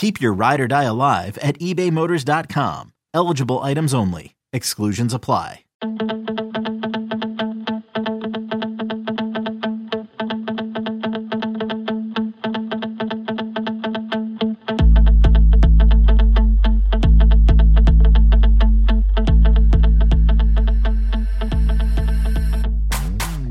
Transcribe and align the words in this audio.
Keep 0.00 0.18
your 0.22 0.32
ride 0.32 0.62
or 0.62 0.66
die 0.66 0.84
alive 0.84 1.36
at 1.42 1.58
ebaymotors.com. 1.58 2.94
Eligible 3.12 3.58
items 3.58 3.92
only. 3.92 4.34
Exclusions 4.50 5.12
apply. 5.12 5.64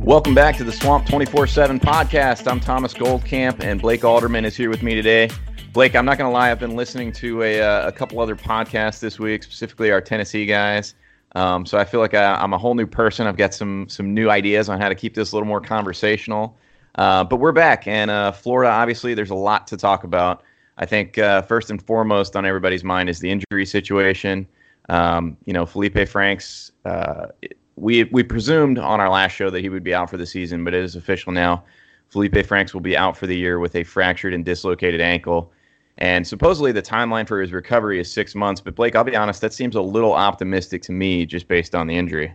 Welcome 0.01 0.33
back 0.33 0.57
to 0.57 0.63
the 0.63 0.71
Swamp 0.71 1.05
24 1.05 1.45
7 1.45 1.79
podcast. 1.79 2.51
I'm 2.51 2.59
Thomas 2.59 2.95
Goldkamp, 2.95 3.63
and 3.63 3.79
Blake 3.79 4.03
Alderman 4.03 4.45
is 4.45 4.57
here 4.57 4.71
with 4.71 4.81
me 4.81 4.95
today. 4.95 5.29
Blake, 5.71 5.95
I'm 5.95 6.03
not 6.03 6.17
going 6.17 6.27
to 6.27 6.33
lie, 6.33 6.49
I've 6.49 6.59
been 6.59 6.75
listening 6.75 7.11
to 7.13 7.43
a, 7.43 7.61
uh, 7.61 7.87
a 7.87 7.91
couple 7.91 8.19
other 8.19 8.35
podcasts 8.35 8.99
this 8.99 9.19
week, 9.19 9.43
specifically 9.43 9.91
our 9.91 10.01
Tennessee 10.01 10.47
guys. 10.47 10.95
Um, 11.35 11.63
so 11.63 11.77
I 11.77 11.85
feel 11.85 11.99
like 11.99 12.15
I, 12.15 12.43
am 12.43 12.53
a 12.53 12.57
whole 12.57 12.73
new 12.73 12.87
person. 12.87 13.27
I've 13.27 13.37
got 13.37 13.53
some 13.53 13.87
some 13.87 14.11
new 14.11 14.31
ideas 14.31 14.67
on 14.67 14.81
how 14.81 14.89
to 14.89 14.95
keep 14.95 15.13
this 15.13 15.31
a 15.31 15.35
little 15.35 15.47
more 15.47 15.61
conversational. 15.61 16.57
Uh, 16.95 17.23
but 17.23 17.35
we're 17.35 17.51
back, 17.51 17.85
and 17.85 18.09
uh, 18.09 18.31
Florida, 18.31 18.71
obviously, 18.71 19.13
there's 19.13 19.29
a 19.29 19.35
lot 19.35 19.67
to 19.67 19.77
talk 19.77 20.03
about. 20.03 20.43
I 20.79 20.87
think 20.87 21.19
uh, 21.19 21.43
first 21.43 21.69
and 21.69 21.79
foremost 21.79 22.35
on 22.35 22.47
everybody's 22.47 22.83
mind 22.83 23.07
is 23.07 23.19
the 23.19 23.29
injury 23.29 23.67
situation. 23.67 24.47
Um, 24.89 25.37
you 25.45 25.53
know, 25.53 25.67
Felipe 25.67 26.09
Franks, 26.09 26.71
uh, 26.85 27.27
we 27.75 28.05
we 28.05 28.23
presumed 28.23 28.79
on 28.79 28.99
our 28.99 29.09
last 29.09 29.33
show 29.33 29.51
that 29.51 29.61
he 29.61 29.69
would 29.69 29.83
be 29.83 29.93
out 29.93 30.09
for 30.09 30.17
the 30.17 30.25
season, 30.25 30.63
but 30.63 30.73
it 30.73 30.83
is 30.83 30.95
official 30.95 31.31
now. 31.31 31.63
Felipe 32.09 32.43
Franks 32.43 32.73
will 32.73 32.81
be 32.81 32.97
out 32.97 33.15
for 33.15 33.27
the 33.27 33.37
year 33.37 33.59
with 33.59 33.75
a 33.75 33.83
fractured 33.83 34.33
and 34.33 34.43
dislocated 34.43 34.99
ankle. 34.99 35.51
And 35.99 36.25
supposedly 36.25 36.71
the 36.71 36.81
timeline 36.81 37.27
for 37.27 37.41
his 37.41 37.51
recovery 37.51 37.99
is 37.99 38.11
six 38.11 38.33
months. 38.33 38.61
But 38.61 38.75
Blake, 38.75 38.95
I'll 38.95 39.03
be 39.03 39.15
honest, 39.15 39.41
that 39.41 39.53
seems 39.53 39.75
a 39.75 39.81
little 39.81 40.13
optimistic 40.13 40.81
to 40.83 40.91
me 40.91 41.25
just 41.25 41.47
based 41.47 41.75
on 41.75 41.87
the 41.87 41.95
injury. 41.95 42.33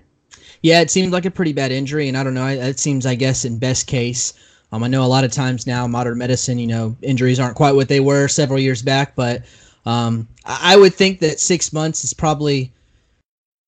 Yeah, 0.62 0.80
it 0.80 0.90
seems 0.90 1.12
like 1.12 1.24
a 1.24 1.30
pretty 1.30 1.52
bad 1.52 1.72
injury. 1.72 2.08
And 2.08 2.16
I 2.16 2.22
don't 2.22 2.34
know, 2.34 2.46
it 2.46 2.78
seems, 2.78 3.06
I 3.06 3.14
guess, 3.14 3.44
in 3.44 3.58
best 3.58 3.86
case. 3.86 4.34
Um, 4.70 4.84
I 4.84 4.88
know 4.88 5.04
a 5.04 5.06
lot 5.06 5.24
of 5.24 5.32
times 5.32 5.66
now, 5.66 5.86
modern 5.86 6.18
medicine, 6.18 6.58
you 6.58 6.66
know, 6.66 6.96
injuries 7.00 7.40
aren't 7.40 7.56
quite 7.56 7.74
what 7.74 7.88
they 7.88 8.00
were 8.00 8.28
several 8.28 8.58
years 8.58 8.82
back. 8.82 9.14
But 9.14 9.44
um, 9.86 10.28
I 10.44 10.76
would 10.76 10.94
think 10.94 11.20
that 11.20 11.40
six 11.40 11.72
months 11.72 12.04
is 12.04 12.12
probably 12.12 12.70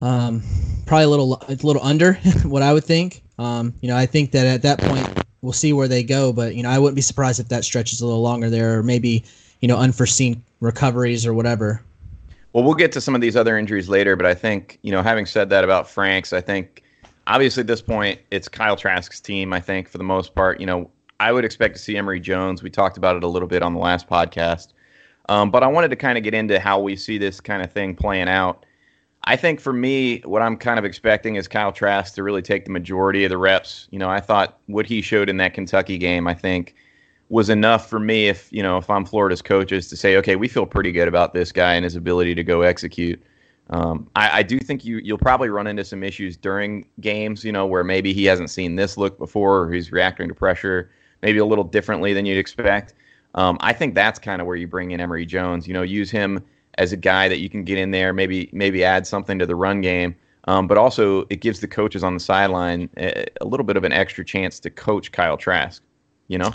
um, 0.03 0.43
probably 0.85 1.05
a 1.05 1.09
little 1.09 1.43
a 1.49 1.55
little 1.63 1.83
under 1.83 2.15
what 2.43 2.63
I 2.63 2.73
would 2.73 2.85
think. 2.85 3.23
Um, 3.39 3.73
you 3.81 3.89
know, 3.89 3.97
I 3.97 4.05
think 4.05 4.33
that 4.33 4.47
at 4.47 4.63
that 4.63 4.79
point 4.79 5.25
we'll 5.41 5.53
see 5.53 5.73
where 5.73 5.89
they 5.89 6.03
go, 6.03 6.33
but 6.33 6.55
you 6.55 6.63
know, 6.63 6.71
I 6.71 6.79
wouldn't 6.79 6.97
be 6.97 7.03
surprised 7.03 7.41
if 7.41 7.49
that 7.49 7.65
stretches 7.65 8.01
a 8.01 8.07
little 8.07 8.23
longer 8.23 8.51
there, 8.51 8.79
or 8.79 8.83
maybe 8.83 9.25
you 9.61 9.69
know 9.69 9.77
unforeseen 9.77 10.43
recoveries 10.61 11.27
or 11.27 11.35
whatever. 11.35 11.83
Well, 12.53 12.65
we'll 12.65 12.75
get 12.75 12.93
to 12.93 13.01
some 13.01 13.15
of 13.15 13.21
these 13.21 13.37
other 13.37 13.59
injuries 13.59 13.89
later, 13.89 14.17
but 14.17 14.27
I 14.27 14.35
think 14.35 14.79
you 14.83 14.93
know, 14.93 15.03
having 15.03 15.27
said 15.27 15.51
that 15.51 15.65
about 15.65 15.89
Franks, 15.89 16.33
I 16.33 16.41
think 16.41 16.83
obviously 17.27 17.63
at 17.63 17.67
this 17.67 17.83
point 17.83 18.21
it's 18.31 18.49
Kyle 18.49 18.77
Trask's 18.77 19.21
team. 19.21 19.53
I 19.53 19.61
think 19.61 19.89
for 19.89 19.99
the 19.99 20.05
most 20.05 20.35
part, 20.35 20.61
you 20.61 20.67
know, 20.67 20.91
I 21.21 21.33
would 21.33 21.45
expect 21.45 21.77
to 21.77 21.83
see 21.83 21.97
Emory 21.97 22.21
Jones. 22.21 22.63
We 22.63 22.71
talked 22.71 22.97
about 22.97 23.17
it 23.17 23.25
a 23.25 23.29
little 23.29 23.49
bit 23.49 23.63
on 23.63 23.75
the 23.75 23.81
last 23.81 24.09
podcast, 24.09 24.69
um, 25.29 25.51
but 25.51 25.63
I 25.63 25.67
wanted 25.67 25.89
to 25.89 25.97
kind 25.97 26.17
of 26.17 26.25
get 26.25 26.35
into 26.35 26.59
how 26.59 26.81
we 26.81 26.97
see 26.97 27.19
this 27.19 27.41
kind 27.41 27.63
of 27.63 27.73
thing 27.73 27.95
playing 27.95 28.29
out. 28.29 28.65
I 29.29 29.35
think 29.35 29.61
for 29.61 29.73
me, 29.73 30.21
what 30.21 30.41
I'm 30.41 30.57
kind 30.57 30.79
of 30.79 30.85
expecting 30.85 31.35
is 31.35 31.49
Kyle 31.49 31.73
Trask 31.73 32.15
to 32.15 32.23
really 32.23 32.43
take 32.43 32.65
the 32.65 32.71
majority 32.71 33.25
of 33.25 33.31
the 33.31 33.39
reps. 33.39 33.89
You 33.91 33.99
know, 33.99 34.09
I 34.09 34.21
thought 34.21 34.59
what 34.67 34.87
he 34.87 35.03
showed 35.03 35.29
in 35.29 35.37
that 35.39 35.53
Kentucky 35.53 35.99
game, 35.99 36.29
I 36.29 36.35
think 36.35 36.77
was 37.29 37.49
enough 37.49 37.89
for 37.91 37.99
me 37.99 38.29
if 38.29 38.53
you 38.53 38.63
know 38.63 38.79
if 38.79 38.89
I'm 38.89 39.05
Florida's 39.05 39.43
coaches 39.43 39.89
to 39.89 39.97
say, 39.97 40.17
okay, 40.17 40.37
we 40.37 40.49
feel 40.49 40.67
pretty 40.67 40.93
good 40.93 41.09
about 41.09 41.35
this 41.35 41.53
guy 41.53 41.75
and 41.75 41.85
his 41.85 41.97
ability 41.97 42.35
to 42.35 42.45
go 42.45 42.63
execute. 42.63 43.23
Um, 43.71 44.09
I, 44.15 44.39
I, 44.39 44.43
do 44.45 44.61
think 44.61 44.85
you 44.85 44.99
you'll 44.99 45.19
probably 45.19 45.49
run 45.49 45.67
into 45.67 45.85
some 45.85 46.05
issues 46.05 46.37
during 46.37 46.87
games, 47.01 47.45
you 47.45 47.51
know, 47.51 47.67
where 47.67 47.83
maybe 47.83 48.13
he 48.13 48.25
hasn't 48.25 48.51
seen 48.51 48.77
this 48.77 48.97
look 48.97 49.19
before, 49.19 49.63
or 49.63 49.73
he's 49.73 49.91
reacting 49.91 50.29
to 50.29 50.35
pressure 50.35 50.91
maybe 51.23 51.39
a 51.39 51.45
little 51.45 51.65
differently 51.65 52.13
than 52.13 52.27
you'd 52.27 52.39
expect. 52.39 52.95
Um, 53.35 53.57
I 53.61 53.73
think 53.73 53.97
that's 53.97 54.21
kind 54.21 54.41
of 54.41 54.47
where 54.47 54.55
you 54.55 54.69
bring 54.69 54.93
in 54.93 55.01
Emory 55.01 55.27
Jones. 55.27 55.67
You 55.67 55.75
know, 55.75 55.83
use 55.83 56.13
him 56.13 56.45
as 56.79 56.93
a 56.93 56.97
guy 56.97 57.29
that 57.29 57.39
you 57.39 57.51
can 57.51 57.65
get 57.65 57.77
in 57.77 57.91
there, 57.91 58.13
maybe 58.13 58.49
maybe 58.53 58.85
add 58.85 59.05
something 59.05 59.37
to 59.41 59.47
the 59.47 59.57
run 59.57 59.81
game. 59.81 60.15
Um, 60.45 60.69
but 60.69 60.79
also, 60.79 61.27
it 61.29 61.41
gives 61.41 61.59
the 61.59 61.67
coaches 61.67 62.05
on 62.05 62.15
the 62.15 62.21
sideline 62.21 62.89
a, 62.97 63.27
a 63.41 63.47
little 63.47 63.67
bit 63.67 63.77
of 63.77 63.83
an 63.83 63.91
extra 63.91 64.25
chance 64.25 64.61
to 64.61 64.71
coach 64.71 65.11
Kyle 65.11 65.37
Trask. 65.37 65.83
You 66.29 66.39
know. 66.39 66.53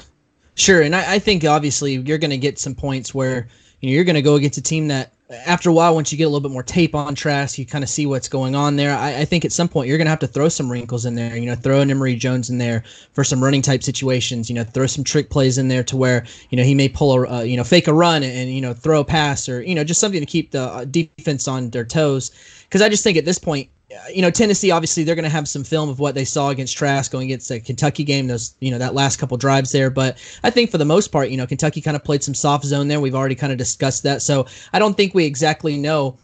Sure, 0.56 0.82
and 0.82 0.96
I, 0.96 1.16
I 1.16 1.20
think 1.20 1.46
obviously 1.46 1.96
you're 1.96 2.18
going 2.18 2.32
to 2.32 2.38
get 2.38 2.60
some 2.60 2.76
points 2.76 3.14
where 3.14 3.48
you 3.80 3.90
know 3.90 3.96
you're 3.96 4.04
going 4.04 4.16
to 4.16 4.22
go 4.22 4.36
against 4.36 4.58
a 4.58 4.62
team 4.62 4.88
that 4.90 5.14
after 5.46 5.70
a 5.70 5.74
while, 5.74 5.96
once 5.96 6.12
you 6.12 6.18
get 6.18 6.26
a 6.26 6.28
little 6.28 6.42
bit 6.42 6.52
more 6.52 6.64
tape 6.64 6.94
on 6.94 7.16
Trask, 7.16 7.58
you 7.58 7.66
kind 7.66 7.84
of 7.84 7.90
see 7.90 8.06
what's 8.06 8.28
going 8.28 8.56
on 8.56 8.76
there. 8.76 8.96
I, 8.96 9.22
I 9.22 9.26
think 9.26 9.46
at 9.46 9.52
some 9.52 9.70
point 9.70 9.88
you're 9.88 9.98
going 9.98 10.06
to 10.06 10.12
have 10.12 10.20
to 10.20 10.28
throw 10.28 10.50
some 10.50 10.72
wrinkles 10.72 11.06
in 11.06 11.16
there. 11.16 11.38
You 11.38 11.46
know, 11.46 11.56
throw 11.56 11.80
an 11.80 11.90
Emory 11.90 12.16
Jones 12.16 12.50
in 12.50 12.58
there 12.58 12.84
for 13.14 13.24
some 13.24 13.44
running 13.44 13.62
type 13.62 13.84
situations. 13.84 14.50
You 14.50 14.56
know, 14.56 14.64
throw 14.64 14.88
some 14.88 15.04
trick 15.04 15.30
plays 15.30 15.58
in 15.58 15.68
there 15.68 15.84
to 15.84 15.98
where 15.98 16.26
you 16.50 16.58
know 16.58 16.64
he 16.64 16.76
may 16.76 16.90
pull 16.90 17.14
a 17.14 17.40
uh, 17.40 17.42
you 17.42 17.56
know 17.56 17.64
fake 17.64 17.88
a 17.88 17.94
run 17.94 18.24
and, 18.24 18.52
you 18.52 18.62
know 18.62 18.74
throw 18.74 19.00
a 19.00 19.06
pass 19.06 19.48
or 19.48 19.62
you 19.62 19.76
know 19.76 19.84
just 19.84 20.00
something 20.00 20.20
to 20.20 20.26
keep 20.26 20.52
the 20.52 20.64
uh, 20.64 20.86
defense 20.86 21.48
on 21.48 21.70
their 21.70 21.86
toes. 21.86 22.32
Because 22.64 22.82
I 22.82 22.90
just 22.90 23.04
think 23.04 23.18
at 23.18 23.26
this 23.26 23.40
point 23.40 23.70
you 24.14 24.22
know, 24.22 24.32
Tennessee 24.32 24.72
obviously 24.72 25.04
they're 25.04 25.16
going 25.16 25.24
to 25.24 25.30
have 25.30 25.48
some 25.48 25.64
film 25.64 25.90
of 25.90 26.00
what 26.00 26.16
they 26.16 26.26
saw 26.26 26.50
against 26.50 26.78
Trask 26.78 27.12
going 27.12 27.28
against 27.28 27.50
the 27.50 27.60
Kentucky 27.60 28.04
game. 28.04 28.28
Those, 28.28 28.56
you 28.60 28.72
know, 28.72 28.78
that 28.78 28.94
last 28.94 29.18
couple 29.18 29.38
drives 29.38 29.72
there. 29.72 29.90
But 29.90 30.18
I 30.44 30.50
think 30.50 30.72
for 30.72 30.78
the 30.78 30.86
most 30.86 31.10
part, 31.10 31.30
you 31.30 31.38
know, 31.38 31.48
Kentucky 31.48 31.82
kind 31.82 31.96
of 31.96 32.04
played 32.04 32.24
some 32.24 32.34
soft 32.34 32.66
zone 32.66 32.88
there. 32.88 33.00
We've 33.00 33.16
already 33.16 33.36
kind 33.36 33.52
of 33.52 33.58
discussed 33.58 34.04
that, 34.04 34.22
so 34.22 34.46
I 34.74 34.80
don't 34.80 34.96
think 34.96 35.14
we 35.14 35.26
exactly 35.26 35.78
know, 35.78 36.18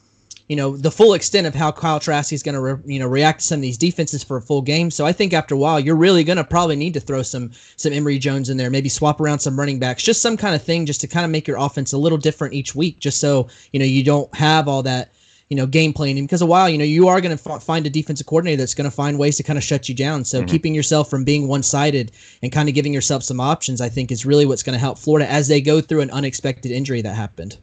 you 0.48 0.56
know, 0.56 0.78
the 0.78 0.92
full 0.92 1.14
extent 1.14 1.46
of 1.46 1.54
how 1.54 1.72
Kyle 1.72 2.00
Trask 2.00 2.32
is 2.32 2.42
going 2.42 2.56
to, 2.56 2.62
re- 2.62 2.84
you 2.86 3.00
know, 3.00 3.08
react 3.08 3.42
to 3.42 3.46
some 3.46 3.58
of 3.58 3.64
these 3.64 3.78
defenses 3.78 4.24
for 4.24 4.38
a 4.38 4.42
full 4.42 4.62
game. 4.62 4.90
So 4.90 5.06
I 5.06 5.12
think 5.12 5.34
after 5.34 5.56
a 5.56 5.58
while, 5.58 5.80
you're 5.80 5.96
really 5.96 6.24
going 6.24 6.38
to 6.38 6.44
probably 6.44 6.78
need 6.78 6.94
to 6.94 7.00
throw 7.02 7.22
some 7.22 7.52
some 7.76 7.92
Emory 7.94 8.18
Jones 8.18 8.50
in 8.50 8.58
there, 8.58 8.70
maybe 8.70 8.90
swap 8.90 9.20
around 9.20 9.40
some 9.40 9.60
running 9.60 9.80
backs, 9.80 10.04
just 10.04 10.22
some 10.22 10.38
kind 10.38 10.56
of 10.56 10.64
thing, 10.64 10.86
just 10.86 11.02
to 11.02 11.08
kind 11.08 11.26
of 11.26 11.32
make 11.32 11.48
your 11.48 11.58
offense 11.58 11.94
a 11.94 11.98
little 11.98 12.18
different 12.18 12.54
each 12.54 12.76
week, 12.76 13.00
just 13.00 13.20
so 13.20 13.50
you 13.74 13.80
know 13.80 13.86
you 13.86 14.04
don't 14.04 14.34
have 14.36 14.68
all 14.68 14.84
that 14.84 15.12
you 15.50 15.56
know, 15.56 15.66
game 15.66 15.94
planning 15.94 16.26
because 16.26 16.42
a 16.42 16.46
while, 16.46 16.70
you 16.70 16.78
know, 16.78 16.84
you 16.84 17.08
are 17.08 17.22
going 17.22 17.36
to 17.36 17.52
f- 17.52 17.64
find 17.64 17.86
a 17.86 17.90
defensive 17.90 18.28
coordinator 18.28 18.58
that's 18.58 18.74
going 18.74 18.90
to 18.90 18.96
find 18.96 19.18
ways 19.18 19.38
to 19.38 19.44
kind 19.44 19.58
of 19.58 19.64
shut 19.64 19.88
you 19.88 19.96
down. 19.96 20.26
So 20.26 20.40
mm-hmm. 20.40 20.48
keeping 20.48 20.76
yourself 20.76 21.10
from 21.10 21.24
being 21.24 21.48
one 21.48 21.64
sided 21.64 22.12
and 22.42 22.52
kind 22.52 22.68
of 22.68 22.76
giving 22.76 22.94
yourself 22.94 23.24
some 23.24 23.40
options, 23.40 23.80
I 23.80 23.90
think, 23.90 24.12
is 24.12 24.26
really 24.26 24.46
what's 24.46 24.64
going 24.64 24.74
to 24.74 24.80
help 24.80 24.98
Florida 24.98 25.30
as 25.30 25.48
they 25.48 25.62
go 25.62 25.80
through 25.80 26.02
an 26.02 26.12
unexpected 26.12 26.72
injury 26.72 27.02
that 27.02 27.16
happened. 27.16 27.58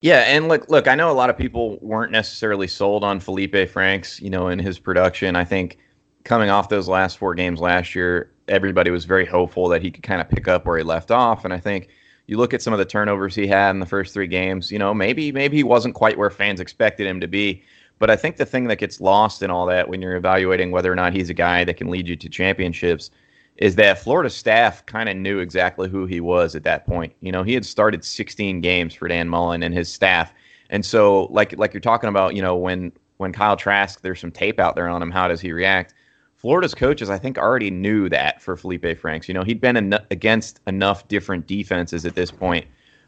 Yeah, 0.00 0.20
and 0.20 0.46
look, 0.46 0.68
look, 0.68 0.86
I 0.86 0.94
know 0.94 1.10
a 1.10 1.12
lot 1.12 1.28
of 1.28 1.36
people 1.36 1.76
weren't 1.80 2.12
necessarily 2.12 2.68
sold 2.68 3.02
on 3.02 3.18
Felipe 3.18 3.68
Franks, 3.68 4.20
you 4.20 4.30
know, 4.30 4.48
in 4.48 4.60
his 4.60 4.78
production. 4.78 5.34
I 5.34 5.44
think 5.44 5.78
coming 6.22 6.50
off 6.50 6.68
those 6.68 6.88
last 6.88 7.18
four 7.18 7.34
games 7.34 7.58
last 7.58 7.96
year, 7.96 8.30
everybody 8.46 8.92
was 8.92 9.04
very 9.04 9.26
hopeful 9.26 9.66
that 9.68 9.82
he 9.82 9.90
could 9.90 10.04
kind 10.04 10.20
of 10.20 10.28
pick 10.28 10.46
up 10.46 10.66
where 10.66 10.78
he 10.78 10.84
left 10.84 11.10
off, 11.10 11.44
and 11.44 11.52
I 11.52 11.58
think 11.58 11.88
you 12.28 12.36
look 12.36 12.54
at 12.54 12.62
some 12.62 12.74
of 12.74 12.78
the 12.78 12.84
turnovers 12.84 13.34
he 13.34 13.46
had 13.46 13.70
in 13.70 13.80
the 13.80 13.86
first 13.86 14.14
three 14.14 14.28
games. 14.28 14.70
You 14.70 14.78
know, 14.78 14.94
maybe 14.94 15.32
maybe 15.32 15.56
he 15.56 15.64
wasn't 15.64 15.94
quite 15.94 16.16
where 16.16 16.30
fans 16.30 16.60
expected 16.60 17.06
him 17.06 17.20
to 17.20 17.26
be. 17.26 17.64
But 17.98 18.10
I 18.10 18.16
think 18.16 18.36
the 18.36 18.46
thing 18.46 18.68
that 18.68 18.76
gets 18.76 19.00
lost 19.00 19.42
in 19.42 19.50
all 19.50 19.66
that 19.66 19.88
when 19.88 20.00
you're 20.00 20.14
evaluating 20.14 20.70
whether 20.70 20.92
or 20.92 20.94
not 20.94 21.12
he's 21.12 21.30
a 21.30 21.34
guy 21.34 21.64
that 21.64 21.76
can 21.78 21.88
lead 21.88 22.06
you 22.06 22.14
to 22.14 22.28
championships 22.28 23.10
is 23.56 23.74
that 23.74 23.98
Florida 23.98 24.30
staff 24.30 24.86
kind 24.86 25.08
of 25.08 25.16
knew 25.16 25.40
exactly 25.40 25.88
who 25.88 26.06
he 26.06 26.20
was 26.20 26.54
at 26.54 26.62
that 26.62 26.86
point. 26.86 27.12
You 27.20 27.32
know, 27.32 27.42
he 27.42 27.54
had 27.54 27.66
started 27.66 28.04
16 28.04 28.60
games 28.60 28.94
for 28.94 29.08
Dan 29.08 29.28
Mullen 29.28 29.64
and 29.64 29.74
his 29.74 29.92
staff. 29.92 30.32
And 30.70 30.84
so 30.84 31.24
like 31.30 31.58
like 31.58 31.72
you're 31.72 31.80
talking 31.80 32.10
about, 32.10 32.36
you 32.36 32.42
know, 32.42 32.56
when 32.56 32.92
when 33.16 33.32
Kyle 33.32 33.56
Trask, 33.56 34.02
there's 34.02 34.20
some 34.20 34.30
tape 34.30 34.60
out 34.60 34.76
there 34.76 34.86
on 34.86 35.02
him, 35.02 35.10
how 35.10 35.28
does 35.28 35.40
he 35.40 35.50
react? 35.50 35.94
Florida's 36.38 36.74
coaches, 36.74 37.10
I 37.10 37.18
think, 37.18 37.36
already 37.36 37.68
knew 37.68 38.08
that 38.10 38.40
for 38.40 38.56
Felipe 38.56 38.96
Franks. 38.98 39.26
You 39.26 39.34
know, 39.34 39.42
he'd 39.42 39.60
been 39.60 39.76
en- 39.76 40.06
against 40.12 40.60
enough 40.68 41.06
different 41.08 41.48
defenses 41.48 42.06
at 42.06 42.14
this 42.14 42.30
point 42.30 42.64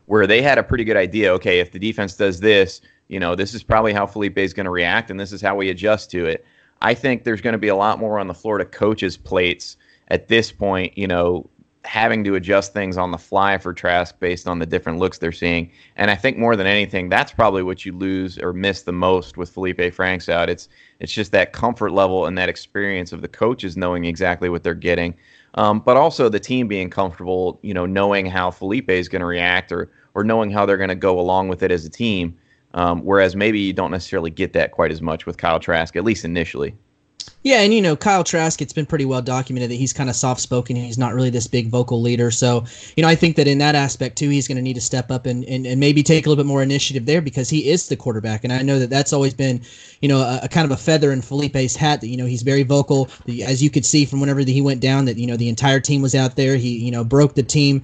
where 0.06 0.26
they 0.26 0.42
had 0.42 0.58
a 0.58 0.64
pretty 0.64 0.82
good 0.82 0.96
idea. 0.96 1.32
Okay, 1.34 1.60
if 1.60 1.70
the 1.70 1.78
defense 1.78 2.16
does 2.16 2.40
this, 2.40 2.80
you 3.06 3.20
know, 3.20 3.36
this 3.36 3.54
is 3.54 3.62
probably 3.62 3.92
how 3.92 4.04
Felipe 4.04 4.36
is 4.36 4.52
going 4.52 4.64
to 4.64 4.70
react, 4.70 5.12
and 5.12 5.20
this 5.20 5.30
is 5.30 5.40
how 5.40 5.54
we 5.54 5.70
adjust 5.70 6.10
to 6.10 6.26
it. 6.26 6.44
I 6.82 6.92
think 6.92 7.22
there's 7.22 7.40
going 7.40 7.52
to 7.52 7.58
be 7.58 7.68
a 7.68 7.76
lot 7.76 8.00
more 8.00 8.18
on 8.18 8.26
the 8.26 8.34
Florida 8.34 8.64
coaches' 8.64 9.16
plates 9.16 9.76
at 10.08 10.26
this 10.26 10.50
point. 10.50 10.98
You 10.98 11.06
know, 11.06 11.48
having 11.90 12.22
to 12.22 12.36
adjust 12.36 12.72
things 12.72 12.96
on 12.96 13.10
the 13.10 13.18
fly 13.18 13.58
for 13.58 13.74
Trask 13.74 14.16
based 14.20 14.46
on 14.46 14.60
the 14.60 14.64
different 14.64 15.00
looks 15.00 15.18
they're 15.18 15.32
seeing. 15.32 15.68
And 15.96 16.08
I 16.08 16.14
think 16.14 16.38
more 16.38 16.54
than 16.54 16.68
anything, 16.68 17.08
that's 17.08 17.32
probably 17.32 17.64
what 17.64 17.84
you 17.84 17.90
lose 17.90 18.38
or 18.38 18.52
miss 18.52 18.82
the 18.82 18.92
most 18.92 19.36
with 19.36 19.50
Felipe 19.50 19.92
Franks 19.92 20.28
out. 20.28 20.48
It's 20.48 20.68
it's 21.00 21.12
just 21.12 21.32
that 21.32 21.52
comfort 21.52 21.90
level 21.90 22.26
and 22.26 22.38
that 22.38 22.48
experience 22.48 23.12
of 23.12 23.22
the 23.22 23.28
coaches 23.28 23.76
knowing 23.76 24.04
exactly 24.04 24.48
what 24.48 24.62
they're 24.62 24.72
getting, 24.72 25.16
um, 25.54 25.80
but 25.80 25.96
also 25.96 26.28
the 26.28 26.38
team 26.38 26.68
being 26.68 26.90
comfortable, 26.90 27.58
you 27.62 27.74
know, 27.74 27.86
knowing 27.86 28.24
how 28.24 28.52
Felipe 28.52 28.88
is 28.88 29.08
going 29.08 29.18
to 29.18 29.26
react 29.26 29.72
or 29.72 29.90
or 30.14 30.22
knowing 30.22 30.48
how 30.52 30.64
they're 30.64 30.76
going 30.76 30.90
to 30.90 30.94
go 30.94 31.18
along 31.18 31.48
with 31.48 31.60
it 31.64 31.72
as 31.72 31.84
a 31.84 31.90
team. 31.90 32.38
Um, 32.72 33.00
whereas 33.00 33.34
maybe 33.34 33.58
you 33.58 33.72
don't 33.72 33.90
necessarily 33.90 34.30
get 34.30 34.52
that 34.52 34.70
quite 34.70 34.92
as 34.92 35.02
much 35.02 35.26
with 35.26 35.38
Kyle 35.38 35.58
Trask, 35.58 35.96
at 35.96 36.04
least 36.04 36.24
initially. 36.24 36.76
Yeah, 37.42 37.60
and 37.60 37.72
you 37.72 37.80
know, 37.80 37.96
Kyle 37.96 38.22
Trask, 38.22 38.60
it's 38.60 38.72
been 38.74 38.84
pretty 38.84 39.06
well 39.06 39.22
documented 39.22 39.70
that 39.70 39.76
he's 39.76 39.94
kind 39.94 40.10
of 40.10 40.16
soft 40.16 40.42
spoken. 40.42 40.76
He's 40.76 40.98
not 40.98 41.14
really 41.14 41.30
this 41.30 41.46
big 41.46 41.68
vocal 41.68 42.02
leader. 42.02 42.30
So, 42.30 42.64
you 42.96 43.02
know, 43.02 43.08
I 43.08 43.14
think 43.14 43.36
that 43.36 43.48
in 43.48 43.56
that 43.58 43.74
aspect 43.74 44.18
too, 44.18 44.28
he's 44.28 44.46
going 44.46 44.56
to 44.56 44.62
need 44.62 44.74
to 44.74 44.80
step 44.80 45.10
up 45.10 45.24
and, 45.24 45.44
and, 45.46 45.66
and 45.66 45.80
maybe 45.80 46.02
take 46.02 46.26
a 46.26 46.28
little 46.28 46.42
bit 46.42 46.46
more 46.46 46.62
initiative 46.62 47.06
there 47.06 47.22
because 47.22 47.48
he 47.48 47.70
is 47.70 47.88
the 47.88 47.96
quarterback. 47.96 48.44
And 48.44 48.52
I 48.52 48.60
know 48.60 48.78
that 48.78 48.90
that's 48.90 49.14
always 49.14 49.32
been, 49.32 49.62
you 50.02 50.08
know, 50.08 50.18
a, 50.18 50.40
a 50.42 50.48
kind 50.48 50.66
of 50.66 50.70
a 50.70 50.76
feather 50.76 51.12
in 51.12 51.22
Felipe's 51.22 51.76
hat 51.76 52.02
that, 52.02 52.08
you 52.08 52.18
know, 52.18 52.26
he's 52.26 52.42
very 52.42 52.62
vocal. 52.62 53.08
As 53.42 53.62
you 53.62 53.70
could 53.70 53.86
see 53.86 54.04
from 54.04 54.20
whenever 54.20 54.40
he 54.40 54.60
went 54.60 54.82
down, 54.82 55.06
that, 55.06 55.16
you 55.16 55.26
know, 55.26 55.38
the 55.38 55.48
entire 55.48 55.80
team 55.80 56.02
was 56.02 56.14
out 56.14 56.36
there. 56.36 56.56
He, 56.56 56.76
you 56.76 56.90
know, 56.90 57.04
broke 57.04 57.36
the 57.36 57.42
team 57.42 57.82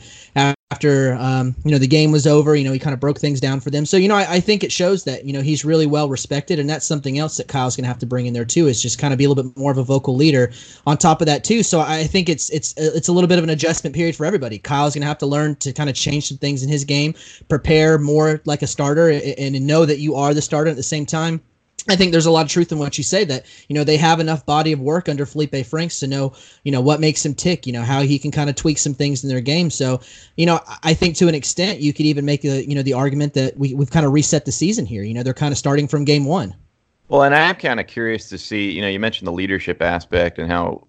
after 0.73 1.15
um, 1.21 1.55
you 1.65 1.71
know 1.71 1.79
the 1.79 1.87
game 1.87 2.11
was 2.11 2.27
over. 2.27 2.57
You 2.57 2.65
know, 2.65 2.73
he 2.73 2.79
kind 2.79 2.93
of 2.93 2.99
broke 2.99 3.21
things 3.21 3.41
down 3.41 3.61
for 3.61 3.71
them. 3.71 3.87
So 3.87 3.97
you 3.97 4.09
know, 4.09 4.17
I, 4.17 4.35
I, 4.35 4.41
think 4.41 4.65
it 4.65 4.73
shows 4.73 5.05
that 5.05 5.25
you 5.25 5.33
know 5.33 5.41
he's 5.41 5.65
really 5.65 5.87
well 5.87 6.09
respected, 6.09 6.59
and 6.59 6.69
that's 6.69 6.85
something 6.85 7.19
else 7.19 7.37
that 7.37 7.47
Kyle's 7.47 7.77
going 7.77 7.85
to 7.85 7.89
have 7.89 8.01
to 8.01 8.07
bring 8.07 8.27
in 8.27 8.35
there 8.35 8.45
too. 8.45 8.67
Is 8.67 8.83
just 8.83 8.99
kind 8.99 9.13
of 9.13 9.19
be 9.19 9.25
a 9.25 9.29
little 9.29 9.45
bit 9.45 9.57
more 9.57 9.71
of 9.71 9.79
a 9.79 9.85
vocal 9.85 10.17
leader 10.17 10.51
on 10.85 10.97
top 10.97 11.21
of 11.21 11.27
that 11.27 11.45
too. 11.45 11.63
So 11.63 11.81
I 11.81 12.05
think 12.05 12.29
it's 12.29 12.51
it's 12.51 12.75
it's 12.77 13.07
a 13.07 13.13
little 13.13 13.29
bit 13.29 13.39
of 13.39 13.45
an 13.45 13.51
adjustment 13.51 13.95
period 13.95 14.17
for 14.17 14.27
everybody. 14.27 14.59
Kyle's 14.59 14.95
going 14.95 15.03
to 15.03 15.09
have 15.09 15.19
to 15.19 15.27
learn 15.27 15.55
to 15.57 15.73
kind 15.73 15.89
of 15.89 15.95
change 15.95 16.27
some 16.29 16.39
things 16.39 16.65
in 16.65 16.69
his 16.69 16.85
game, 16.85 17.15
prepare 17.49 17.97
more 17.99 18.41
like 18.45 18.63
a 18.63 18.67
starter, 18.67 19.11
and, 19.11 19.55
and 19.55 19.67
know 19.67 19.87
that 19.87 20.01
you 20.01 20.17
are 20.17 20.35
the 20.35 20.43
starter 20.43 20.71
at 20.71 20.77
the 20.77 20.83
same 20.83 21.07
time 21.07 21.41
I 21.89 21.97
think 21.97 22.13
there's 22.13 22.27
a 22.27 22.31
lot 22.31 22.45
of 22.45 22.51
truth 22.51 22.73
in 22.73 22.79
what 22.79 22.99
you 22.99 23.05
say 23.05 23.25
that, 23.25 23.47
you 23.69 23.75
know, 23.75 23.85
they 23.85 23.97
have 23.97 24.19
enough 24.19 24.45
body 24.45 24.73
of 24.73 24.81
work 24.81 25.09
under 25.09 25.25
Felipe 25.25 25.65
Franks 25.65 26.01
to 26.01 26.07
know, 26.07 26.33
you 26.65 26.73
know, 26.73 26.81
what 26.81 26.99
makes 26.99 27.25
him 27.25 27.35
tick, 27.35 27.67
you 27.67 27.73
know, 27.73 27.83
how 27.83 28.03
he 28.03 28.19
can 28.19 28.31
kind 28.31 28.51
of 28.51 28.57
tweak 28.57 28.79
some 28.79 28.95
things 28.95 29.23
in 29.23 29.29
their 29.29 29.41
game. 29.41 29.71
So, 29.71 30.01
you 30.37 30.47
know, 30.47 30.61
I 30.83 30.95
think 30.95 31.17
to 31.17 31.29
an 31.29 31.35
extent 31.35 31.81
you 31.81 31.93
could 31.93 32.07
even 32.07 32.25
make 32.25 32.43
the, 32.43 32.69
you 32.69 32.75
know, 32.75 32.83
the 32.83 32.93
argument 32.93 33.35
that 33.35 33.57
we, 33.57 33.73
we've 33.75 33.91
kind 33.91 34.05
of 34.05 34.13
reset 34.13 34.45
the 34.45 34.53
season 34.53 34.85
here. 34.85 35.05
You 35.05 35.15
know, 35.15 35.23
they're 35.23 35.35
kind 35.35 35.53
of 35.53 35.59
starting 35.59 35.87
from 35.87 36.05
game 36.05 36.25
one. 36.25 36.55
Well, 37.09 37.23
and 37.23 37.35
I'm 37.35 37.55
kind 37.55 37.79
of 37.79 37.87
curious 37.87 38.29
to 38.31 38.39
see, 38.39 38.71
you 38.71 38.81
know, 38.81 38.89
you 38.89 38.99
mentioned 38.99 39.29
the 39.29 39.33
leadership 39.33 39.81
aspect 39.81 40.39
and 40.39 40.51
how 40.51 40.87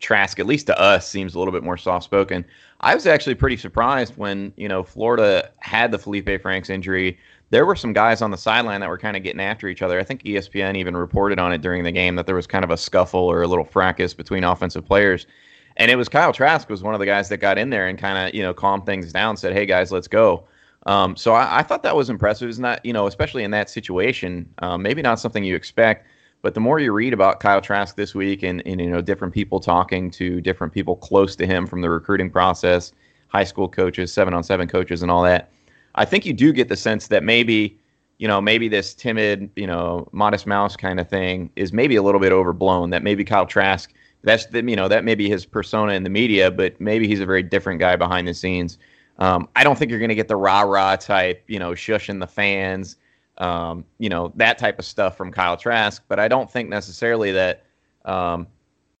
Trask, 0.00 0.38
at 0.38 0.46
least 0.46 0.66
to 0.66 0.78
us, 0.78 1.08
seems 1.08 1.34
a 1.34 1.38
little 1.38 1.52
bit 1.52 1.62
more 1.62 1.78
soft 1.78 2.04
spoken. 2.04 2.44
I 2.80 2.94
was 2.94 3.06
actually 3.06 3.36
pretty 3.36 3.56
surprised 3.56 4.16
when, 4.18 4.52
you 4.56 4.68
know, 4.68 4.82
Florida 4.82 5.50
had 5.60 5.92
the 5.92 5.98
Felipe 5.98 6.42
Franks 6.42 6.68
injury 6.68 7.18
there 7.54 7.64
were 7.64 7.76
some 7.76 7.92
guys 7.92 8.20
on 8.20 8.32
the 8.32 8.36
sideline 8.36 8.80
that 8.80 8.88
were 8.88 8.98
kind 8.98 9.16
of 9.16 9.22
getting 9.22 9.40
after 9.40 9.68
each 9.68 9.80
other. 9.80 10.00
I 10.00 10.02
think 10.02 10.24
ESPN 10.24 10.76
even 10.76 10.96
reported 10.96 11.38
on 11.38 11.52
it 11.52 11.62
during 11.62 11.84
the 11.84 11.92
game 11.92 12.16
that 12.16 12.26
there 12.26 12.34
was 12.34 12.48
kind 12.48 12.64
of 12.64 12.70
a 12.72 12.76
scuffle 12.76 13.20
or 13.20 13.42
a 13.42 13.46
little 13.46 13.64
fracas 13.64 14.12
between 14.12 14.42
offensive 14.42 14.84
players. 14.84 15.28
And 15.76 15.88
it 15.88 15.94
was 15.94 16.08
Kyle 16.08 16.32
Trask 16.32 16.68
was 16.68 16.82
one 16.82 16.94
of 16.94 17.00
the 17.00 17.06
guys 17.06 17.28
that 17.28 17.36
got 17.36 17.56
in 17.56 17.70
there 17.70 17.86
and 17.86 17.96
kind 17.96 18.18
of, 18.18 18.34
you 18.34 18.42
know, 18.42 18.52
calmed 18.54 18.86
things 18.86 19.12
down, 19.12 19.36
said, 19.36 19.52
hey, 19.52 19.66
guys, 19.66 19.92
let's 19.92 20.08
go. 20.08 20.42
Um, 20.86 21.14
so 21.16 21.34
I, 21.34 21.60
I, 21.60 21.62
thought 21.62 21.84
that 21.84 21.94
was 21.94 22.10
impressive. 22.10 22.48
It's 22.48 22.58
not, 22.58 22.84
you 22.84 22.92
know, 22.92 23.06
especially 23.06 23.44
in 23.44 23.52
that 23.52 23.70
situation, 23.70 24.52
um, 24.58 24.82
maybe 24.82 25.00
not 25.00 25.20
something 25.20 25.44
you 25.44 25.54
expect. 25.54 26.08
But 26.42 26.54
the 26.54 26.60
more 26.60 26.80
you 26.80 26.92
read 26.92 27.12
about 27.12 27.38
Kyle 27.38 27.60
Trask 27.60 27.94
this 27.94 28.16
week 28.16 28.42
and, 28.42 28.62
and, 28.66 28.80
you 28.80 28.90
know, 28.90 29.00
different 29.00 29.32
people 29.32 29.60
talking 29.60 30.10
to 30.10 30.40
different 30.40 30.72
people 30.72 30.96
close 30.96 31.36
to 31.36 31.46
him 31.46 31.68
from 31.68 31.82
the 31.82 31.88
recruiting 31.88 32.30
process, 32.30 32.90
high 33.28 33.44
school 33.44 33.68
coaches, 33.68 34.12
seven 34.12 34.34
on 34.34 34.42
seven 34.42 34.66
coaches, 34.66 35.02
and 35.02 35.10
all 35.10 35.22
that, 35.22 35.50
I 35.94 36.04
think 36.04 36.26
you 36.26 36.32
do 36.32 36.52
get 36.52 36.68
the 36.68 36.76
sense 36.76 37.08
that 37.08 37.22
maybe, 37.22 37.78
you 38.18 38.28
know, 38.28 38.40
maybe 38.40 38.68
this 38.68 38.94
timid, 38.94 39.50
you 39.56 39.66
know, 39.66 40.08
modest 40.12 40.46
mouse 40.46 40.76
kind 40.76 40.98
of 41.00 41.08
thing 41.08 41.50
is 41.56 41.72
maybe 41.72 41.96
a 41.96 42.02
little 42.02 42.20
bit 42.20 42.32
overblown. 42.32 42.90
That 42.90 43.02
maybe 43.02 43.24
Kyle 43.24 43.46
Trask, 43.46 43.92
that's 44.22 44.46
the, 44.46 44.64
you 44.64 44.76
know, 44.76 44.88
that 44.88 45.04
may 45.04 45.14
be 45.14 45.28
his 45.28 45.46
persona 45.46 45.92
in 45.92 46.02
the 46.02 46.10
media, 46.10 46.50
but 46.50 46.80
maybe 46.80 47.06
he's 47.06 47.20
a 47.20 47.26
very 47.26 47.42
different 47.42 47.80
guy 47.80 47.96
behind 47.96 48.26
the 48.26 48.34
scenes. 48.34 48.78
Um, 49.18 49.48
I 49.54 49.62
don't 49.62 49.78
think 49.78 49.90
you're 49.90 50.00
going 50.00 50.08
to 50.08 50.14
get 50.14 50.28
the 50.28 50.36
rah 50.36 50.62
rah 50.62 50.96
type, 50.96 51.44
you 51.46 51.58
know, 51.58 51.70
shushing 51.70 52.18
the 52.18 52.26
fans, 52.26 52.96
um, 53.38 53.84
you 53.98 54.08
know, 54.08 54.32
that 54.36 54.58
type 54.58 54.78
of 54.78 54.84
stuff 54.84 55.16
from 55.16 55.30
Kyle 55.30 55.56
Trask. 55.56 56.02
But 56.08 56.18
I 56.18 56.26
don't 56.26 56.50
think 56.50 56.68
necessarily 56.68 57.30
that 57.32 57.64
um, 58.04 58.48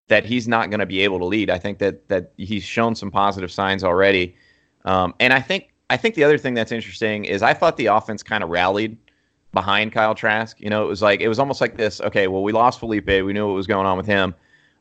that 0.08 0.24
he's 0.24 0.46
not 0.46 0.70
going 0.70 0.80
to 0.80 0.86
be 0.86 1.00
able 1.00 1.18
to 1.18 1.24
lead. 1.24 1.50
I 1.50 1.58
think 1.58 1.78
that 1.78 2.08
that 2.08 2.32
he's 2.36 2.62
shown 2.62 2.94
some 2.94 3.10
positive 3.10 3.50
signs 3.50 3.82
already, 3.82 4.36
um, 4.84 5.14
and 5.18 5.32
I 5.32 5.40
think 5.40 5.73
I 5.90 5.96
think 5.96 6.14
the 6.14 6.24
other 6.24 6.38
thing 6.38 6.54
that's 6.54 6.72
interesting 6.72 7.24
is 7.24 7.42
I 7.42 7.54
thought 7.54 7.76
the 7.76 7.86
offense 7.86 8.22
kind 8.22 8.42
of 8.42 8.50
rallied 8.50 8.96
behind 9.52 9.92
Kyle 9.92 10.14
Trask. 10.14 10.60
You 10.60 10.70
know, 10.70 10.84
it 10.84 10.88
was 10.88 11.02
like 11.02 11.20
it 11.20 11.28
was 11.28 11.38
almost 11.38 11.60
like 11.60 11.76
this. 11.76 12.00
Okay, 12.00 12.26
well, 12.26 12.42
we 12.42 12.52
lost 12.52 12.80
Felipe. 12.80 13.06
We 13.06 13.32
knew 13.32 13.46
what 13.46 13.54
was 13.54 13.66
going 13.66 13.86
on 13.86 13.96
with 13.96 14.06
him. 14.06 14.34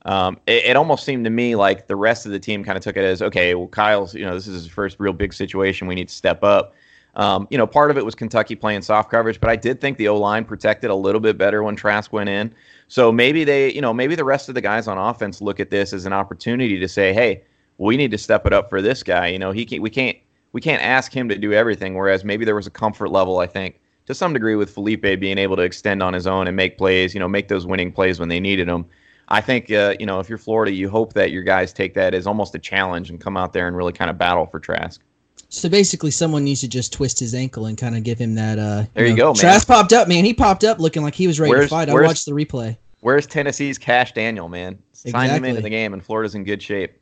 Um, 0.05 0.37
it, 0.47 0.65
it, 0.65 0.75
almost 0.75 1.05
seemed 1.05 1.23
to 1.23 1.29
me 1.29 1.55
like 1.55 1.87
the 1.87 1.95
rest 1.95 2.25
of 2.25 2.33
the 2.33 2.39
team 2.39 2.61
kind 2.65 2.77
of 2.77 2.83
took 2.83 2.97
it 2.97 3.05
as 3.05 3.21
okay. 3.21 3.55
Well, 3.55 3.67
Kyle's 3.67 4.13
you 4.13 4.25
know 4.25 4.33
this 4.33 4.47
is 4.47 4.63
his 4.63 4.71
first 4.71 4.99
real 4.99 5.13
big 5.13 5.33
situation. 5.33 5.87
We 5.87 5.95
need 5.95 6.09
to 6.09 6.13
step 6.13 6.43
up. 6.43 6.73
Um, 7.15 7.47
you 7.51 7.57
know, 7.57 7.67
part 7.67 7.91
of 7.91 7.97
it 7.97 8.03
was 8.03 8.15
Kentucky 8.15 8.55
playing 8.55 8.81
soft 8.81 9.11
coverage, 9.11 9.39
but 9.39 9.49
I 9.49 9.55
did 9.55 9.79
think 9.79 9.97
the 9.97 10.07
O 10.07 10.17
line 10.17 10.45
protected 10.45 10.89
a 10.89 10.95
little 10.95 11.21
bit 11.21 11.37
better 11.37 11.63
when 11.63 11.75
Trask 11.75 12.11
went 12.11 12.27
in. 12.27 12.53
So 12.87 13.11
maybe 13.11 13.43
they, 13.43 13.71
you 13.71 13.81
know, 13.81 13.93
maybe 13.93 14.15
the 14.15 14.23
rest 14.23 14.49
of 14.49 14.55
the 14.55 14.61
guys 14.61 14.87
on 14.87 14.97
offense 14.97 15.39
look 15.39 15.59
at 15.59 15.69
this 15.69 15.93
as 15.93 16.05
an 16.05 16.13
opportunity 16.13 16.79
to 16.79 16.87
say, 16.87 17.13
hey, 17.13 17.43
we 17.77 17.97
need 17.97 18.11
to 18.11 18.17
step 18.17 18.47
it 18.47 18.53
up 18.53 18.69
for 18.69 18.81
this 18.81 19.03
guy. 19.03 19.27
You 19.27 19.37
know, 19.37 19.51
he 19.51 19.63
can't, 19.63 19.81
we 19.81 19.91
can't 19.91 20.17
we 20.53 20.61
can't 20.61 20.81
ask 20.81 21.13
him 21.13 21.27
to 21.29 21.37
do 21.37 21.51
everything. 21.51 21.95
Whereas 21.95 22.23
maybe 22.23 22.45
there 22.45 22.55
was 22.55 22.67
a 22.67 22.71
comfort 22.71 23.09
level, 23.09 23.39
I 23.39 23.47
think, 23.47 23.81
to 24.05 24.15
some 24.15 24.31
degree 24.31 24.55
with 24.55 24.69
Felipe 24.69 25.01
being 25.01 25.37
able 25.37 25.57
to 25.57 25.63
extend 25.63 26.01
on 26.01 26.13
his 26.13 26.25
own 26.25 26.47
and 26.47 26.55
make 26.55 26.77
plays, 26.77 27.13
you 27.13 27.19
know, 27.19 27.27
make 27.27 27.49
those 27.49 27.65
winning 27.65 27.91
plays 27.91 28.19
when 28.19 28.29
they 28.29 28.39
needed 28.39 28.67
them. 28.67 28.85
I 29.29 29.41
think, 29.41 29.71
uh, 29.71 29.95
you 29.99 30.05
know, 30.05 30.19
if 30.19 30.29
you're 30.29 30.37
Florida, 30.37 30.71
you 30.71 30.89
hope 30.89 31.13
that 31.13 31.31
your 31.31 31.43
guys 31.43 31.73
take 31.73 31.93
that 31.95 32.13
as 32.13 32.27
almost 32.27 32.55
a 32.55 32.59
challenge 32.59 33.09
and 33.09 33.19
come 33.19 33.37
out 33.37 33.53
there 33.53 33.67
and 33.67 33.75
really 33.75 33.93
kind 33.93 34.09
of 34.09 34.17
battle 34.17 34.45
for 34.45 34.59
Trask. 34.59 35.01
So 35.49 35.69
basically, 35.69 36.11
someone 36.11 36.43
needs 36.43 36.61
to 36.61 36.67
just 36.67 36.91
twist 36.91 37.19
his 37.19 37.35
ankle 37.35 37.67
and 37.67 37.77
kind 37.77 37.95
of 37.95 38.03
give 38.03 38.17
him 38.17 38.35
that. 38.35 38.57
Uh, 38.57 38.83
there 38.95 39.05
you, 39.05 39.11
know, 39.11 39.17
go, 39.17 39.27
man. 39.27 39.35
Trask 39.35 39.67
popped 39.67 39.93
up, 39.93 40.07
man. 40.07 40.25
He 40.25 40.33
popped 40.33 40.63
up 40.63 40.79
looking 40.79 41.03
like 41.03 41.13
he 41.13 41.27
was 41.27 41.39
ready 41.39 41.51
where's, 41.51 41.65
to 41.65 41.69
fight. 41.69 41.89
I 41.89 41.93
watched 41.93 42.25
the 42.25 42.31
replay. 42.31 42.75
Where's 43.01 43.27
Tennessee's 43.27 43.77
Cash 43.77 44.13
Daniel, 44.13 44.49
man? 44.49 44.79
Sign 44.93 45.25
exactly. 45.25 45.37
him 45.37 45.45
into 45.45 45.61
the 45.61 45.69
game, 45.69 45.93
and 45.93 46.03
Florida's 46.03 46.35
in 46.35 46.43
good 46.43 46.61
shape. 46.61 46.97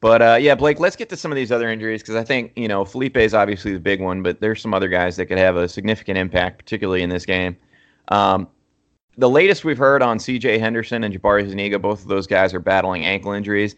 But 0.00 0.22
uh, 0.22 0.38
yeah, 0.40 0.54
Blake, 0.54 0.80
let's 0.80 0.96
get 0.96 1.10
to 1.10 1.16
some 1.16 1.30
of 1.30 1.36
these 1.36 1.52
other 1.52 1.68
injuries 1.68 2.02
because 2.02 2.16
I 2.16 2.24
think 2.24 2.52
you 2.56 2.68
know 2.68 2.84
Felipe 2.84 3.16
is 3.16 3.34
obviously 3.34 3.72
the 3.72 3.80
big 3.80 4.00
one, 4.00 4.22
but 4.22 4.40
there's 4.40 4.62
some 4.62 4.72
other 4.72 4.88
guys 4.88 5.16
that 5.16 5.26
could 5.26 5.38
have 5.38 5.56
a 5.56 5.68
significant 5.68 6.16
impact, 6.16 6.58
particularly 6.58 7.02
in 7.02 7.10
this 7.10 7.26
game. 7.26 7.56
Um, 8.08 8.48
the 9.18 9.28
latest 9.28 9.64
we've 9.64 9.78
heard 9.78 10.02
on 10.02 10.18
C.J. 10.18 10.58
Henderson 10.58 11.04
and 11.04 11.14
Jabari 11.14 11.46
Zuniga, 11.46 11.78
both 11.78 12.02
of 12.02 12.08
those 12.08 12.26
guys 12.26 12.54
are 12.54 12.60
battling 12.60 13.04
ankle 13.04 13.32
injuries, 13.32 13.76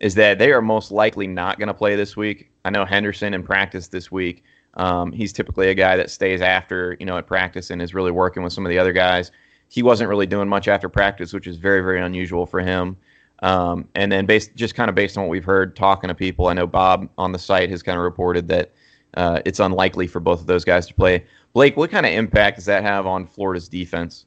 is 0.00 0.14
that 0.16 0.38
they 0.38 0.52
are 0.52 0.60
most 0.60 0.90
likely 0.90 1.26
not 1.26 1.58
going 1.58 1.68
to 1.68 1.74
play 1.74 1.96
this 1.96 2.16
week. 2.16 2.50
I 2.66 2.70
know 2.70 2.84
Henderson 2.84 3.32
in 3.32 3.42
practice 3.42 3.88
this 3.88 4.12
week. 4.12 4.44
Um, 4.74 5.12
he's 5.12 5.32
typically 5.32 5.70
a 5.70 5.74
guy 5.74 5.96
that 5.96 6.10
stays 6.10 6.42
after 6.42 6.96
you 7.00 7.06
know 7.06 7.16
at 7.16 7.26
practice 7.26 7.70
and 7.70 7.80
is 7.80 7.94
really 7.94 8.10
working 8.10 8.42
with 8.42 8.52
some 8.52 8.66
of 8.66 8.70
the 8.70 8.78
other 8.78 8.92
guys. 8.92 9.30
He 9.68 9.82
wasn't 9.82 10.10
really 10.10 10.26
doing 10.26 10.48
much 10.48 10.68
after 10.68 10.90
practice, 10.90 11.32
which 11.32 11.46
is 11.46 11.56
very 11.56 11.80
very 11.80 12.00
unusual 12.00 12.44
for 12.44 12.60
him. 12.60 12.96
Um, 13.42 13.88
and 13.96 14.10
then 14.10 14.24
based 14.24 14.54
just 14.54 14.74
kind 14.74 14.88
of 14.88 14.94
based 14.94 15.18
on 15.18 15.24
what 15.24 15.30
we've 15.30 15.44
heard 15.44 15.74
talking 15.76 16.08
to 16.08 16.14
people, 16.14 16.46
I 16.46 16.54
know 16.54 16.66
Bob 16.66 17.08
on 17.18 17.32
the 17.32 17.38
site 17.38 17.70
has 17.70 17.82
kind 17.82 17.98
of 17.98 18.04
reported 18.04 18.48
that 18.48 18.72
uh, 19.14 19.40
it's 19.44 19.60
unlikely 19.60 20.06
for 20.06 20.20
both 20.20 20.40
of 20.40 20.46
those 20.46 20.64
guys 20.64 20.86
to 20.86 20.94
play. 20.94 21.24
Blake, 21.52 21.76
what 21.76 21.90
kind 21.90 22.06
of 22.06 22.12
impact 22.12 22.56
does 22.56 22.64
that 22.66 22.82
have 22.82 23.06
on 23.06 23.26
Florida's 23.26 23.68
defense? 23.68 24.26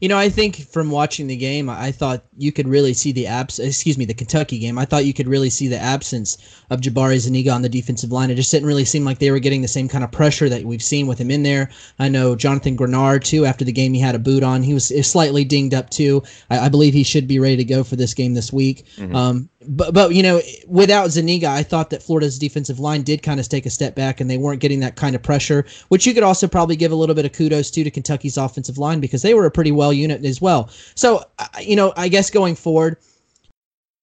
You 0.00 0.08
know, 0.08 0.16
I 0.16 0.30
think 0.30 0.56
from 0.70 0.90
watching 0.90 1.26
the 1.26 1.36
game, 1.36 1.68
I 1.68 1.92
thought 1.92 2.24
you 2.38 2.52
could 2.52 2.66
really 2.66 2.94
see 2.94 3.12
the 3.12 3.26
abs. 3.26 3.58
Excuse 3.58 3.98
me, 3.98 4.06
the 4.06 4.14
Kentucky 4.14 4.58
game. 4.58 4.78
I 4.78 4.86
thought 4.86 5.04
you 5.04 5.12
could 5.12 5.28
really 5.28 5.50
see 5.50 5.68
the 5.68 5.78
absence 5.78 6.38
of 6.70 6.80
Jabari 6.80 7.18
Zuniga 7.18 7.50
on 7.50 7.62
the 7.62 7.68
defensive 7.68 8.10
line. 8.10 8.30
It 8.30 8.36
just 8.36 8.50
didn't 8.50 8.66
really 8.66 8.86
seem 8.86 9.04
like 9.04 9.18
they 9.18 9.30
were 9.30 9.38
getting 9.38 9.60
the 9.60 9.68
same 9.68 9.88
kind 9.88 10.02
of 10.02 10.10
pressure 10.10 10.48
that 10.48 10.64
we've 10.64 10.82
seen 10.82 11.06
with 11.06 11.18
him 11.18 11.30
in 11.30 11.42
there. 11.42 11.70
I 11.98 12.08
know 12.08 12.34
Jonathan 12.34 12.76
Greenard 12.76 13.24
too. 13.24 13.44
After 13.44 13.64
the 13.64 13.72
game, 13.72 13.92
he 13.92 14.00
had 14.00 14.14
a 14.14 14.18
boot 14.18 14.42
on. 14.42 14.62
He 14.62 14.72
was 14.72 14.88
slightly 15.06 15.44
dinged 15.44 15.74
up 15.74 15.90
too. 15.90 16.22
I, 16.48 16.60
I 16.60 16.68
believe 16.70 16.94
he 16.94 17.02
should 17.02 17.28
be 17.28 17.38
ready 17.38 17.56
to 17.56 17.64
go 17.64 17.84
for 17.84 17.96
this 17.96 18.14
game 18.14 18.34
this 18.34 18.52
week. 18.52 18.86
Mm-hmm. 18.96 19.14
Um, 19.14 19.50
but 19.68 19.92
but 19.92 20.14
you 20.14 20.22
know, 20.22 20.40
without 20.66 21.10
Zuniga, 21.10 21.48
I 21.48 21.62
thought 21.62 21.90
that 21.90 22.02
Florida's 22.02 22.38
defensive 22.38 22.80
line 22.80 23.02
did 23.02 23.22
kind 23.22 23.40
of 23.40 23.48
take 23.48 23.66
a 23.66 23.70
step 23.70 23.94
back, 23.94 24.20
and 24.20 24.30
they 24.30 24.38
weren't 24.38 24.60
getting 24.60 24.80
that 24.80 24.96
kind 24.96 25.14
of 25.14 25.22
pressure. 25.22 25.66
Which 25.88 26.06
you 26.06 26.14
could 26.14 26.22
also 26.22 26.48
probably 26.48 26.76
give 26.76 26.92
a 26.92 26.96
little 26.96 27.14
bit 27.14 27.26
of 27.26 27.32
kudos 27.32 27.70
to 27.72 27.84
to 27.84 27.90
Kentucky's 27.90 28.36
offensive 28.36 28.78
line 28.78 29.00
because 29.00 29.22
they 29.22 29.34
were 29.34 29.46
a 29.46 29.50
pretty 29.50 29.72
well 29.72 29.92
unit 29.92 30.24
as 30.24 30.40
well. 30.40 30.70
So 30.94 31.24
you 31.60 31.76
know, 31.76 31.92
I 31.96 32.08
guess 32.08 32.30
going 32.30 32.54
forward 32.54 32.96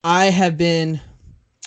I 0.03 0.25
have 0.27 0.57
been 0.57 1.01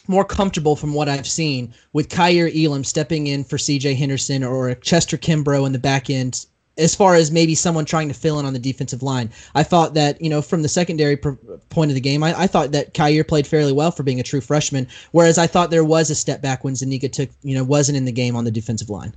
more 0.09 0.25
comfortable 0.25 0.75
from 0.75 0.95
what 0.95 1.09
I've 1.09 1.27
seen 1.27 1.75
with 1.93 2.09
Kaiir 2.09 2.49
Elam 2.49 2.85
stepping 2.85 3.27
in 3.27 3.45
for 3.45 3.59
CJ 3.59 3.97
Henderson 3.97 4.43
or 4.43 4.75
Chester 4.77 5.19
Kimbrough 5.19 5.67
in 5.67 5.73
the 5.73 5.79
back 5.79 6.09
end 6.09 6.47
as 6.79 6.95
far 6.95 7.15
as 7.15 7.31
maybe 7.31 7.55
someone 7.55 7.85
trying 7.85 8.09
to 8.09 8.15
fill 8.15 8.39
in 8.39 8.47
on 8.47 8.53
the 8.53 8.59
defensive 8.59 9.03
line. 9.03 9.31
I 9.55 9.63
thought 9.63 9.95
that, 9.95 10.21
you 10.21 10.31
know, 10.31 10.41
from 10.41 10.63
the 10.63 10.69
secondary 10.69 11.17
pr- 11.17 11.33
point 11.69 11.91
of 11.91 11.95
the 11.95 12.01
game, 12.01 12.23
I, 12.23 12.43
I 12.43 12.47
thought 12.47 12.73
that 12.73 12.95
Kaiir 12.95 13.25
played 13.25 13.47
fairly 13.47 13.73
well 13.73 13.91
for 13.91 14.03
being 14.03 14.21
a 14.21 14.23
true 14.23 14.41
freshman, 14.41 14.89
whereas 15.13 15.39
I 15.39 15.47
thought 15.47 15.71
there 15.71 15.85
was 15.85 16.11
a 16.11 16.15
step 16.15 16.41
back 16.41 16.65
when 16.65 16.75
Zuniga 16.75 17.09
took, 17.09 17.31
you 17.43 17.55
know, 17.55 17.65
wasn't 17.65 17.99
in 17.99 18.05
the 18.05 18.13
game 18.13 18.37
on 18.37 18.45
the 18.45 18.51
defensive 18.51 18.91
line. 18.91 19.15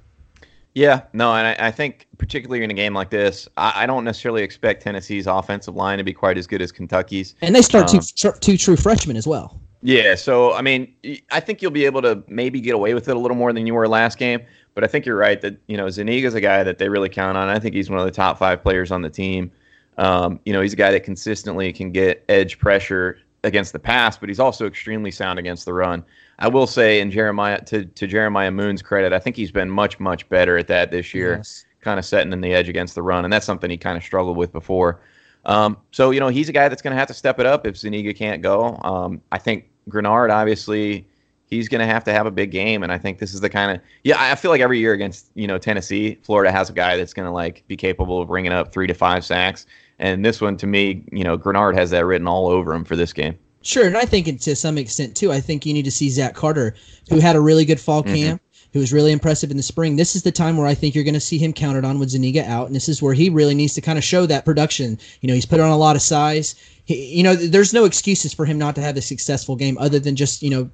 Yeah, 0.76 1.04
no, 1.14 1.36
and 1.36 1.48
I, 1.48 1.68
I 1.68 1.72
think 1.72 2.08
particularly 2.18 2.64
in 2.64 2.72
a 2.72 2.74
game 2.74 2.96
like 2.96 3.12
this, 3.12 3.48
I, 3.58 3.84
I, 3.84 3.86
don't 3.86 4.04
necessarily 4.04 4.42
expect 4.42 4.82
Tennessee's 4.82 5.28
offensive 5.28 5.76
line 5.76 6.00
to 6.00 6.04
be 6.04 6.14
quite 6.14 6.36
as 6.36 6.48
good 6.48 6.64
as 6.64 6.72
Kentucky's. 6.72 7.36
And 7.42 7.56
they 7.56 7.62
start 7.62 7.94
um, 7.94 8.00
two, 8.16 8.32
two 8.40 8.58
true 8.58 8.76
freshmen 8.76 9.16
as 9.16 9.28
well. 9.28 9.62
Yeah, 9.84 10.16
so 10.16 10.54
I 10.54 10.62
mean, 10.62 10.94
I 11.30 11.42
think 11.42 11.62
you'll 11.62 11.72
be 11.72 11.86
able 11.86 12.02
to 12.04 12.24
maybe 12.28 12.62
get 12.62 12.74
away 12.74 12.94
with 12.94 13.10
it 13.10 13.16
a 13.16 13.20
little 13.20 13.36
more 13.36 13.52
than 13.52 13.68
you 13.68 13.74
were 13.74 13.88
last 13.88 14.18
game. 14.18 14.42
But 14.76 14.84
I 14.84 14.88
think 14.88 15.06
you're 15.06 15.18
right 15.18 15.40
that 15.42 15.58
you 15.68 15.78
know 15.78 15.88
Zuniga's 15.88 16.34
a 16.34 16.42
guy 16.42 16.64
that 16.64 16.78
they 16.78 16.90
really 16.90 17.10
count 17.10 17.38
on. 17.38 17.50
I 17.50 17.60
think 17.60 17.76
he's 17.76 17.90
one 17.90 18.00
of 18.00 18.06
the 18.06 18.12
top 18.12 18.38
five 18.38 18.62
players 18.62 18.92
on 18.92 19.02
the 19.02 19.10
team. 19.10 19.52
Um, 19.98 20.40
you 20.46 20.54
know, 20.54 20.62
he's 20.62 20.74
a 20.74 20.78
guy 20.78 20.92
that 20.92 21.04
consistently 21.04 21.72
can 21.72 21.92
get 21.92 22.24
edge 22.28 22.58
pressure 22.58 23.20
against 23.44 23.74
the 23.74 23.80
pass, 23.80 24.18
but 24.18 24.30
he's 24.30 24.40
also 24.40 24.66
extremely 24.66 25.12
sound 25.12 25.38
against 25.38 25.66
the 25.66 25.74
run. 25.74 26.04
I 26.40 26.48
will 26.48 26.68
say, 26.68 27.00
in 27.00 27.12
Jeremiah 27.12 27.62
to 27.66 27.86
to 27.86 28.08
Jeremiah 28.08 28.52
Moon's 28.52 28.82
credit, 28.82 29.14
I 29.14 29.20
think 29.20 29.36
he's 29.36 29.52
been 29.52 29.70
much 29.70 30.00
much 30.00 30.28
better 30.30 30.58
at 30.58 30.68
that 30.68 30.92
this 30.92 31.14
year, 31.14 31.38
yes. 31.38 31.66
kind 31.82 32.00
of 32.00 32.06
setting 32.06 32.34
in 32.34 32.42
the 32.42 32.54
edge 32.54 32.70
against 32.70 32.96
the 32.96 33.04
run, 33.04 33.24
and 33.24 33.32
that's 33.32 33.46
something 33.46 33.70
he 33.70 33.78
kind 33.78 33.98
of 33.98 34.04
struggled 34.04 34.38
with 34.38 34.52
before. 34.52 35.02
Um, 35.46 35.78
so 35.92 36.12
you 36.12 36.20
know, 36.20 36.30
he's 36.30 36.50
a 36.50 36.54
guy 36.54 36.70
that's 36.70 36.82
going 36.82 36.94
to 36.94 36.98
have 36.98 37.08
to 37.10 37.14
step 37.14 37.40
it 37.40 37.46
up 37.46 37.68
if 37.68 37.78
Zuniga 37.78 38.14
can't 38.14 38.42
go. 38.42 38.80
Um, 38.84 39.22
I 39.32 39.38
think 39.38 39.70
Greenard 39.90 40.32
obviously, 40.32 41.08
he's 41.54 41.70
going 41.70 41.80
to 41.80 41.92
have 41.92 42.04
to 42.06 42.14
have 42.14 42.26
a 42.26 42.32
big 42.32 42.52
game. 42.52 42.84
And 42.84 42.92
I 42.92 42.98
think 42.98 43.20
this 43.20 43.34
is 43.34 43.42
the 43.42 43.50
kind 43.50 43.72
of 43.72 43.82
yeah. 44.04 44.16
I 44.20 44.36
feel 44.36 44.52
like 44.52 44.62
every 44.62 44.80
year 44.80 44.94
against 44.94 45.30
you 45.36 45.48
know 45.48 45.58
Tennessee, 45.58 46.18
Florida 46.24 46.52
has 46.52 46.70
a 46.70 46.74
guy 46.74 46.98
that's 46.98 47.14
going 47.14 47.26
to 47.26 47.32
like 47.32 47.64
be 47.68 47.76
capable 47.76 48.22
of 48.22 48.28
bringing 48.28 48.52
up 48.52 48.72
three 48.72 48.88
to 48.88 48.94
five 48.94 49.24
sacks. 49.24 49.66
And 50.00 50.26
this 50.26 50.42
one, 50.42 50.58
to 50.58 50.68
me, 50.68 51.06
you 51.12 51.24
know, 51.24 51.38
Greenard 51.38 51.76
has 51.76 51.92
that 51.92 52.06
written 52.06 52.28
all 52.28 52.48
over 52.48 52.74
him 52.74 52.84
for 52.84 52.96
this 52.96 53.14
game. 53.14 53.38
Sure, 53.62 53.86
and 53.86 53.96
I 53.96 54.06
think 54.06 54.42
to 54.42 54.56
some 54.56 54.78
extent 54.78 55.16
too. 55.16 55.32
I 55.32 55.40
think 55.40 55.66
you 55.66 55.74
need 55.74 55.86
to 55.86 55.92
see 55.92 56.10
Zach 56.10 56.34
Carter, 56.34 56.76
who 57.10 57.20
had 57.20 57.36
a 57.36 57.40
really 57.40 57.66
good 57.66 57.80
fall 57.80 58.04
mm-hmm. 58.04 58.16
camp. 58.16 58.42
Who 58.74 58.80
was 58.80 58.92
really 58.92 59.12
impressive 59.12 59.52
in 59.52 59.58
the 59.58 59.62
spring? 59.62 59.98
This 59.98 60.16
is 60.16 60.24
the 60.24 60.32
time 60.32 60.58
where 60.58 60.66
I 60.66 60.74
think 60.74 60.96
you're 60.96 61.04
going 61.04 61.14
to 61.14 61.20
see 61.20 61.38
him 61.38 61.54
counted 61.54 61.86
on 61.86 62.00
with 62.00 62.10
Zuniga 62.10 62.44
out, 62.50 62.66
and 62.66 62.76
this 62.76 62.90
is 62.90 63.04
where 63.04 63.14
he 63.14 63.30
really 63.30 63.54
needs 63.54 63.76
to 63.76 63.82
kind 63.82 64.00
of 64.00 64.04
show 64.04 64.26
that 64.26 64.46
production. 64.46 64.98
You 65.22 65.28
know, 65.28 65.36
he's 65.36 65.46
put 65.46 65.60
on 65.60 65.70
a 65.70 65.78
lot 65.78 65.96
of 65.96 66.02
size 66.02 66.56
he, 66.86 67.18
you 67.18 67.24
know, 67.24 67.36
there's 67.36 67.74
no 67.74 67.86
excuses 67.86 68.34
for 68.34 68.46
him 68.46 68.58
not 68.58 68.76
to 68.76 68.82
have 68.82 68.98
a 68.98 69.02
successful 69.02 69.56
game 69.56 69.78
other 69.80 70.00
than 70.00 70.16
just 70.16 70.42
you 70.42 70.50
know 70.50 70.70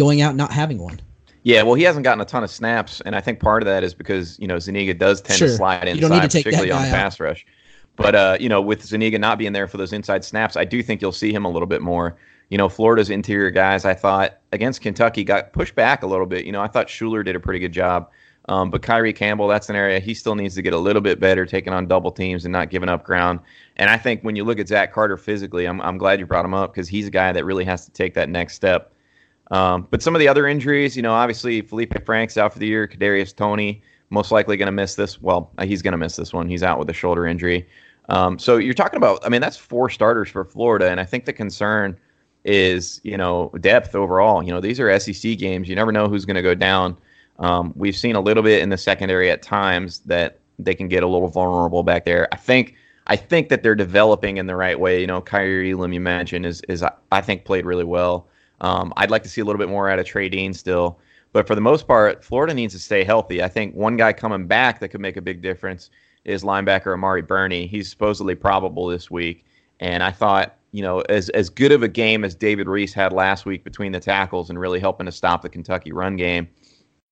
going 0.00 0.22
out 0.22 0.34
not 0.34 0.50
having 0.50 0.78
one. 0.78 0.98
Yeah, 1.42 1.62
well, 1.62 1.74
he 1.74 1.82
hasn't 1.84 2.04
gotten 2.04 2.20
a 2.20 2.24
ton 2.24 2.42
of 2.42 2.50
snaps, 2.50 3.02
and 3.02 3.14
I 3.14 3.20
think 3.20 3.38
part 3.38 3.62
of 3.62 3.66
that 3.66 3.84
is 3.84 3.94
because 3.94 4.38
you 4.38 4.46
know 4.46 4.58
Zuniga 4.58 4.94
does 4.94 5.20
tend 5.20 5.38
sure. 5.38 5.48
to 5.48 5.54
slide 5.54 5.86
inside, 5.86 6.08
to 6.08 6.20
particularly 6.20 6.70
on 6.70 6.82
the 6.82 6.88
pass 6.88 7.20
rush. 7.20 7.46
But 7.96 8.14
uh, 8.14 8.36
you 8.40 8.48
know, 8.48 8.62
with 8.62 8.82
Zuniga 8.82 9.18
not 9.18 9.38
being 9.38 9.52
there 9.52 9.66
for 9.66 9.76
those 9.76 9.92
inside 9.92 10.24
snaps, 10.24 10.56
I 10.56 10.64
do 10.64 10.82
think 10.82 11.02
you'll 11.02 11.12
see 11.12 11.32
him 11.32 11.44
a 11.44 11.50
little 11.50 11.66
bit 11.66 11.82
more. 11.82 12.16
You 12.48 12.58
know, 12.58 12.68
Florida's 12.68 13.10
interior 13.10 13.50
guys, 13.50 13.84
I 13.84 13.94
thought 13.94 14.38
against 14.52 14.80
Kentucky 14.80 15.22
got 15.22 15.52
pushed 15.52 15.74
back 15.74 16.02
a 16.02 16.06
little 16.06 16.26
bit. 16.26 16.44
You 16.46 16.52
know, 16.52 16.62
I 16.62 16.66
thought 16.66 16.88
Shuler 16.88 17.24
did 17.24 17.36
a 17.36 17.40
pretty 17.40 17.60
good 17.60 17.72
job. 17.72 18.10
Um, 18.48 18.70
but 18.70 18.82
Kyree 18.82 19.14
Campbell, 19.14 19.46
that's 19.46 19.68
an 19.68 19.76
area 19.76 20.00
he 20.00 20.14
still 20.14 20.34
needs 20.34 20.54
to 20.56 20.62
get 20.62 20.72
a 20.72 20.78
little 20.78 21.02
bit 21.02 21.20
better, 21.20 21.46
taking 21.46 21.72
on 21.72 21.86
double 21.86 22.10
teams 22.10 22.44
and 22.44 22.52
not 22.52 22.70
giving 22.70 22.88
up 22.88 23.04
ground. 23.04 23.38
And 23.76 23.88
I 23.88 23.96
think 23.96 24.22
when 24.22 24.34
you 24.34 24.44
look 24.44 24.58
at 24.58 24.66
Zach 24.66 24.92
Carter 24.92 25.16
physically, 25.16 25.66
I'm, 25.66 25.80
I'm 25.82 25.98
glad 25.98 26.18
you 26.18 26.26
brought 26.26 26.44
him 26.44 26.54
up 26.54 26.72
because 26.72 26.88
he's 26.88 27.06
a 27.06 27.10
guy 27.10 27.32
that 27.32 27.44
really 27.44 27.64
has 27.64 27.84
to 27.84 27.92
take 27.92 28.14
that 28.14 28.28
next 28.28 28.54
step. 28.54 28.92
Um, 29.50 29.88
but 29.90 30.02
some 30.02 30.14
of 30.14 30.20
the 30.20 30.28
other 30.28 30.46
injuries, 30.46 30.96
you 30.96 31.02
know, 31.02 31.12
obviously 31.12 31.60
Felipe 31.62 32.04
Frank's 32.04 32.36
out 32.36 32.52
for 32.52 32.58
the 32.58 32.66
year. 32.66 32.86
Kadarius 32.86 33.34
Toney 33.34 33.82
most 34.10 34.32
likely 34.32 34.56
going 34.56 34.66
to 34.66 34.72
miss 34.72 34.94
this. 34.94 35.20
Well, 35.20 35.50
he's 35.62 35.82
going 35.82 35.92
to 35.92 35.98
miss 35.98 36.16
this 36.16 36.32
one. 36.32 36.48
He's 36.48 36.62
out 36.62 36.78
with 36.78 36.90
a 36.90 36.92
shoulder 36.92 37.26
injury. 37.26 37.66
Um, 38.08 38.38
so 38.38 38.56
you're 38.56 38.74
talking 38.74 38.96
about, 38.96 39.24
I 39.24 39.28
mean, 39.28 39.40
that's 39.40 39.56
four 39.56 39.88
starters 39.88 40.28
for 40.28 40.44
Florida, 40.44 40.90
and 40.90 40.98
I 40.98 41.04
think 41.04 41.24
the 41.24 41.32
concern 41.32 41.96
is, 42.44 43.00
you 43.04 43.16
know, 43.16 43.52
depth 43.60 43.94
overall. 43.94 44.42
You 44.42 44.50
know, 44.50 44.60
these 44.60 44.80
are 44.80 44.98
SEC 44.98 45.38
games. 45.38 45.68
You 45.68 45.76
never 45.76 45.92
know 45.92 46.08
who's 46.08 46.24
going 46.24 46.36
to 46.36 46.42
go 46.42 46.54
down. 46.54 46.96
Um, 47.38 47.72
we've 47.76 47.96
seen 47.96 48.16
a 48.16 48.20
little 48.20 48.42
bit 48.42 48.62
in 48.62 48.68
the 48.68 48.78
secondary 48.78 49.30
at 49.30 49.42
times 49.42 50.00
that 50.00 50.38
they 50.58 50.74
can 50.74 50.88
get 50.88 51.02
a 51.02 51.06
little 51.06 51.28
vulnerable 51.28 51.82
back 51.82 52.04
there. 52.04 52.28
I 52.32 52.36
think 52.36 52.74
I 53.06 53.16
think 53.16 53.48
that 53.48 53.62
they're 53.62 53.74
developing 53.74 54.36
in 54.36 54.46
the 54.46 54.56
right 54.56 54.78
way. 54.78 55.00
You 55.00 55.06
know, 55.06 55.20
Kaiir 55.20 55.72
Elam, 55.72 55.92
you 55.92 56.00
mentioned, 56.00 56.44
is 56.46 56.60
is 56.68 56.84
I 57.12 57.20
think 57.20 57.44
played 57.44 57.64
really 57.64 57.84
well. 57.84 58.28
Um, 58.60 58.92
I'd 58.96 59.10
like 59.10 59.22
to 59.22 59.28
see 59.28 59.40
a 59.40 59.44
little 59.44 59.58
bit 59.58 59.68
more 59.68 59.88
out 59.88 59.98
of 59.98 60.06
Trey 60.06 60.28
Dean 60.28 60.52
still, 60.52 60.98
but 61.32 61.46
for 61.46 61.54
the 61.54 61.60
most 61.60 61.86
part, 61.86 62.24
Florida 62.24 62.54
needs 62.54 62.74
to 62.74 62.80
stay 62.80 63.04
healthy. 63.04 63.42
I 63.42 63.48
think 63.48 63.74
one 63.74 63.96
guy 63.96 64.12
coming 64.12 64.46
back 64.46 64.80
that 64.80 64.88
could 64.88 65.00
make 65.00 65.16
a 65.16 65.22
big 65.22 65.42
difference 65.42 65.90
is 66.24 66.42
linebacker 66.42 66.92
Amari 66.92 67.22
Burney. 67.22 67.66
He's 67.66 67.88
supposedly 67.88 68.34
probable 68.34 68.86
this 68.86 69.10
week, 69.10 69.44
and 69.80 70.02
I 70.02 70.10
thought 70.10 70.56
you 70.72 70.82
know 70.82 71.00
as 71.02 71.28
as 71.30 71.48
good 71.48 71.72
of 71.72 71.82
a 71.82 71.88
game 71.88 72.24
as 72.24 72.34
David 72.34 72.68
Reese 72.68 72.92
had 72.92 73.12
last 73.12 73.46
week 73.46 73.64
between 73.64 73.92
the 73.92 74.00
tackles 74.00 74.50
and 74.50 74.58
really 74.60 74.80
helping 74.80 75.06
to 75.06 75.12
stop 75.12 75.42
the 75.42 75.48
Kentucky 75.48 75.92
run 75.92 76.16
game 76.16 76.48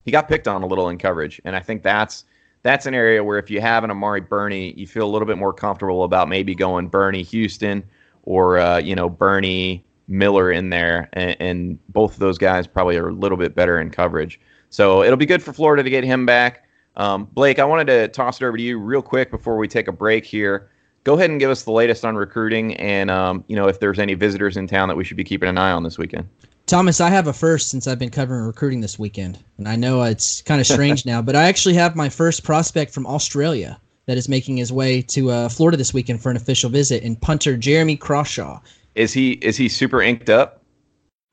he 0.09 0.11
got 0.11 0.27
picked 0.27 0.47
on 0.47 0.63
a 0.63 0.65
little 0.65 0.89
in 0.89 0.97
coverage, 0.97 1.41
and 1.45 1.55
I 1.55 1.59
think 1.59 1.83
that's 1.83 2.25
that's 2.63 2.85
an 2.85 2.93
area 2.93 3.23
where 3.23 3.37
if 3.37 3.49
you 3.49 3.61
have 3.61 3.83
an 3.83 3.91
Amari 3.91 4.21
Burney, 4.21 4.73
you 4.75 4.87
feel 4.87 5.05
a 5.05 5.11
little 5.11 5.27
bit 5.27 5.37
more 5.37 5.53
comfortable 5.53 6.03
about 6.03 6.27
maybe 6.27 6.55
going 6.55 6.87
Burney 6.87 7.23
Houston 7.23 7.83
or 8.23 8.57
uh, 8.57 8.77
you 8.77 8.95
know 8.95 9.09
Burney 9.09 9.85
Miller 10.09 10.51
in 10.51 10.69
there, 10.69 11.09
and, 11.13 11.35
and, 11.39 11.79
both 11.89 12.13
of 12.13 12.19
those 12.19 12.37
guys 12.37 12.67
probably 12.67 12.97
are 12.97 13.09
a 13.09 13.13
little 13.13 13.37
bit 13.37 13.55
better 13.55 13.79
in 13.79 13.89
coverage. 13.89 14.39
So 14.69 15.03
it'll 15.03 15.17
be 15.17 15.25
good 15.25 15.41
for 15.41 15.53
Florida 15.53 15.83
to 15.83 15.89
get 15.89 16.03
him 16.03 16.25
back. 16.25 16.67
Um, 16.95 17.25
Blake, 17.25 17.59
I 17.59 17.65
wanted 17.65 17.87
to 17.87 18.07
toss 18.09 18.41
it 18.41 18.45
over 18.45 18.57
to 18.57 18.63
you 18.63 18.79
real 18.79 19.01
quick 19.01 19.31
before 19.31 19.57
we 19.57 19.67
take 19.67 19.87
a 19.87 19.91
break 19.91 20.25
here. 20.25 20.69
Go 21.03 21.13
ahead 21.13 21.29
and 21.29 21.39
give 21.39 21.49
us 21.49 21.63
the 21.63 21.71
latest 21.71 22.03
on 22.03 22.15
recruiting, 22.15 22.75
and 22.75 23.09
um, 23.09 23.43
you 23.47 23.55
know 23.55 23.67
if 23.67 23.79
there's 23.79 23.99
any 23.99 24.15
visitors 24.15 24.57
in 24.57 24.67
town 24.67 24.89
that 24.89 24.97
we 24.97 25.03
should 25.03 25.17
be 25.17 25.23
keeping 25.23 25.47
an 25.47 25.57
eye 25.57 25.71
on 25.71 25.83
this 25.83 25.97
weekend. 25.97 26.27
Thomas, 26.65 27.01
I 27.01 27.09
have 27.09 27.25
a 27.25 27.33
first 27.33 27.69
since 27.69 27.87
I've 27.87 27.97
been 27.97 28.11
covering 28.11 28.43
recruiting 28.43 28.81
this 28.81 28.99
weekend. 28.99 29.39
And 29.57 29.67
I 29.67 29.75
know 29.75 30.03
it's 30.03 30.43
kind 30.43 30.61
of 30.61 30.67
strange 30.67 31.03
now, 31.05 31.19
but 31.19 31.35
I 31.35 31.43
actually 31.47 31.73
have 31.73 31.95
my 31.95 32.09
first 32.09 32.43
prospect 32.43 32.93
from 32.93 33.07
Australia 33.07 33.79
that 34.05 34.17
is 34.17 34.29
making 34.29 34.57
his 34.57 34.71
way 34.71 35.01
to 35.03 35.31
uh, 35.31 35.49
Florida 35.49 35.77
this 35.77 35.95
weekend 35.95 36.21
for 36.21 36.29
an 36.29 36.37
official 36.37 36.69
visit 36.69 37.01
in 37.01 37.15
punter 37.15 37.57
Jeremy 37.57 37.95
Crawshaw. 37.95 38.59
Is 38.99 39.13
he 39.13 39.31
is 39.31 39.55
he 39.55 39.69
super 39.69 40.01
inked 40.01 40.29
up? 40.29 40.61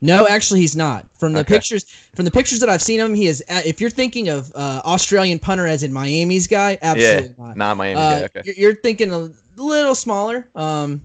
No, 0.01 0.29
actually, 0.29 0.61
he's 0.61 0.77
not. 0.77 1.09
From 1.19 1.33
the 1.33 1.41
okay. 1.41 1.55
pictures, 1.55 1.85
from 2.15 2.25
the 2.25 2.31
pictures 2.31 2.61
that 2.61 2.69
I've 2.69 2.83
seen 2.83 3.01
him, 3.01 3.13
he 3.13 3.27
is. 3.27 3.43
Uh, 3.49 3.63
if 3.65 3.81
you're 3.81 3.91
thinking 3.91 4.29
of 4.29 4.53
uh, 4.55 4.83
Australian 4.85 5.41
punter 5.41 5.67
as 5.67 5.83
in 5.83 5.93
Miami's 5.93 6.47
guy, 6.47 6.79
absolutely 6.81 7.29
yeah, 7.31 7.45
not. 7.45 7.57
Not 7.57 7.77
Miami 7.77 8.01
uh, 8.01 8.19
guy. 8.19 8.25
Okay. 8.25 8.55
You're, 8.57 8.77
thinking 8.77 9.11
a 9.11 9.31
little 9.57 9.97
smaller. 9.97 10.49
Um, 10.55 11.03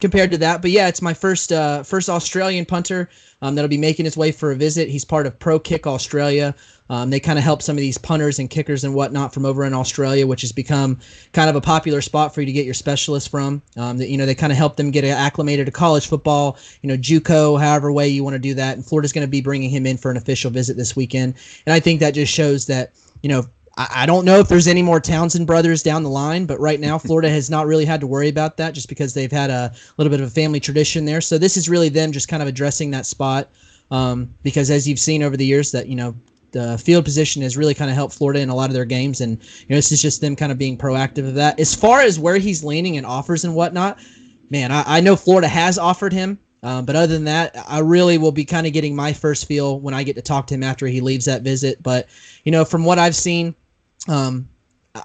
compared 0.00 0.30
to 0.30 0.38
that. 0.38 0.62
But 0.62 0.70
yeah, 0.70 0.88
it's 0.88 1.02
my 1.02 1.14
first 1.14 1.52
uh, 1.52 1.82
first 1.82 2.08
Australian 2.08 2.64
punter 2.64 3.08
um, 3.42 3.54
that'll 3.54 3.68
be 3.68 3.78
making 3.78 4.04
his 4.04 4.16
way 4.16 4.32
for 4.32 4.52
a 4.52 4.56
visit. 4.56 4.88
He's 4.88 5.04
part 5.04 5.26
of 5.26 5.38
Pro 5.38 5.58
Kick 5.58 5.86
Australia. 5.86 6.54
Um, 6.90 7.10
they 7.10 7.20
kind 7.20 7.38
of 7.38 7.44
help 7.44 7.60
some 7.60 7.76
of 7.76 7.80
these 7.80 7.98
punters 7.98 8.38
and 8.38 8.48
kickers 8.48 8.82
and 8.82 8.94
whatnot 8.94 9.34
from 9.34 9.44
over 9.44 9.64
in 9.64 9.74
Australia, 9.74 10.26
which 10.26 10.40
has 10.40 10.52
become 10.52 10.98
kind 11.32 11.50
of 11.50 11.56
a 11.56 11.60
popular 11.60 12.00
spot 12.00 12.34
for 12.34 12.40
you 12.40 12.46
to 12.46 12.52
get 12.52 12.64
your 12.64 12.74
specialists 12.74 13.28
from. 13.28 13.60
Um, 13.76 13.98
that 13.98 14.08
you 14.08 14.16
know 14.16 14.24
they 14.24 14.34
kind 14.34 14.52
of 14.52 14.56
help 14.56 14.76
them 14.76 14.90
get 14.90 15.04
acclimated 15.04 15.66
to 15.66 15.72
college 15.72 16.06
football, 16.06 16.58
you 16.82 16.88
know, 16.88 16.96
JUCO, 16.96 17.60
however 17.60 17.92
way 17.92 18.08
you 18.08 18.24
want 18.24 18.34
to 18.34 18.38
do 18.38 18.54
that. 18.54 18.76
And 18.76 18.86
Florida's 18.86 19.12
going 19.12 19.26
to 19.26 19.30
be 19.30 19.40
bringing 19.40 19.70
him 19.70 19.86
in 19.86 19.96
for 19.96 20.10
an 20.10 20.16
official 20.16 20.50
visit 20.50 20.76
this 20.76 20.96
weekend, 20.96 21.34
and 21.66 21.74
I 21.74 21.80
think 21.80 22.00
that 22.00 22.12
just 22.12 22.32
shows 22.32 22.66
that 22.66 22.92
you 23.22 23.28
know 23.28 23.44
I, 23.78 24.06
don't 24.06 24.24
know 24.24 24.40
if 24.40 24.48
there's 24.48 24.66
any 24.66 24.82
more 24.82 24.98
Townsend 25.00 25.46
brothers 25.46 25.84
down 25.84 26.02
the 26.02 26.10
line, 26.10 26.46
but 26.46 26.58
right 26.58 26.80
now 26.80 26.98
Florida 26.98 27.30
has 27.30 27.48
not 27.48 27.66
really 27.66 27.84
had 27.84 28.00
to 28.00 28.06
worry 28.06 28.28
about 28.28 28.56
that 28.56 28.74
just 28.74 28.88
because 28.88 29.14
they've 29.14 29.30
had 29.30 29.50
a 29.50 29.72
little 29.96 30.10
bit 30.10 30.20
of 30.20 30.26
a 30.26 30.30
family 30.30 30.58
tradition 30.58 31.04
there. 31.04 31.20
So 31.20 31.38
this 31.38 31.56
is 31.56 31.68
really 31.68 31.88
them 31.88 32.10
just 32.10 32.28
kind 32.28 32.42
of 32.42 32.48
addressing 32.48 32.90
that 32.90 33.06
spot 33.06 33.50
um, 33.90 34.34
because 34.42 34.70
as 34.70 34.88
you've 34.88 34.98
seen 34.98 35.22
over 35.22 35.36
the 35.36 35.46
years 35.46 35.70
that 35.72 35.86
you 35.86 35.96
know 35.96 36.14
the 36.50 36.78
field 36.78 37.04
position 37.04 37.42
has 37.42 37.56
really 37.56 37.74
kind 37.74 37.90
of 37.90 37.94
helped 37.94 38.14
Florida 38.14 38.40
in 38.40 38.48
a 38.48 38.54
lot 38.54 38.70
of 38.70 38.74
their 38.74 38.84
games, 38.84 39.20
and 39.20 39.32
you 39.42 39.66
know 39.70 39.76
this 39.76 39.92
is 39.92 40.00
just 40.02 40.20
them 40.20 40.34
kind 40.34 40.50
of 40.50 40.58
being 40.58 40.78
proactive 40.78 41.28
of 41.28 41.34
that. 41.34 41.60
As 41.60 41.74
far 41.74 42.00
as 42.00 42.18
where 42.18 42.38
he's 42.38 42.64
leaning 42.64 42.96
and 42.96 43.06
offers 43.06 43.44
and 43.44 43.54
whatnot, 43.54 43.98
man, 44.50 44.72
I, 44.72 44.84
I 44.86 45.00
know 45.00 45.16
Florida 45.16 45.48
has 45.48 45.78
offered 45.78 46.12
him. 46.12 46.38
Um, 46.60 46.84
but 46.84 46.96
other 46.96 47.06
than 47.06 47.24
that, 47.26 47.54
I 47.68 47.78
really 47.78 48.18
will 48.18 48.32
be 48.32 48.44
kind 48.44 48.66
of 48.66 48.72
getting 48.72 48.96
my 48.96 49.12
first 49.12 49.46
feel 49.46 49.78
when 49.78 49.94
I 49.94 50.02
get 50.02 50.16
to 50.16 50.22
talk 50.22 50.48
to 50.48 50.54
him 50.54 50.64
after 50.64 50.88
he 50.88 51.00
leaves 51.00 51.24
that 51.26 51.42
visit. 51.42 51.80
But 51.84 52.08
you 52.42 52.50
know, 52.50 52.64
from 52.64 52.84
what 52.84 52.98
I've 52.98 53.14
seen, 53.14 53.54
um, 54.08 54.48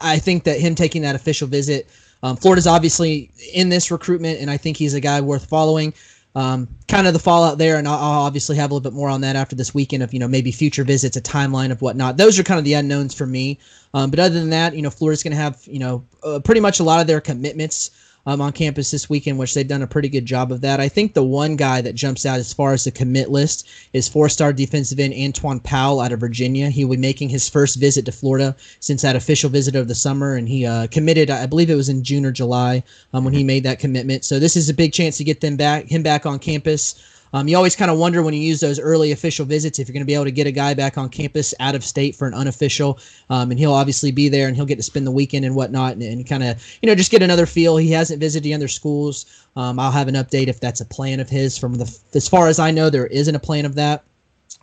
I 0.01 0.17
think 0.17 0.43
that 0.45 0.59
him 0.59 0.75
taking 0.75 1.01
that 1.03 1.15
official 1.15 1.47
visit, 1.47 1.87
um, 2.23 2.37
Florida's 2.37 2.67
obviously 2.67 3.31
in 3.53 3.69
this 3.69 3.91
recruitment, 3.91 4.39
and 4.39 4.49
I 4.49 4.57
think 4.57 4.77
he's 4.77 4.93
a 4.93 5.01
guy 5.01 5.21
worth 5.21 5.45
following. 5.45 5.93
Um, 6.35 6.67
kind 6.87 7.05
of 7.05 7.13
the 7.13 7.19
fallout 7.19 7.59
there, 7.59 7.77
and 7.77 7.87
I'll, 7.87 7.95
obviously 7.95 8.55
have 8.55 8.71
a 8.71 8.73
little 8.73 8.89
bit 8.89 8.95
more 8.95 9.07
on 9.09 9.21
that 9.21 9.35
after 9.35 9.55
this 9.55 9.75
weekend 9.75 10.01
of 10.01 10.13
you 10.13 10.19
know 10.19 10.27
maybe 10.27 10.51
future 10.51 10.83
visits, 10.83 11.15
a 11.15 11.21
timeline 11.21 11.69
of 11.69 11.81
whatnot. 11.81 12.17
Those 12.17 12.39
are 12.39 12.43
kind 12.43 12.57
of 12.57 12.65
the 12.65 12.73
unknowns 12.73 13.13
for 13.13 13.27
me. 13.27 13.59
Um, 13.93 14.09
but 14.09 14.17
other 14.17 14.39
than 14.39 14.49
that, 14.49 14.75
you 14.75 14.81
know, 14.81 14.89
Florida's 14.89 15.21
going 15.21 15.31
to 15.31 15.37
have 15.37 15.61
you 15.67 15.77
know 15.77 16.03
uh, 16.23 16.39
pretty 16.39 16.61
much 16.61 16.79
a 16.79 16.83
lot 16.83 17.01
of 17.01 17.07
their 17.07 17.21
commitments 17.21 17.91
um, 18.25 18.41
on 18.41 18.51
campus 18.53 18.91
this 18.91 19.09
weekend, 19.09 19.37
which 19.37 19.53
they've 19.53 19.67
done 19.67 19.81
a 19.81 19.87
pretty 19.87 20.09
good 20.09 20.25
job 20.25 20.51
of 20.51 20.61
that. 20.61 20.79
I 20.79 20.87
think 20.87 21.13
the 21.13 21.23
one 21.23 21.55
guy 21.55 21.81
that 21.81 21.95
jumps 21.95 22.25
out 22.25 22.39
as 22.39 22.53
far 22.53 22.73
as 22.73 22.83
the 22.83 22.91
commit 22.91 23.29
list 23.29 23.67
is 23.93 24.07
four-star 24.07 24.53
defensive 24.53 24.99
end 24.99 25.13
Antwaun 25.13 25.61
Powell 25.63 25.99
out 25.99 26.11
of 26.11 26.19
Virginia. 26.19 26.69
He 26.69 26.85
will 26.85 26.95
be 26.95 27.01
making 27.01 27.29
his 27.29 27.49
first 27.49 27.77
visit 27.77 28.05
to 28.05 28.11
Florida 28.11 28.55
since 28.79 29.01
that 29.01 29.15
official 29.15 29.49
visit 29.49 29.75
of 29.75 29.87
the 29.87 29.95
summer, 29.95 30.35
and 30.35 30.47
he 30.47 30.65
uh, 30.65 30.87
committed. 30.87 31.29
I 31.29 31.45
believe 31.45 31.69
it 31.69 31.75
was 31.75 31.89
in 31.89 32.03
June 32.03 32.25
or 32.25 32.31
July 32.31 32.83
um, 33.13 33.25
when 33.25 33.33
he 33.33 33.43
made 33.43 33.63
that 33.63 33.79
commitment. 33.79 34.25
So 34.25 34.39
this 34.39 34.55
is 34.55 34.69
a 34.69 34.73
big 34.73 34.93
chance 34.93 35.17
to 35.17 35.23
get 35.23 35.41
them 35.41 35.57
back, 35.57 35.85
him 35.85 36.03
back 36.03 36.25
on 36.25 36.39
campus. 36.39 36.95
Um, 37.33 37.47
you 37.47 37.57
always 37.57 37.75
kind 37.75 37.89
of 37.89 37.97
wonder 37.97 38.21
when 38.21 38.33
you 38.33 38.39
use 38.39 38.59
those 38.59 38.79
early 38.79 39.11
official 39.11 39.45
visits 39.45 39.79
if 39.79 39.87
you're 39.87 39.93
going 39.93 40.01
to 40.01 40.07
be 40.07 40.13
able 40.13 40.25
to 40.25 40.31
get 40.31 40.47
a 40.47 40.51
guy 40.51 40.73
back 40.73 40.97
on 40.97 41.09
campus 41.09 41.53
out 41.59 41.75
of 41.75 41.83
state 41.83 42.15
for 42.15 42.27
an 42.27 42.33
unofficial. 42.33 42.99
Um, 43.29 43.51
and 43.51 43.59
he'll 43.59 43.73
obviously 43.73 44.11
be 44.11 44.29
there 44.29 44.47
and 44.47 44.55
he'll 44.55 44.65
get 44.65 44.77
to 44.77 44.83
spend 44.83 45.07
the 45.07 45.11
weekend 45.11 45.43
and 45.43 45.55
whatnot 45.55 45.93
and, 45.93 46.03
and 46.03 46.27
kind 46.27 46.43
of, 46.43 46.63
you 46.81 46.87
know, 46.87 46.95
just 46.95 47.11
get 47.11 47.23
another 47.23 47.45
feel. 47.45 47.77
He 47.77 47.91
hasn't 47.91 48.19
visited 48.19 48.43
the 48.43 48.53
other 48.53 48.67
schools. 48.67 49.25
Um, 49.55 49.79
I'll 49.79 49.91
have 49.91 50.07
an 50.07 50.15
update 50.15 50.47
if 50.47 50.59
that's 50.59 50.81
a 50.81 50.85
plan 50.85 51.19
of 51.19 51.29
his. 51.29 51.57
From 51.57 51.75
the 51.75 51.99
as 52.13 52.27
far 52.27 52.47
as 52.47 52.59
I 52.59 52.71
know, 52.71 52.89
there 52.89 53.07
isn't 53.07 53.35
a 53.35 53.39
plan 53.39 53.65
of 53.65 53.75
that. 53.75 54.03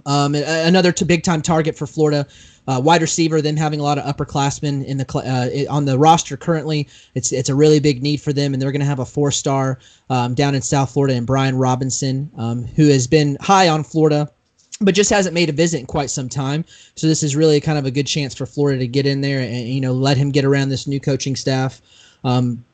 Um, 0.06 0.34
another 0.34 0.92
big 0.92 1.24
time 1.24 1.42
target 1.42 1.76
for 1.76 1.86
Florida 1.86 2.26
uh, 2.70 2.80
wide 2.80 3.02
receiver, 3.02 3.42
them 3.42 3.56
having 3.56 3.80
a 3.80 3.82
lot 3.82 3.98
of 3.98 4.04
upperclassmen 4.04 4.84
in 4.84 4.96
the 4.96 5.66
uh, 5.68 5.72
on 5.72 5.84
the 5.84 5.98
roster 5.98 6.36
currently, 6.36 6.86
it's 7.14 7.32
it's 7.32 7.48
a 7.48 7.54
really 7.54 7.80
big 7.80 8.02
need 8.02 8.20
for 8.20 8.32
them, 8.32 8.52
and 8.52 8.62
they're 8.62 8.70
going 8.70 8.80
to 8.80 8.86
have 8.86 9.00
a 9.00 9.04
four 9.04 9.32
star 9.32 9.80
um, 10.08 10.34
down 10.34 10.54
in 10.54 10.62
South 10.62 10.92
Florida 10.92 11.14
and 11.14 11.26
Brian 11.26 11.56
Robinson, 11.56 12.30
um, 12.36 12.64
who 12.64 12.88
has 12.88 13.06
been 13.06 13.36
high 13.40 13.68
on 13.68 13.82
Florida 13.82 14.30
but 14.82 14.94
just 14.94 15.10
hasn't 15.10 15.34
made 15.34 15.50
a 15.50 15.52
visit 15.52 15.78
in 15.78 15.84
quite 15.84 16.08
some 16.08 16.26
time. 16.26 16.64
So 16.94 17.06
this 17.06 17.22
is 17.22 17.36
really 17.36 17.60
kind 17.60 17.76
of 17.76 17.84
a 17.84 17.90
good 17.90 18.06
chance 18.06 18.34
for 18.34 18.46
Florida 18.46 18.78
to 18.78 18.86
get 18.86 19.06
in 19.06 19.20
there 19.20 19.40
and 19.40 19.68
you 19.68 19.80
know 19.80 19.92
let 19.92 20.16
him 20.16 20.30
get 20.30 20.44
around 20.44 20.70
this 20.70 20.86
new 20.86 21.00
coaching 21.00 21.36
staff. 21.36 21.82
Um, 22.24 22.64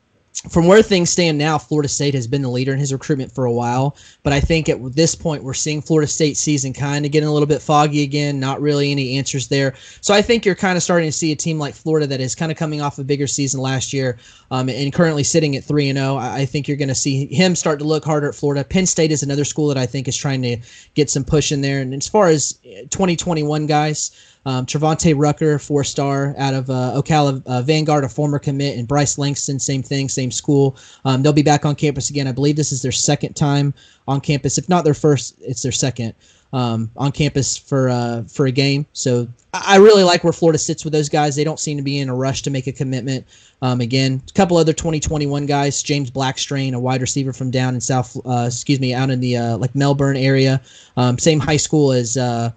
from 0.49 0.67
where 0.67 0.83
things 0.83 1.09
stand 1.09 1.37
now, 1.39 1.57
Florida 1.57 1.89
State 1.89 2.13
has 2.13 2.27
been 2.27 2.43
the 2.43 2.49
leader 2.49 2.71
in 2.71 2.77
his 2.77 2.93
recruitment 2.93 3.31
for 3.31 3.45
a 3.45 3.51
while. 3.51 3.97
But 4.21 4.33
I 4.33 4.39
think 4.39 4.69
at 4.69 4.77
this 4.93 5.15
point, 5.15 5.43
we're 5.43 5.55
seeing 5.55 5.81
Florida 5.81 6.07
State 6.07 6.37
season 6.37 6.73
kind 6.73 7.05
of 7.05 7.11
getting 7.11 7.27
a 7.27 7.33
little 7.33 7.47
bit 7.47 7.61
foggy 7.61 8.03
again. 8.03 8.39
Not 8.39 8.61
really 8.61 8.91
any 8.91 9.17
answers 9.17 9.47
there. 9.47 9.73
So 9.99 10.13
I 10.13 10.21
think 10.21 10.45
you're 10.45 10.55
kind 10.55 10.77
of 10.77 10.83
starting 10.83 11.07
to 11.07 11.11
see 11.11 11.31
a 11.31 11.35
team 11.35 11.57
like 11.57 11.73
Florida 11.73 12.05
that 12.07 12.21
is 12.21 12.35
kind 12.35 12.51
of 12.51 12.57
coming 12.57 12.81
off 12.81 12.99
a 12.99 13.03
bigger 13.03 13.25
season 13.25 13.59
last 13.59 13.93
year 13.93 14.19
um, 14.51 14.69
and 14.69 14.93
currently 14.93 15.23
sitting 15.23 15.55
at 15.55 15.63
three 15.63 15.89
and 15.89 15.97
zero. 15.97 16.13
Oh. 16.13 16.17
I 16.17 16.45
think 16.45 16.67
you're 16.67 16.77
going 16.77 16.87
to 16.89 16.95
see 16.95 17.25
him 17.25 17.55
start 17.55 17.79
to 17.79 17.85
look 17.85 18.05
harder 18.05 18.29
at 18.29 18.35
Florida. 18.35 18.63
Penn 18.63 18.85
State 18.85 19.11
is 19.11 19.23
another 19.23 19.43
school 19.43 19.67
that 19.69 19.77
I 19.77 19.87
think 19.87 20.07
is 20.07 20.15
trying 20.15 20.43
to 20.43 20.57
get 20.93 21.09
some 21.09 21.23
push 21.23 21.51
in 21.51 21.61
there. 21.61 21.81
And 21.81 21.93
as 21.93 22.07
far 22.07 22.27
as 22.27 22.53
2021 22.89 23.65
guys. 23.65 24.11
Um, 24.47 24.65
Travante 24.65 25.13
Rucker, 25.13 25.59
four 25.59 25.83
star 25.83 26.33
out 26.37 26.53
of 26.53 26.69
uh, 26.69 26.93
Ocala 26.95 27.43
uh, 27.45 27.61
Vanguard, 27.61 28.05
a 28.05 28.09
former 28.09 28.39
commit, 28.39 28.77
and 28.77 28.87
Bryce 28.87 29.17
Langston, 29.17 29.59
same 29.59 29.83
thing, 29.83 30.07
same 30.07 30.31
school. 30.31 30.77
Um, 31.03 31.21
they'll 31.21 31.33
be 31.33 31.43
back 31.43 31.65
on 31.65 31.75
campus 31.75 32.09
again. 32.09 32.27
I 32.27 32.31
believe 32.31 32.55
this 32.55 32.71
is 32.71 32.81
their 32.81 32.93
second 32.93 33.35
time 33.35 33.73
on 34.07 34.21
campus. 34.21 34.57
If 34.57 34.69
not 34.69 34.85
their 34.85 34.93
first, 34.93 35.35
it's 35.41 35.63
their 35.63 35.73
second 35.73 36.15
um, 36.53 36.89
on 36.95 37.11
campus 37.11 37.57
for 37.57 37.89
uh, 37.89 38.23
for 38.23 38.45
a 38.45 38.51
game. 38.51 38.85
So 38.93 39.27
I 39.53 39.75
really 39.77 40.03
like 40.03 40.23
where 40.23 40.31
Florida 40.31 40.57
sits 40.57 40.85
with 40.85 40.93
those 40.93 41.09
guys. 41.09 41.35
They 41.35 41.43
don't 41.43 41.59
seem 41.59 41.75
to 41.75 41.83
be 41.83 41.99
in 41.99 42.07
a 42.07 42.15
rush 42.15 42.41
to 42.43 42.49
make 42.49 42.67
a 42.67 42.71
commitment. 42.71 43.25
Um, 43.61 43.81
again, 43.81 44.21
a 44.29 44.31
couple 44.31 44.55
other 44.55 44.71
2021 44.71 45.45
guys. 45.45 45.83
James 45.83 46.09
Blackstrain, 46.09 46.73
a 46.73 46.79
wide 46.79 47.01
receiver 47.01 47.33
from 47.33 47.51
down 47.51 47.75
in 47.75 47.81
South, 47.81 48.15
uh, 48.25 48.45
excuse 48.47 48.79
me, 48.79 48.93
out 48.93 49.09
in 49.09 49.19
the 49.19 49.35
uh, 49.35 49.57
like 49.57 49.75
Melbourne 49.75 50.15
area. 50.15 50.61
Um, 50.95 51.19
same 51.19 51.41
high 51.41 51.57
school 51.57 51.91
as 51.91 52.15
uh, 52.15 52.51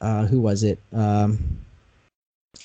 uh, 0.00 0.26
who 0.26 0.40
was 0.40 0.62
it? 0.62 0.78
Um, 0.92 1.38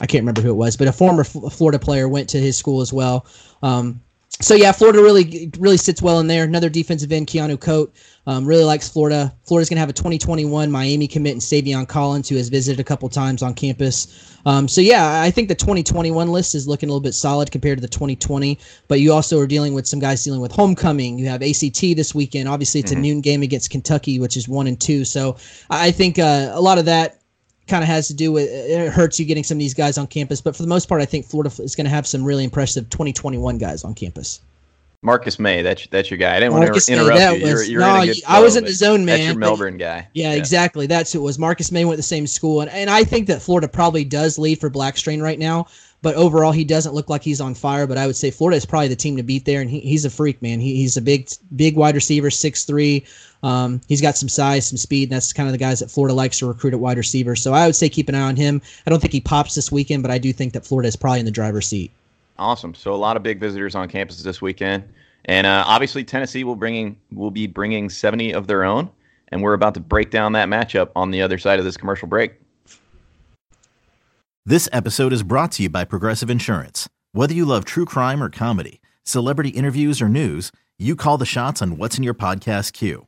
I 0.02 0.08
can't 0.08 0.22
remember 0.22 0.42
who 0.42 0.50
it 0.50 0.56
was, 0.56 0.75
but 0.75 0.88
a 0.88 0.94
former 0.94 1.22
F- 1.22 1.54
Florida 1.54 1.80
player 1.80 2.10
went 2.10 2.30
to 2.30 2.40
his 2.40 2.58
school 2.58 2.82
as 2.82 2.92
well. 2.92 3.25
Um, 3.62 4.02
so 4.42 4.56
yeah, 4.56 4.72
Florida 4.72 5.02
really 5.02 5.52
really 5.60 5.78
sits 5.78 6.02
well 6.02 6.20
in 6.20 6.28
there. 6.28 6.44
Another 6.44 6.70
defensive 6.70 7.12
end, 7.12 7.28
Keanu 7.28 7.58
Koht, 7.58 7.92
um, 8.25 8.46
really 8.46 8.63
likes 8.63 8.90
Florida. 8.90 9.34
Florida's 9.44 9.70
going 9.70 9.78
to 9.78 9.82
have 9.82 9.90
a 9.90 9.94
2021 9.94 10.72
Miami 10.72 11.08
commit 11.08 11.34
and 11.34 11.42
Savion 11.42 11.88
Collins, 11.88 12.28
who 12.28 12.36
has 12.36 12.50
visited 12.50 12.80
a 12.80 12.84
couple 12.84 13.08
times 13.10 13.43
on 13.43 13.54
campus. 13.54 14.38
Um, 14.46 14.67
so 14.67 14.82
yeah, 14.82 15.22
I 15.22 15.32
think 15.32 15.48
the 15.48 15.56
2021 15.56 16.30
list 16.30 16.56
is 16.56 16.67
looking 16.67 16.89
a 16.89 16.91
little 16.91 17.02
bit 17.02 17.13
solid 17.13 17.52
compared 17.52 17.78
to 17.78 17.82
the 17.82 17.88
2020. 17.88 18.60
But 18.88 19.00
you 19.00 19.13
also 19.13 19.39
are 19.39 19.48
dealing 19.48 19.74
with 19.74 19.88
some 19.88 20.00
guys 20.00 20.24
dealing 20.24 20.41
with 20.41 20.52
homecoming. 20.52 21.19
You 21.19 21.28
have 21.28 21.43
ACT 21.43 21.82
this 21.96 22.13
weekend. 22.13 22.50
Obviously, 22.50 22.82
it's 22.82 22.91
mm-hmm. 22.91 23.00
a 23.00 23.04
noon 23.04 23.22
game 23.22 23.43
against 23.43 23.69
Kentucky, 23.69 24.19
which 24.19 24.36
is 24.36 24.50
one 24.50 24.67
and 24.67 24.82
two. 24.82 25.06
So 25.06 25.38
I 25.69 25.91
think 25.91 26.17
uh, 26.19 26.52
a 26.54 26.62
lot 26.62 26.80
of 26.80 26.86
that 26.86 27.23
kind 27.67 27.84
of 27.84 27.88
has 27.88 28.08
to 28.08 28.13
do 28.13 28.32
with 28.32 28.49
it 28.49 28.91
hurts 28.91 29.19
you 29.19 29.26
getting 29.26 29.43
some 29.43 29.56
of 29.56 29.60
these 29.60 29.73
guys 29.73 29.97
on 29.97 30.08
campus. 30.08 30.41
But 30.41 30.56
for 30.56 30.63
the 30.63 30.69
most 30.69 30.88
part, 30.88 31.02
I 31.02 31.06
think 31.06 31.26
Florida 31.26 31.49
is 31.62 31.76
going 31.76 31.86
to 31.86 31.91
have 31.91 32.06
some 32.08 32.23
really 32.23 32.43
impressive 32.43 32.89
2021 32.89 33.58
guys 33.58 33.84
on 33.84 33.93
campus. 33.93 34.41
Marcus 35.04 35.38
Maye, 35.38 35.62
that's 35.62 35.86
that's 35.88 36.10
your 36.10 36.17
guy. 36.17 36.38
I 36.38 36.39
didn't 36.39 36.54
Marcus 36.54 36.67
want 36.69 36.86
to 36.86 36.93
interrupt 36.93 37.19
May, 37.19 37.38
you. 37.38 37.43
Was, 37.54 37.69
you're, 37.69 37.82
you're 37.82 38.06
no, 38.06 38.13
I 38.26 38.39
was 38.41 38.56
in 38.56 38.63
the 38.63 38.71
zone, 38.71 39.04
man. 39.04 39.19
That's 39.19 39.34
your 39.34 39.38
Melbourne 39.38 39.78
guy. 39.78 40.08
Yeah, 40.13 40.32
yeah, 40.32 40.38
exactly. 40.38 40.88
That's 40.88 41.12
who 41.12 41.19
it 41.19 41.23
was. 41.23 41.38
Marcus 41.38 41.73
Maye 41.73 41.84
went 41.84 41.95
to 41.95 41.97
the 41.97 42.04
same 42.04 42.26
school, 42.26 42.62
and, 42.62 42.71
and 42.71 42.89
I 42.89 43.04
think 43.04 43.28
that 43.28 43.41
Florida 43.41 43.67
probably 43.67 44.06
does 44.06 44.39
lead 44.39 44.60
for 44.60 44.69
Blackstrain 44.69 45.21
right 45.21 45.38
now. 45.38 45.67
But 46.02 46.15
overall, 46.15 46.52
he 46.52 46.63
doesn't 46.63 46.93
look 46.93 47.10
like 47.10 47.21
he's 47.21 47.41
on 47.41 47.54
fire. 47.54 47.86
But 47.86 47.97
I 47.97 48.08
would 48.08 48.15
say 48.15 48.32
Florida 48.32 48.56
is 48.56 48.65
probably 48.65 48.88
the 48.88 48.95
team 48.95 49.17
to 49.17 49.23
beat 49.23 49.43
there, 49.43 49.60
and 49.60 49.69
he, 49.69 49.82
he's 49.82 50.06
a 50.06 50.10
freak, 50.10 50.41
man. 50.41 50.62
He, 50.62 50.78
he's 50.78 50.95
a 50.95 51.02
big, 51.02 51.30
big 51.56 51.76
wide 51.76 51.95
receiver, 51.95 52.30
six 52.30 52.63
three. 52.63 53.06
Um, 53.43 53.82
he's 53.88 54.01
got 54.01 54.17
some 54.17 54.29
size, 54.29 54.67
some 54.67 54.77
speed, 54.77 55.03
and 55.03 55.12
that's 55.12 55.34
kind 55.34 55.47
of 55.47 55.53
the 55.53 55.60
guys 55.60 55.79
that 55.79 55.91
Florida 55.91 56.13
likes 56.13 56.39
to 56.39 56.47
recruit 56.47 56.73
at 56.73 56.79
wide 56.79 56.97
receiver. 56.97 57.36
So 57.36 57.53
I 57.53 57.65
would 57.65 57.75
say 57.75 57.89
keep 57.89 58.10
an 58.10 58.15
eye 58.15 58.21
on 58.21 58.38
him. 58.38 58.62
I 58.88 58.89
don't 58.89 58.99
think 58.99 59.13
he 59.13 59.21
pops 59.21 59.53
this 59.53 59.71
weekend, 59.71 60.01
but 60.01 60.12
I 60.12 60.17
do 60.17 60.32
think 60.32 60.53
that 60.53 60.65
Florida 60.65 60.88
is 60.88 60.95
probably 60.95 61.19
in 61.19 61.25
the 61.25 61.32
driver's 61.32 61.67
seat. 61.67 61.91
Awesome. 62.39 62.73
So 62.73 62.93
a 62.93 62.95
lot 62.95 63.17
of 63.17 63.21
big 63.21 63.39
visitors 63.39 63.75
on 63.75 63.88
campus 63.89 64.21
this 64.23 64.41
weekend, 64.41 64.84
and 65.25 65.45
uh, 65.45 65.63
obviously 65.67 66.03
Tennessee 66.03 66.43
will 66.43 66.56
bringing 66.56 66.97
will 67.12 67.32
be 67.32 67.45
bringing 67.45 67.89
70 67.89 68.34
of 68.34 68.47
their 68.47 68.63
own, 68.63 68.89
and 69.27 69.43
we're 69.43 69.53
about 69.53 69.73
to 69.75 69.79
break 69.79 70.10
down 70.10 70.32
that 70.34 70.47
matchup 70.47 70.89
on 70.95 71.12
the 71.12 71.21
other 71.21 71.38
side 71.38 71.60
of 71.60 71.65
this 71.65 71.77
commercial 71.77 72.08
break. 72.08 72.34
This 74.45 74.67
episode 74.73 75.13
is 75.13 75.23
brought 75.23 75.53
to 75.53 75.63
you 75.63 75.69
by 75.69 75.86
Progressive 75.86 76.29
Insurance. 76.29 76.89
Whether 77.12 77.34
you 77.34 77.45
love 77.45 77.65
true 77.65 77.86
crime 77.86 78.21
or 78.23 78.29
comedy, 78.29 78.82
celebrity 79.03 79.49
interviews 79.51 80.01
or 80.01 80.10
news, 80.10 80.51
you 80.79 80.95
call 80.95 81.17
the 81.17 81.25
shots 81.25 81.62
on 81.62 81.77
what's 81.77 81.97
in 81.97 82.03
your 82.03 82.13
podcast 82.13 82.73
queue. 82.73 83.08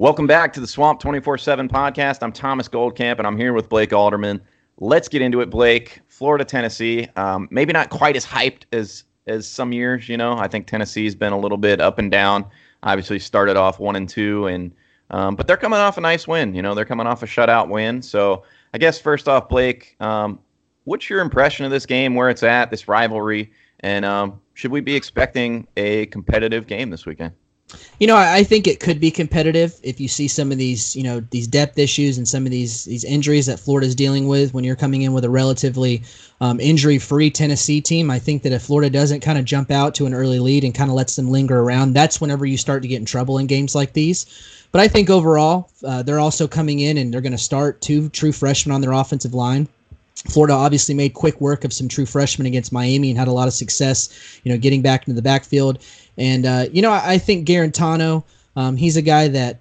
Welcome 0.00 0.28
back 0.28 0.52
to 0.52 0.60
the 0.60 0.66
Swamp 0.68 1.00
24 1.00 1.38
7 1.38 1.68
podcast. 1.68 2.22
I'm 2.22 2.30
Thomas 2.30 2.68
Goldkamp 2.68 3.18
and 3.18 3.26
I'm 3.26 3.36
here 3.36 3.52
with 3.52 3.68
Blake 3.68 3.92
Alderman. 3.92 4.40
Let's 4.78 5.08
get 5.08 5.22
into 5.22 5.40
it, 5.40 5.50
Blake. 5.50 6.02
Florida, 6.06 6.44
Tennessee. 6.44 7.08
Um, 7.16 7.48
maybe 7.50 7.72
not 7.72 7.90
quite 7.90 8.14
as 8.14 8.24
hyped 8.24 8.62
as 8.70 9.02
as 9.26 9.48
some 9.48 9.72
years. 9.72 10.08
You 10.08 10.16
know, 10.16 10.38
I 10.38 10.46
think 10.46 10.68
Tennessee's 10.68 11.16
been 11.16 11.32
a 11.32 11.38
little 11.38 11.58
bit 11.58 11.80
up 11.80 11.98
and 11.98 12.12
down. 12.12 12.46
Obviously, 12.84 13.18
started 13.18 13.56
off 13.56 13.80
one 13.80 13.96
and 13.96 14.08
two, 14.08 14.46
and 14.46 14.72
um, 15.10 15.34
but 15.34 15.48
they're 15.48 15.56
coming 15.56 15.80
off 15.80 15.98
a 15.98 16.00
nice 16.00 16.28
win. 16.28 16.54
You 16.54 16.62
know, 16.62 16.76
they're 16.76 16.84
coming 16.84 17.08
off 17.08 17.24
a 17.24 17.26
shutout 17.26 17.68
win. 17.68 18.00
So 18.00 18.44
I 18.74 18.78
guess 18.78 19.00
first 19.00 19.26
off, 19.26 19.48
Blake, 19.48 19.96
um, 19.98 20.38
what's 20.84 21.10
your 21.10 21.20
impression 21.20 21.64
of 21.64 21.72
this 21.72 21.86
game, 21.86 22.14
where 22.14 22.30
it's 22.30 22.44
at, 22.44 22.70
this 22.70 22.86
rivalry, 22.86 23.50
and 23.80 24.04
um, 24.04 24.40
should 24.54 24.70
we 24.70 24.80
be 24.80 24.94
expecting 24.94 25.66
a 25.76 26.06
competitive 26.06 26.68
game 26.68 26.90
this 26.90 27.04
weekend? 27.04 27.32
You 27.98 28.06
know, 28.06 28.16
I, 28.16 28.44
think 28.44 28.66
it 28.66 28.80
could 28.80 28.98
be 28.98 29.10
competitive 29.10 29.78
if 29.82 30.00
you 30.00 30.08
see 30.08 30.26
some 30.26 30.50
of 30.50 30.56
these, 30.56 30.96
you 30.96 31.02
know, 31.02 31.20
these 31.30 31.46
depth 31.46 31.78
issues 31.78 32.16
and 32.16 32.26
some 32.26 32.46
of 32.46 32.50
these 32.50 32.84
these 32.84 33.04
injuries 33.04 33.44
that 33.46 33.60
Florida's 33.60 33.94
dealing 33.94 34.26
with 34.26 34.54
when 34.54 34.64
you're 34.64 34.76
coming 34.76 35.02
in 35.02 35.12
with 35.12 35.24
a 35.24 35.30
relatively 35.30 36.02
um, 36.40 36.60
injury-free 36.60 37.30
Tennessee 37.30 37.80
team. 37.80 38.10
I 38.10 38.18
think 38.18 38.42
that 38.42 38.52
if 38.52 38.62
Florida 38.62 38.88
doesn't 38.88 39.20
kind 39.20 39.38
of 39.38 39.44
jump 39.44 39.70
out 39.70 39.94
to 39.96 40.06
an 40.06 40.14
early 40.14 40.38
lead 40.38 40.64
and 40.64 40.74
kind 40.74 40.90
of 40.90 40.96
lets 40.96 41.16
them 41.16 41.30
linger 41.30 41.60
around, 41.60 41.92
that's 41.92 42.20
whenever 42.20 42.46
you 42.46 42.56
start 42.56 42.82
to 42.82 42.88
get 42.88 43.00
in 43.00 43.04
trouble 43.04 43.36
in 43.38 43.46
games 43.46 43.74
like 43.74 43.92
these. 43.92 44.24
But 44.70 44.80
I 44.80 44.88
think 44.88 45.10
overall, 45.10 45.70
uh, 45.84 46.02
they're 46.02 46.20
also 46.20 46.46
coming 46.46 46.80
in 46.80 46.98
and 46.98 47.12
they're 47.12 47.20
going 47.20 47.32
to 47.32 47.38
start 47.38 47.80
two 47.80 48.08
true 48.10 48.32
freshmen 48.32 48.74
on 48.74 48.80
their 48.80 48.92
offensive 48.92 49.34
line. 49.34 49.68
Florida 50.28 50.52
obviously 50.52 50.94
made 50.94 51.14
quick 51.14 51.40
work 51.40 51.64
of 51.64 51.72
some 51.72 51.88
true 51.88 52.04
freshmen 52.04 52.46
against 52.46 52.72
Miami 52.72 53.10
and 53.10 53.18
had 53.18 53.28
a 53.28 53.32
lot 53.32 53.46
of 53.46 53.54
success, 53.54 54.40
you 54.42 54.52
know, 54.52 54.58
getting 54.58 54.82
back 54.82 55.06
into 55.06 55.14
the 55.14 55.22
backfield. 55.22 55.78
And 56.18 56.44
uh, 56.44 56.66
you 56.72 56.82
know, 56.82 56.90
I, 56.90 57.12
I 57.12 57.18
think 57.18 57.46
Guarantano, 57.46 58.24
um, 58.56 58.76
he's 58.76 58.96
a 58.96 59.02
guy 59.02 59.28
that 59.28 59.60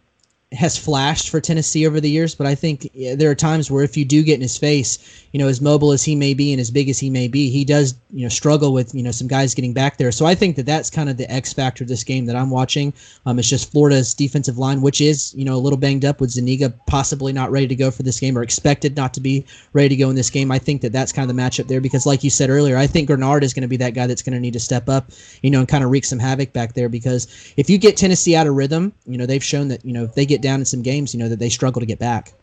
has 0.51 0.77
flashed 0.77 1.29
for 1.29 1.41
Tennessee 1.41 1.85
over 1.85 1.99
the 1.99 2.09
years, 2.09 2.33
but 2.33 2.47
I 2.47 2.55
think 2.55 2.89
there 2.93 3.29
are 3.29 3.35
times 3.35 3.69
where 3.69 3.83
if 3.83 3.97
you 3.97 4.05
do 4.05 4.23
get 4.23 4.35
in 4.35 4.41
his 4.41 4.57
face, 4.57 5.26
you 5.31 5.39
know, 5.39 5.47
as 5.47 5.61
mobile 5.61 5.91
as 5.91 6.03
he 6.03 6.15
may 6.15 6.33
be 6.33 6.51
and 6.51 6.59
as 6.59 6.71
big 6.71 6.89
as 6.89 6.99
he 6.99 7.09
may 7.09 7.27
be, 7.27 7.49
he 7.49 7.65
does, 7.65 7.95
you 8.11 8.23
know, 8.23 8.29
struggle 8.29 8.73
with, 8.73 8.93
you 8.93 9.03
know, 9.03 9.11
some 9.11 9.27
guys 9.27 9.53
getting 9.53 9.73
back 9.73 9.97
there. 9.97 10.11
So 10.11 10.25
I 10.25 10.35
think 10.35 10.55
that 10.55 10.65
that's 10.65 10.89
kind 10.89 11.09
of 11.09 11.17
the 11.17 11.31
X 11.31 11.53
factor 11.53 11.83
of 11.83 11.87
this 11.87 12.03
game 12.03 12.25
that 12.25 12.35
I'm 12.35 12.49
watching. 12.49 12.93
Um, 13.25 13.39
it's 13.39 13.49
just 13.49 13.71
Florida's 13.71 14.13
defensive 14.13 14.57
line, 14.57 14.81
which 14.81 15.01
is, 15.01 15.33
you 15.35 15.45
know, 15.45 15.55
a 15.55 15.57
little 15.57 15.77
banged 15.77 16.05
up 16.05 16.21
with 16.21 16.31
Zuniga 16.31 16.69
possibly 16.87 17.33
not 17.33 17.51
ready 17.51 17.67
to 17.67 17.75
go 17.75 17.91
for 17.91 18.03
this 18.03 18.19
game 18.19 18.37
or 18.37 18.43
expected 18.43 18.95
not 18.95 19.13
to 19.15 19.21
be 19.21 19.45
ready 19.73 19.89
to 19.89 19.95
go 19.95 20.09
in 20.09 20.15
this 20.15 20.29
game. 20.29 20.51
I 20.51 20.59
think 20.59 20.81
that 20.81 20.91
that's 20.91 21.11
kind 21.11 21.29
of 21.29 21.35
the 21.35 21.41
matchup 21.41 21.67
there 21.67 21.81
because, 21.81 22.05
like 22.05 22.23
you 22.23 22.29
said 22.29 22.49
earlier, 22.49 22.77
I 22.77 22.87
think 22.87 23.09
Greenard 23.09 23.43
is 23.43 23.53
going 23.53 23.61
to 23.61 23.67
be 23.67 23.77
that 23.77 23.93
guy 23.93 24.07
that's 24.07 24.21
going 24.21 24.33
to 24.33 24.39
need 24.39 24.53
to 24.53 24.59
step 24.59 24.89
up, 24.89 25.11
you 25.41 25.49
know, 25.49 25.59
and 25.59 25.67
kind 25.67 25.83
of 25.83 25.91
wreak 25.91 26.05
some 26.05 26.19
havoc 26.19 26.53
back 26.53 26.73
there 26.73 26.89
because 26.89 27.27
if 27.57 27.69
you 27.69 27.77
get 27.77 27.97
Tennessee 27.97 28.35
out 28.35 28.47
of 28.47 28.55
rhythm, 28.55 28.93
you 29.05 29.17
know, 29.17 29.25
they've 29.25 29.43
shown 29.43 29.67
that, 29.69 29.83
you 29.85 29.93
know, 29.93 30.03
if 30.03 30.15
they 30.15 30.25
get 30.25 30.41
down 30.41 30.59
in 30.59 30.65
some 30.65 30.81
games, 30.81 31.13
you 31.13 31.19
know, 31.19 31.29
that 31.29 31.39
they 31.39 31.49
struggle 31.49 31.79
to 31.79 31.85
get 31.85 31.99
back. 31.99 32.33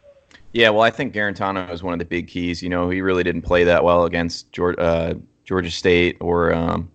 Yeah, 0.55 0.71
well, 0.71 0.83
I 0.83 0.91
think 0.91 1.13
Guarantano 1.13 1.69
is 1.73 1.83
one 1.83 1.95
of 1.95 1.99
the 1.99 2.05
big 2.05 2.29
keys. 2.29 2.63
You 2.63 2.69
know, 2.69 2.89
he 2.89 3.01
really 3.01 3.25
didn't 3.25 3.43
play 3.43 3.65
that 3.65 3.83
well 3.83 4.05
against 4.05 4.53
Georgia, 4.53 4.81
uh, 4.81 5.15
Georgia 5.45 5.71
State 5.71 6.17
or 6.21 6.55
um, 6.55 6.89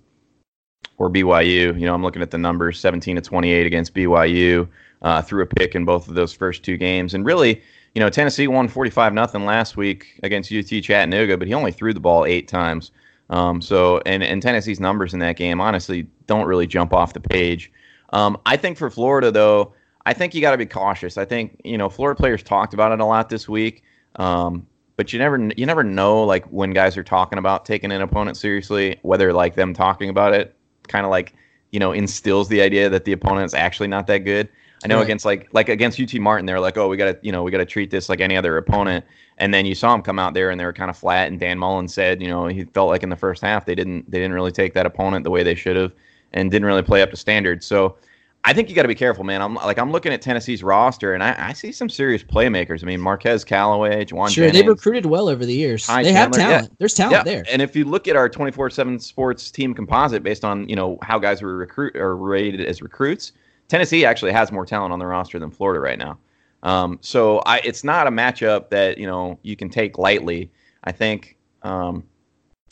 or 0.98 1.10
BYU. 1.10 1.78
You 1.78 1.86
know, 1.86 1.94
I'm 1.94 2.02
looking 2.02 2.22
at 2.22 2.32
the 2.32 2.38
numbers: 2.38 2.80
17 2.80 3.18
to 3.18 3.22
28 3.22 3.68
against 3.68 3.94
BYU, 3.94 4.66
uh, 5.02 5.22
threw 5.22 5.44
a 5.44 5.46
pick 5.46 5.76
in 5.76 5.84
both 5.84 6.08
of 6.08 6.16
those 6.16 6.32
first 6.32 6.64
two 6.64 6.78
games, 6.78 7.14
and 7.14 7.26
really, 7.26 7.62
you 7.96 8.00
know, 8.00 8.10
Tennessee 8.10 8.48
won 8.48 8.70
45 8.70 9.14
nothing 9.14 9.44
last 9.44 9.76
week 9.76 10.18
against 10.24 10.54
UT 10.54 10.82
Chattanooga, 10.82 11.38
but 11.38 11.46
he 11.46 11.54
only 11.54 11.74
threw 11.74 11.94
the 11.94 12.00
ball 12.00 12.26
eight 12.26 12.48
times. 12.48 12.92
Um, 13.30 13.62
so, 13.62 14.02
and 14.06 14.24
and 14.24 14.42
Tennessee's 14.42 14.80
numbers 14.80 15.14
in 15.14 15.20
that 15.20 15.36
game 15.36 15.60
honestly 15.60 16.08
don't 16.28 16.48
really 16.48 16.66
jump 16.66 16.94
off 16.94 17.12
the 17.12 17.20
page. 17.20 17.74
Um, 18.14 18.38
I 18.46 18.56
think 18.56 18.78
for 18.78 18.90
Florida 18.90 19.32
though 19.32 19.74
I 20.06 20.14
think 20.14 20.34
you 20.34 20.42
got 20.42 20.52
to 20.52 20.58
be 20.58 20.66
cautious. 20.66 21.18
I 21.18 21.26
think 21.26 21.60
you 21.64 21.78
know 21.78 21.90
Florida 21.90 22.18
players 22.18 22.44
talked 22.44 22.74
about 22.74 22.92
it 22.92 23.00
a 23.00 23.06
lot 23.06 23.30
this 23.30 23.48
week, 23.48 23.84
um, 24.16 24.66
but 24.96 25.14
you 25.14 25.20
never 25.20 25.38
you 25.56 25.66
never 25.66 25.84
know 25.84 26.24
like 26.24 26.46
when 26.46 26.72
guys 26.72 26.98
are 26.98 27.04
talking 27.04 27.40
about 27.40 27.66
taking 27.66 27.92
an 27.92 28.02
opponent 28.02 28.38
seriously, 28.38 29.00
whether 29.02 29.34
like 29.34 29.56
them 29.56 29.74
talking 29.74 30.10
about 30.10 30.34
it 30.34 30.56
kind 30.88 31.06
of 31.06 31.10
like 31.10 31.34
you 31.72 31.80
know 31.80 31.92
instills 31.92 32.50
the 32.50 32.62
idea 32.62 32.90
that 32.90 33.06
the 33.06 33.12
opponent's 33.12 33.54
actually 33.54 33.88
not 33.88 34.08
that 34.08 34.20
good. 34.20 34.50
I 34.84 34.88
know 34.88 34.98
right. 34.98 35.04
against 35.04 35.26
like 35.26 35.50
like 35.54 35.70
against 35.70 36.00
UT 36.00 36.14
Martin, 36.16 36.46
they're 36.46 36.60
like, 36.60 36.78
oh, 36.78 36.88
we 36.88 36.98
got 36.98 37.06
to 37.06 37.20
you 37.22 37.32
know 37.32 37.44
we 37.44 37.52
got 37.52 37.58
to 37.58 37.66
treat 37.66 37.92
this 37.92 38.10
like 38.10 38.22
any 38.22 38.38
other 38.38 38.58
opponent. 38.58 39.06
And 39.38 39.54
then 39.54 39.66
you 39.66 39.76
saw 39.76 39.94
them 39.94 40.02
come 40.02 40.20
out 40.20 40.34
there 40.34 40.50
and 40.50 40.60
they 40.60 40.66
were 40.66 40.74
kind 40.74 40.90
of 40.90 40.98
flat. 40.98 41.30
And 41.30 41.40
Dan 41.40 41.58
Mullen 41.58 41.88
said, 41.88 42.22
you 42.22 42.28
know, 42.28 42.48
he 42.48 42.66
felt 42.66 42.90
like 42.90 43.04
in 43.04 43.10
the 43.10 43.16
first 43.16 43.42
half 43.42 43.66
they 43.66 43.76
didn't 43.76 44.10
they 44.10 44.18
didn't 44.18 44.34
really 44.34 44.52
take 44.52 44.74
that 44.74 44.86
opponent 44.86 45.24
the 45.24 45.32
way 45.32 45.44
they 45.44 45.56
should 45.56 45.76
have, 45.76 45.92
and 46.34 46.50
didn't 46.50 46.66
really 46.66 46.82
play 46.82 47.02
up 47.02 47.12
to 47.12 47.18
standard. 47.18 47.64
So 47.64 47.98
I 48.46 48.54
think 48.54 48.70
you 48.70 48.76
got 48.76 48.84
to 48.84 48.88
be 48.88 48.96
careful, 48.96 49.26
man. 49.26 49.42
I'm 49.42 49.56
like 49.56 49.78
I'm 49.78 49.92
looking 49.92 50.14
at 50.14 50.22
Tennessee's 50.22 50.64
roster, 50.64 51.14
and 51.14 51.22
I, 51.22 51.36
I 51.50 51.54
see 51.54 51.72
some 51.72 51.90
serious 51.90 52.24
playmakers. 52.24 52.84
I 52.84 52.88
mean, 52.88 53.02
Marquez 53.02 53.44
Callaway, 53.44 54.06
Juwan. 54.06 54.30
Sure, 54.30 54.50
they've 54.50 54.66
recruited 54.66 55.06
well 55.06 55.28
over 55.28 55.46
the 55.46 55.54
years. 55.54 55.86
Ty 55.86 56.04
they 56.04 56.14
Chandler. 56.14 56.40
have 56.40 56.50
talent. 56.50 56.70
Yeah. 56.70 56.76
There's 56.80 56.94
talent 56.94 57.14
yeah. 57.14 57.24
there. 57.24 57.46
And 57.50 57.62
if 57.62 57.76
you 57.76 57.84
look 57.84 58.08
at 58.08 58.16
our 58.16 58.30
24/7 58.30 59.02
Sports 59.02 59.52
team 59.52 59.74
composite, 59.74 60.24
based 60.24 60.46
on 60.46 60.68
you 60.70 60.76
know 60.76 60.98
how 61.02 61.20
guys 61.20 61.42
were 61.42 61.58
recruit 61.58 61.98
or 61.98 62.16
rated 62.16 62.62
as 62.62 62.82
recruits, 62.82 63.34
Tennessee 63.68 64.06
actually 64.06 64.32
has 64.32 64.52
more 64.52 64.66
talent 64.66 64.94
on 64.94 65.00
the 65.00 65.06
roster 65.06 65.38
than 65.38 65.52
Florida 65.52 65.82
right 65.82 66.00
now. 66.00 66.18
Um, 66.64 66.98
so 67.02 67.40
I, 67.46 67.60
it's 67.60 67.84
not 67.84 68.08
a 68.08 68.12
matchup 68.12 68.70
that 68.70 68.98
you 68.98 69.06
know 69.06 69.38
you 69.44 69.58
can 69.58 69.70
take 69.70 69.98
lightly. 69.98 70.50
I 70.86 70.94
think 70.94 71.38
um, 71.64 72.04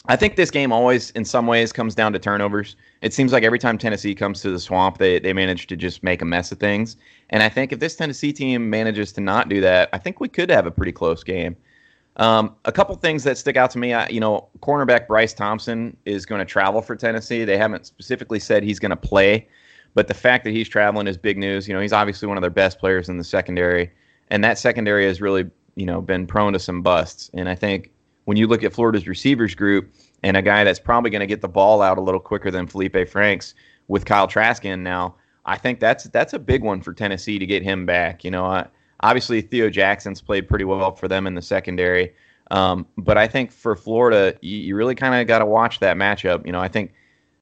I 0.10 0.16
think 0.16 0.38
this 0.38 0.52
game 0.52 0.72
always, 0.72 1.12
in 1.12 1.26
some 1.26 1.48
ways, 1.48 1.74
comes 1.74 1.94
down 1.94 2.14
to 2.14 2.20
turnovers. 2.20 2.78
It 3.02 3.14
seems 3.14 3.34
like 3.34 3.44
every 3.44 3.60
time 3.60 3.78
Tennessee 3.78 4.16
comes 4.16 4.42
to 4.42 4.52
the 4.52 4.60
swamp, 4.60 5.00
they, 5.00 5.20
they 5.20 5.34
manage 5.34 5.68
to 5.68 5.76
just 5.76 6.02
make 6.02 6.22
a 6.22 6.26
mess 6.26 6.52
of 6.52 6.60
things. 6.60 6.96
And 7.30 7.44
I 7.44 7.50
think 7.50 7.74
if 7.74 7.80
this 7.80 7.96
Tennessee 7.96 8.32
team 8.32 8.70
manages 8.70 9.12
to 9.14 9.22
not 9.22 9.50
do 9.50 9.60
that, 9.62 9.90
I 9.92 9.98
think 9.98 10.22
we 10.22 10.30
could 10.30 10.50
have 10.50 10.66
a 10.66 10.72
pretty 10.72 10.94
close 10.94 11.24
game. 11.24 11.58
Um, 12.16 12.56
a 12.66 12.72
couple 12.72 12.96
things 12.96 13.24
that 13.26 13.38
stick 13.38 13.58
out 13.58 13.70
to 13.72 13.78
me, 13.78 13.94
I, 13.94 14.08
you 14.08 14.20
know, 14.20 14.48
cornerback 14.62 15.08
Bryce 15.08 15.34
Thompson 15.34 15.96
is 16.06 16.26
going 16.26 16.40
to 16.40 16.46
travel 16.46 16.82
for 16.82 16.96
Tennessee. 16.96 17.44
They 17.44 17.58
haven't 17.58 17.86
specifically 17.86 18.40
said 18.40 18.64
he's 18.64 18.80
going 18.80 18.90
to 18.92 18.96
play, 18.96 19.48
but 19.94 20.08
the 20.08 20.14
fact 20.14 20.44
that 20.46 20.52
he's 20.52 20.70
traveling 20.70 21.08
is 21.08 21.18
big 21.18 21.38
news. 21.38 21.68
You 21.68 21.76
know, 21.76 21.82
he's 21.82 21.94
obviously 21.94 22.28
one 22.28 22.38
of 22.38 22.42
their 22.42 22.50
best 22.50 22.80
players 22.80 23.08
in 23.10 23.18
the 23.18 23.24
secondary, 23.24 23.92
and 24.30 24.44
that 24.44 24.58
secondary 24.58 25.06
has 25.06 25.22
really, 25.22 25.46
you 25.76 25.86
know, 25.86 26.02
been 26.02 26.26
prone 26.26 26.54
to 26.54 26.60
some 26.60 26.82
busts. 26.82 27.30
And 27.36 27.48
I 27.48 27.54
think 27.56 27.92
when 28.28 28.36
you 28.36 28.46
look 28.46 28.62
at 28.62 28.74
Florida's 28.74 29.08
receivers 29.08 29.56
group 29.56 29.90
and 30.22 30.36
a 30.36 30.42
guy 30.42 30.66
that's 30.66 30.80
probably 30.80 31.10
going 31.10 31.22
to 31.22 31.26
get 31.26 31.40
the 31.40 31.48
ball 31.48 31.82
out 31.82 31.98
a 31.98 32.02
little 32.02 32.20
quicker 32.20 32.52
than 32.52 32.68
Felipe 32.68 33.08
Franks 33.08 33.54
with 33.88 34.04
Kyle 34.04 34.28
Trask 34.28 34.66
in 34.66 34.84
now, 34.84 35.16
I 35.46 35.58
think 35.58 35.80
that's 35.80 36.04
that's 36.06 36.34
a 36.34 36.40
big 36.40 36.62
one 36.62 36.82
for 36.82 36.94
Tennessee 36.94 37.40
to 37.40 37.46
get 37.46 37.64
him 37.64 37.86
back. 37.86 38.26
You 38.26 38.32
know, 38.32 38.46
uh, 38.46 38.68
obviously 39.00 39.40
Theo 39.40 39.70
Jackson's 39.70 40.20
played 40.20 40.50
pretty 40.50 40.66
well 40.66 40.94
for 40.94 41.08
them 41.08 41.26
in 41.26 41.36
the 41.36 41.42
secondary, 41.42 42.14
um, 42.52 42.86
but 42.98 43.18
I 43.18 43.30
think 43.30 43.50
for 43.50 43.78
Florida, 43.78 44.38
you, 44.42 44.58
you 44.58 44.76
really 44.76 44.96
kind 44.96 45.16
of 45.16 45.26
got 45.26 45.40
to 45.40 45.46
watch 45.46 45.80
that 45.80 45.96
matchup. 45.96 46.46
You 46.46 46.52
know, 46.52 46.60
I 46.60 46.68
think 46.68 46.94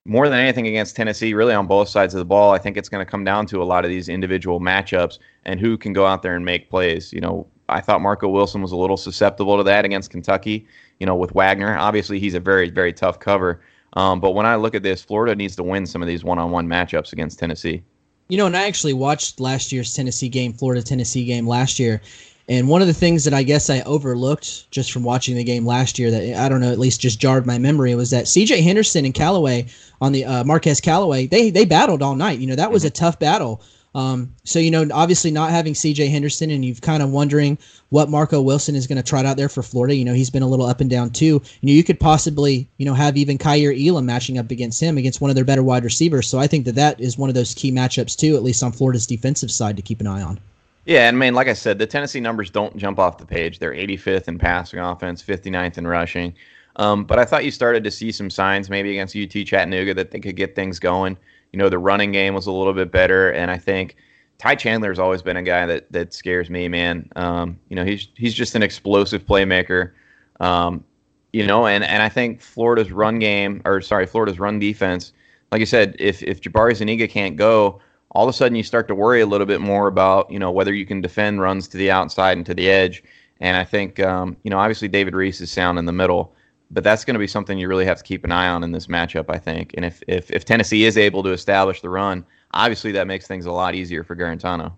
more 0.06 0.30
than 0.30 0.38
anything 0.38 0.68
against 0.68 0.96
Tennessee, 0.96 1.34
really 1.34 1.56
on 1.56 1.66
both 1.66 1.90
sides 1.90 2.14
of 2.14 2.20
the 2.20 2.26
ball, 2.26 2.52
I 2.52 2.60
think 2.60 2.78
it's 2.78 2.90
going 2.90 3.04
to 3.04 3.10
come 3.10 3.24
down 3.24 3.48
to 3.48 3.60
a 3.60 3.66
lot 3.66 3.86
of 3.86 3.90
these 3.90 4.08
individual 4.08 4.60
matchups 4.60 5.18
and 5.46 5.60
who 5.60 5.80
can 5.80 5.94
go 5.94 6.06
out 6.06 6.22
there 6.22 6.36
and 6.36 6.46
make 6.46 6.70
plays. 6.70 7.12
You 7.12 7.22
know, 7.22 7.48
I 7.70 7.82
thought 7.82 8.02
Marco 8.02 8.28
Wilson 8.28 8.62
was 8.62 8.72
a 8.72 8.78
little 8.78 8.98
susceptible 8.98 9.58
to 9.58 9.64
that 9.64 9.86
against 9.86 10.12
Kentucky. 10.12 10.68
You 11.00 11.06
know, 11.06 11.16
with 11.16 11.34
Wagner, 11.34 11.78
obviously 11.78 12.20
he's 12.20 12.34
a 12.34 12.40
very 12.40 12.70
very 12.70 12.94
tough 12.94 13.20
cover. 13.20 13.62
Um, 13.94 14.20
but 14.20 14.32
when 14.32 14.46
I 14.46 14.56
look 14.56 14.76
at 14.76 14.84
this, 14.84 15.02
Florida 15.02 15.36
needs 15.36 15.56
to 15.56 15.64
win 15.64 15.86
some 15.86 16.02
of 16.02 16.08
these 16.08 16.24
one-on-one 16.24 16.68
matchups 16.68 17.14
against 17.14 17.40
Tennessee. 17.40 17.82
You 18.28 18.38
know, 18.38 18.46
and 18.46 18.58
I 18.58 18.68
actually 18.68 18.94
watched 18.94 19.40
last 19.40 19.72
year's 19.72 19.94
Tennessee 19.94 20.28
game, 20.28 20.52
Florida 20.52 20.82
Tennessee 20.82 21.26
game 21.26 21.48
last 21.48 21.80
year, 21.80 22.02
and 22.48 22.68
one 22.68 22.82
of 22.82 22.88
the 22.88 22.94
things 22.94 23.24
that 23.24 23.34
I 23.34 23.44
guess 23.44 23.70
I 23.70 23.82
overlooked 23.82 24.70
just 24.70 24.92
from 24.92 25.04
watching 25.04 25.36
the 25.36 25.44
game 25.44 25.66
last 25.66 25.98
year 25.98 26.12
that 26.12 26.40
I 26.40 26.48
don't 26.48 26.62
know, 26.62 26.72
at 26.72 26.80
least 26.80 27.02
just 27.02 27.20
jarred 27.20 27.46
my 27.46 27.58
memory 27.58 27.96
was 27.96 28.12
that 28.12 28.28
C.J. 28.28 28.62
Henderson 28.62 29.06
and 29.06 29.14
Callaway 29.14 29.66
on 30.02 30.12
the 30.12 30.26
uh, 30.26 30.44
Marquez 30.44 30.80
Callaway, 30.80 31.26
they 31.28 31.50
they 31.50 31.66
battled 31.66 32.02
all 32.02 32.16
night. 32.16 32.40
You 32.40 32.48
know, 32.48 32.56
that 32.56 32.72
was 32.72 32.84
mm-hmm. 32.84 32.90
a 32.90 32.92
tough 32.92 33.20
battle. 33.20 33.62
Um, 33.96 34.36
so 34.44 34.60
you 34.60 34.70
know, 34.70 34.86
obviously 34.94 35.32
not 35.32 35.52
having 35.52 35.74
C.J. 35.74 36.10
Henderson, 36.10 36.52
and 36.52 36.66
you've 36.66 36.82
kind 36.82 37.02
of 37.02 37.12
wondering 37.12 37.58
what 37.90 38.10
Marco 38.10 38.42
Wilson 38.42 38.76
is 38.76 38.88
going 38.88 38.98
to 38.98 39.04
trot 39.04 39.26
out 39.26 39.38
there 39.38 39.48
for 39.48 39.64
Florida. 39.64 39.96
You 39.96 40.04
know, 40.04 40.14
he's 40.14 40.30
been 40.30 40.44
a 40.44 40.48
little 40.48 40.66
up 40.66 40.82
and 40.82 40.90
down 40.90 41.12
too. 41.12 41.26
You 41.26 41.42
know, 41.64 41.72
you 41.72 41.84
could 41.84 42.00
possibly 42.00 42.68
you 42.78 42.86
know 42.86 42.94
have 42.94 43.16
even 43.16 43.38
Kaiir 43.38 43.72
Elam 43.72 44.06
matching 44.06 44.38
up 44.38 44.52
against 44.52 44.82
him 44.82 44.98
against 44.98 45.22
one 45.22 45.32
of 45.32 45.36
their 45.36 45.46
better 45.46 45.64
wide 45.64 45.86
receivers. 45.86 46.28
So 46.28 46.38
I 46.40 46.46
think 46.46 46.66
that 46.66 46.76
that 46.76 47.00
is 47.00 47.18
one 47.18 47.30
of 47.30 47.36
those 47.36 47.54
key 47.54 47.72
matchups 47.72 48.18
too, 48.18 48.36
at 48.36 48.44
least 48.44 48.62
on 48.62 48.74
Florida's 48.74 49.08
defensive 49.08 49.50
side 49.50 49.78
to 49.78 49.82
keep 49.82 50.02
an 50.02 50.08
eye 50.08 50.22
on. 50.22 50.40
Yeah, 50.84 51.08
and 51.08 51.16
I 51.16 51.20
mean, 51.20 51.34
like 51.34 51.48
I 51.48 51.54
said, 51.54 51.80
the 51.80 51.88
Tennessee 51.88 52.20
numbers 52.20 52.50
don't 52.52 52.76
jump 52.78 53.00
off 53.00 53.18
the 53.18 53.26
page. 53.26 53.58
They're 53.58 53.74
85th 53.74 54.28
in 54.28 54.38
passing 54.38 54.80
offense, 54.80 55.24
59th 55.24 55.80
in 55.80 55.88
rushing. 55.88 56.36
Um, 56.76 57.06
but 57.06 57.18
I 57.18 57.26
thought 57.26 57.46
you 57.46 57.52
started 57.52 57.84
to 57.86 57.92
see 57.92 58.12
some 58.12 58.30
signs 58.30 58.70
maybe 58.70 58.92
against 58.92 59.16
UT 59.16 59.46
Chattanooga 59.46 59.94
that 59.94 60.12
they 60.12 60.20
could 60.20 60.36
get 60.36 60.54
things 60.54 60.78
going. 60.78 61.18
You 61.52 61.60
know, 61.60 61.70
the 61.70 61.80
running 61.80 62.12
game 62.12 62.34
was 62.34 62.48
a 62.48 62.52
little 62.52 62.74
bit 62.74 62.92
better, 62.92 63.32
and 63.32 63.50
I 63.50 63.58
think 63.58 63.96
Ty 64.38 64.56
Chandler 64.56 64.90
has 64.90 65.00
always 65.00 65.22
been 65.22 65.38
a 65.38 65.44
guy 65.44 65.66
that 65.66 65.92
that 65.92 66.14
scares 66.14 66.50
me, 66.50 66.68
man. 66.68 67.10
Um, 67.16 67.60
you 67.70 67.76
know, 67.76 67.86
he's 67.86 68.08
he's 68.16 68.34
just 68.34 68.56
an 68.56 68.64
explosive 68.64 69.26
playmaker. 69.26 69.92
Um, 70.40 70.84
you 71.32 71.46
know, 71.46 71.68
and 71.68 71.84
and 71.84 72.04
I 72.04 72.10
think 72.10 72.42
Florida's 72.42 72.92
run 72.92 73.20
game, 73.20 73.62
or 73.66 73.82
sorry, 73.82 74.06
Florida's 74.06 74.40
run 74.40 74.60
defense, 74.60 75.14
like 75.52 75.62
I 75.62 75.66
said, 75.66 75.96
if 76.00 76.22
if 76.24 76.42
Jabari 76.42 76.76
Zuniga 76.76 77.08
can't 77.08 77.38
go, 77.38 77.80
all 78.12 78.28
of 78.28 78.30
a 78.30 78.34
sudden 78.34 78.56
you 78.56 78.64
start 78.64 78.88
to 78.90 78.96
worry 78.96 79.22
a 79.22 79.26
little 79.26 79.48
bit 79.48 79.62
more 79.62 79.88
about 79.88 80.30
you 80.30 80.40
know 80.40 80.52
whether 80.52 80.74
you 80.74 80.86
can 80.86 81.02
defend 81.02 81.42
runs 81.42 81.68
to 81.70 81.78
the 81.78 81.92
outside 81.92 82.38
and 82.38 82.46
to 82.46 82.54
the 82.54 82.70
edge. 82.70 83.04
And 83.40 83.56
I 83.58 83.64
think 83.64 84.00
um, 84.02 84.36
you 84.44 84.52
know 84.52 84.58
obviously 84.58 84.90
David 84.90 85.16
Reese 85.16 85.40
is 85.42 85.50
sound 85.50 85.80
in 85.80 85.86
the 85.86 85.94
middle, 85.94 86.35
but 86.72 86.84
that's 86.84 87.06
going 87.06 87.16
to 87.16 87.20
be 87.20 87.28
something 87.28 87.58
you 87.58 87.68
really 87.68 87.86
have 87.86 87.98
to 87.98 88.04
keep 88.04 88.24
an 88.24 88.32
eye 88.32 88.48
on 88.48 88.64
in 88.64 88.72
this 88.72 88.88
matchup. 88.88 89.26
I 89.30 89.38
think, 89.38 89.74
and 89.76 89.86
if 89.86 90.02
if 90.08 90.32
if 90.32 90.46
Tennessee 90.46 90.86
is 90.86 90.98
able 90.98 91.24
to 91.24 91.32
establish 91.32 91.82
the 91.82 91.90
run 91.90 92.26
obviously 92.56 92.94
that 92.94 93.06
makes 93.06 93.28
things 93.28 93.46
a 93.46 93.52
lot 93.52 93.76
easier 93.76 94.04
for 94.04 94.16
Guarantano. 94.16 94.74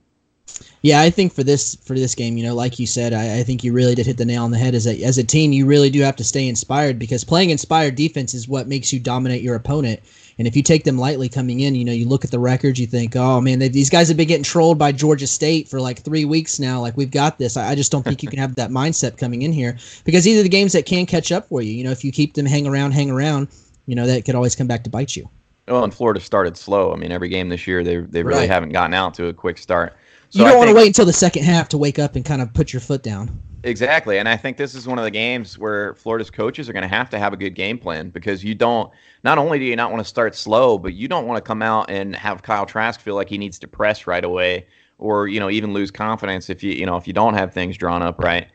Yeah, 0.81 1.01
I 1.01 1.09
think 1.09 1.33
for 1.33 1.43
this 1.43 1.75
for 1.75 1.93
this 1.93 2.15
game, 2.15 2.37
you 2.37 2.43
know, 2.43 2.55
like 2.55 2.79
you 2.79 2.87
said, 2.87 3.13
I, 3.13 3.39
I, 3.39 3.43
think 3.43 3.63
you 3.63 3.73
really 3.73 3.95
did 3.95 4.05
hit 4.05 4.17
the 4.17 4.25
nail 4.25 4.43
on 4.43 4.51
the 4.51 4.57
head. 4.57 4.75
As 4.75 4.87
a 4.87 5.03
as 5.03 5.17
a 5.17 5.23
team, 5.23 5.51
you 5.51 5.65
really 5.65 5.89
do 5.89 6.01
have 6.01 6.15
to 6.15 6.23
stay 6.23 6.47
inspired 6.47 6.97
because 6.97 7.23
playing 7.23 7.49
inspired 7.49 7.95
defense 7.95 8.33
is 8.33 8.47
what 8.47 8.67
makes 8.67 8.93
you 8.93 8.99
dominate 8.99 9.41
your 9.41 9.55
opponent. 9.55 9.99
And 10.37 10.47
if 10.47 10.55
you 10.55 10.61
take 10.61 10.83
them 10.83 10.97
lightly 10.97 11.29
coming 11.29 11.61
in, 11.61 11.73
you 11.73 11.83
know, 11.83 11.91
you 11.91 12.07
look 12.07 12.23
at 12.23 12.31
the 12.31 12.39
records, 12.39 12.79
you 12.79 12.85
think, 12.85 13.15
oh 13.15 13.41
man, 13.41 13.59
these 13.59 13.89
guys 13.89 14.07
have 14.07 14.17
been 14.17 14.27
getting 14.27 14.43
trolled 14.43 14.77
by 14.77 14.91
Georgia 14.91 15.25
State 15.25 15.67
for 15.67 15.81
like 15.81 16.01
three 16.01 16.25
weeks 16.25 16.59
now. 16.59 16.79
Like 16.79 16.95
we've 16.95 17.11
got 17.11 17.39
this. 17.39 17.57
I, 17.57 17.69
I 17.69 17.75
just 17.75 17.91
don't 17.91 18.03
think 18.03 18.21
you 18.21 18.29
can 18.29 18.39
have 18.39 18.55
that 18.55 18.69
mindset 18.69 19.17
coming 19.17 19.41
in 19.41 19.51
here 19.51 19.77
because 20.05 20.23
these 20.23 20.39
are 20.39 20.43
the 20.43 20.49
games 20.49 20.73
that 20.73 20.85
can 20.85 21.05
catch 21.05 21.31
up 21.31 21.47
for 21.47 21.61
you. 21.61 21.71
You 21.71 21.83
know, 21.83 21.91
if 21.91 22.03
you 22.03 22.11
keep 22.11 22.35
them 22.35 22.45
hang 22.45 22.67
around, 22.67 22.91
hang 22.91 23.09
around, 23.09 23.47
you 23.87 23.95
know, 23.95 24.05
that 24.05 24.25
could 24.25 24.35
always 24.35 24.55
come 24.55 24.67
back 24.67 24.83
to 24.83 24.89
bite 24.89 25.15
you. 25.15 25.27
Well, 25.67 25.83
and 25.83 25.93
Florida 25.93 26.19
started 26.19 26.55
slow. 26.55 26.93
I 26.93 26.95
mean, 26.95 27.11
every 27.11 27.29
game 27.29 27.49
this 27.49 27.67
year, 27.67 27.83
they 27.83 27.97
they 27.97 28.23
really 28.23 28.41
right. 28.41 28.49
haven't 28.49 28.69
gotten 28.69 28.93
out 28.93 29.13
to 29.15 29.27
a 29.27 29.33
quick 29.33 29.57
start. 29.57 29.97
So 30.29 30.39
you 30.39 30.45
don't 30.45 30.57
want 30.57 30.69
to 30.69 30.75
wait 30.75 30.87
until 30.87 31.05
the 31.05 31.13
second 31.13 31.43
half 31.43 31.69
to 31.69 31.77
wake 31.77 31.99
up 31.99 32.15
and 32.15 32.25
kind 32.25 32.41
of 32.41 32.53
put 32.53 32.73
your 32.73 32.79
foot 32.79 33.03
down. 33.03 33.41
Exactly. 33.63 34.19
And 34.19 34.29
I 34.29 34.37
think 34.37 34.57
this 34.57 34.75
is 34.75 34.87
one 34.87 34.97
of 34.97 35.03
the 35.03 35.11
games 35.11 35.57
where 35.57 35.93
Florida's 35.95 36.29
coaches 36.29 36.69
are 36.69 36.73
going 36.73 36.87
to 36.87 36.95
have 36.95 37.09
to 37.09 37.19
have 37.19 37.33
a 37.33 37.37
good 37.37 37.55
game 37.55 37.77
plan 37.77 38.09
because 38.09 38.43
you 38.43 38.55
don't, 38.55 38.91
not 39.23 39.37
only 39.37 39.57
do 39.59 39.65
you 39.65 39.75
not 39.75 39.91
want 39.91 40.03
to 40.03 40.07
start 40.07 40.35
slow, 40.35 40.77
but 40.77 40.93
you 40.93 41.07
don't 41.07 41.25
want 41.25 41.37
to 41.37 41.41
come 41.41 41.61
out 41.61 41.89
and 41.89 42.15
have 42.15 42.43
Kyle 42.43 42.65
Trask 42.65 42.99
feel 42.99 43.15
like 43.15 43.29
he 43.29 43.37
needs 43.37 43.57
to 43.59 43.67
press 43.67 44.05
right 44.07 44.23
away 44.23 44.67
or, 44.99 45.27
you 45.27 45.39
know, 45.39 45.49
even 45.49 45.73
lose 45.73 45.91
confidence 45.91 46.49
if 46.49 46.63
you, 46.63 46.71
you 46.71 46.85
know, 46.85 46.97
if 46.97 47.07
you 47.07 47.13
don't 47.13 47.33
have 47.33 47.53
things 47.53 47.77
drawn 47.77 48.01
up 48.01 48.19
right. 48.19 48.47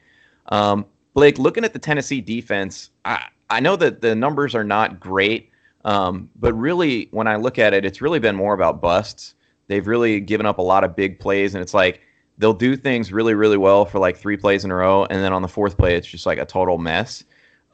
Um, 0.49 0.87
Blake, 1.15 1.39
looking 1.39 1.65
at 1.65 1.73
the 1.73 1.79
Tennessee 1.79 2.21
defense, 2.21 2.91
I, 3.05 3.27
I 3.51 3.61
know 3.61 3.77
that 3.77 4.01
the 4.01 4.15
numbers 4.15 4.55
are 4.55 4.65
not 4.65 4.99
great, 4.99 5.51
um, 5.85 6.31
but 6.37 6.55
really, 6.55 7.09
when 7.11 7.27
I 7.27 7.37
look 7.37 7.59
at 7.59 7.75
it, 7.75 7.85
it's 7.85 8.01
really 8.01 8.19
been 8.19 8.37
more 8.37 8.55
about 8.55 8.81
busts. 8.81 9.35
They've 9.73 9.87
really 9.87 10.21
given 10.21 10.45
up 10.45 10.59
a 10.59 10.63
lot 10.63 10.85
of 10.85 10.95
big 10.95 11.19
plays, 11.19 11.55
and 11.55 11.63
it's 11.63 11.73
like 11.73 12.03
they'll 12.37 12.53
do 12.53 12.77
things 12.77 13.11
really, 13.11 13.33
really 13.33 13.57
well 13.57 13.87
for 13.87 13.99
like 13.99 14.19
three 14.19 14.37
plays 14.37 14.67
in 14.67 14.71
a 14.71 14.75
row, 14.75 15.05
and 15.05 15.25
then 15.25 15.33
on 15.33 15.41
the 15.41 15.49
fourth 15.49 15.79
play, 15.79 15.97
it's 15.97 16.07
just 16.07 16.27
like 16.27 16.37
a 16.37 16.45
total 16.45 16.77
mess. 16.77 17.25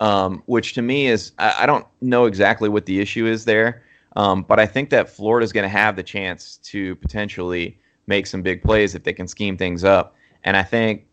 Um, 0.01 0.45
which 0.47 0.75
to 0.75 0.83
me 0.83 1.09
is 1.09 1.33
I, 1.41 1.65
I, 1.65 1.67
don't 1.67 1.85
know 2.01 2.27
exactly 2.27 2.69
what 2.69 2.87
the 2.87 3.01
issue 3.01 3.27
is 3.27 3.47
there, 3.47 3.83
um, 4.15 4.45
but 4.45 4.61
I 4.61 4.65
think 4.65 4.91
that 4.91 5.11
Florida's 5.11 5.53
going 5.53 5.65
to 5.65 5.69
have 5.69 5.97
the 5.97 6.05
chance 6.05 6.59
to 6.67 6.95
potentially 6.97 7.77
make 8.07 8.29
some 8.29 8.41
big 8.41 8.63
plays 8.63 8.95
if 8.95 9.03
they 9.03 9.13
can 9.13 9.27
scheme 9.27 9.57
things 9.57 9.83
up. 9.83 10.15
And 10.45 10.57
I 10.57 10.63
think 10.63 11.05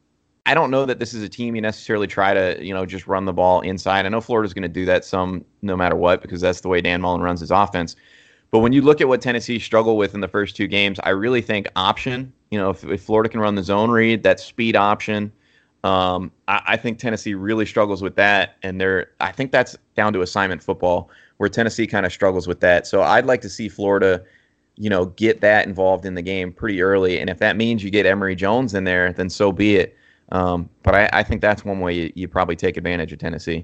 I 0.45 0.53
don't 0.53 0.69
know 0.69 0.85
that 0.85 0.99
this 0.99 1.15
is 1.15 1.23
a 1.23 1.29
team 1.29 1.55
you 1.55 1.63
necessarily 1.63 2.05
try 2.05 2.35
to 2.35 2.63
you 2.63 2.75
know 2.75 2.85
just 2.85 3.07
run 3.07 3.25
the 3.25 3.33
ball 3.33 3.61
inside. 3.61 4.05
I 4.05 4.09
know 4.09 4.21
Florida's 4.21 4.53
going 4.53 4.61
to 4.61 4.69
do 4.69 4.85
that 4.85 5.03
some 5.03 5.43
no 5.63 5.75
matter 5.75 5.95
what 5.95 6.21
because 6.21 6.41
that's 6.41 6.61
the 6.61 6.67
way 6.67 6.79
Dan 6.79 7.01
Mullen 7.01 7.21
runs 7.21 7.39
his 7.39 7.49
offense. 7.49 7.95
But 8.51 8.59
when 8.59 8.73
you 8.73 8.81
look 8.81 9.01
at 9.01 9.07
what 9.07 9.21
Tennessee 9.21 9.59
struggled 9.59 9.97
with 9.97 10.13
in 10.13 10.21
the 10.21 10.27
first 10.27 10.55
two 10.55 10.67
games, 10.67 10.99
I 11.03 11.09
really 11.09 11.41
think 11.41 11.67
option. 11.75 12.31
You 12.51 12.59
know, 12.59 12.69
if, 12.69 12.83
if 12.85 13.01
Florida 13.01 13.29
can 13.29 13.39
run 13.39 13.55
the 13.55 13.63
zone 13.63 13.91
read, 13.91 14.23
that 14.23 14.39
speed 14.39 14.75
option. 14.75 15.31
Um, 15.83 16.31
I, 16.47 16.61
I, 16.67 16.77
think 16.77 16.97
Tennessee 16.97 17.35
really 17.35 17.65
struggles 17.65 18.01
with 18.01 18.15
that, 18.15 18.57
and 18.63 18.81
they're. 18.81 19.11
I 19.19 19.31
think 19.31 19.51
that's 19.51 19.77
down 19.95 20.13
to 20.13 20.21
assignment 20.21 20.63
football, 20.63 21.11
where 21.37 21.47
Tennessee 21.47 21.85
kind 21.85 22.07
of 22.07 22.11
struggles 22.11 22.47
with 22.47 22.59
that. 22.61 22.87
So 22.87 23.03
I'd 23.03 23.27
like 23.27 23.41
to 23.41 23.49
see 23.49 23.69
Florida, 23.69 24.23
you 24.77 24.89
know, 24.89 25.05
get 25.05 25.41
that 25.41 25.67
involved 25.67 26.05
in 26.05 26.15
the 26.15 26.23
game 26.23 26.51
pretty 26.51 26.81
early, 26.81 27.19
and 27.19 27.29
if 27.29 27.37
that 27.37 27.55
means 27.55 27.83
you 27.83 27.91
get 27.91 28.07
Emory 28.07 28.35
Jones 28.35 28.73
in 28.73 28.83
there, 28.83 29.13
then 29.13 29.29
so 29.29 29.51
be 29.51 29.75
it. 29.75 29.95
Um, 30.31 30.69
but 30.81 30.95
I, 30.95 31.09
I, 31.13 31.23
think 31.23 31.41
that's 31.41 31.63
one 31.63 31.81
way 31.81 31.93
you, 31.93 32.11
you 32.15 32.27
probably 32.27 32.55
take 32.55 32.77
advantage 32.77 33.13
of 33.13 33.19
Tennessee. 33.19 33.63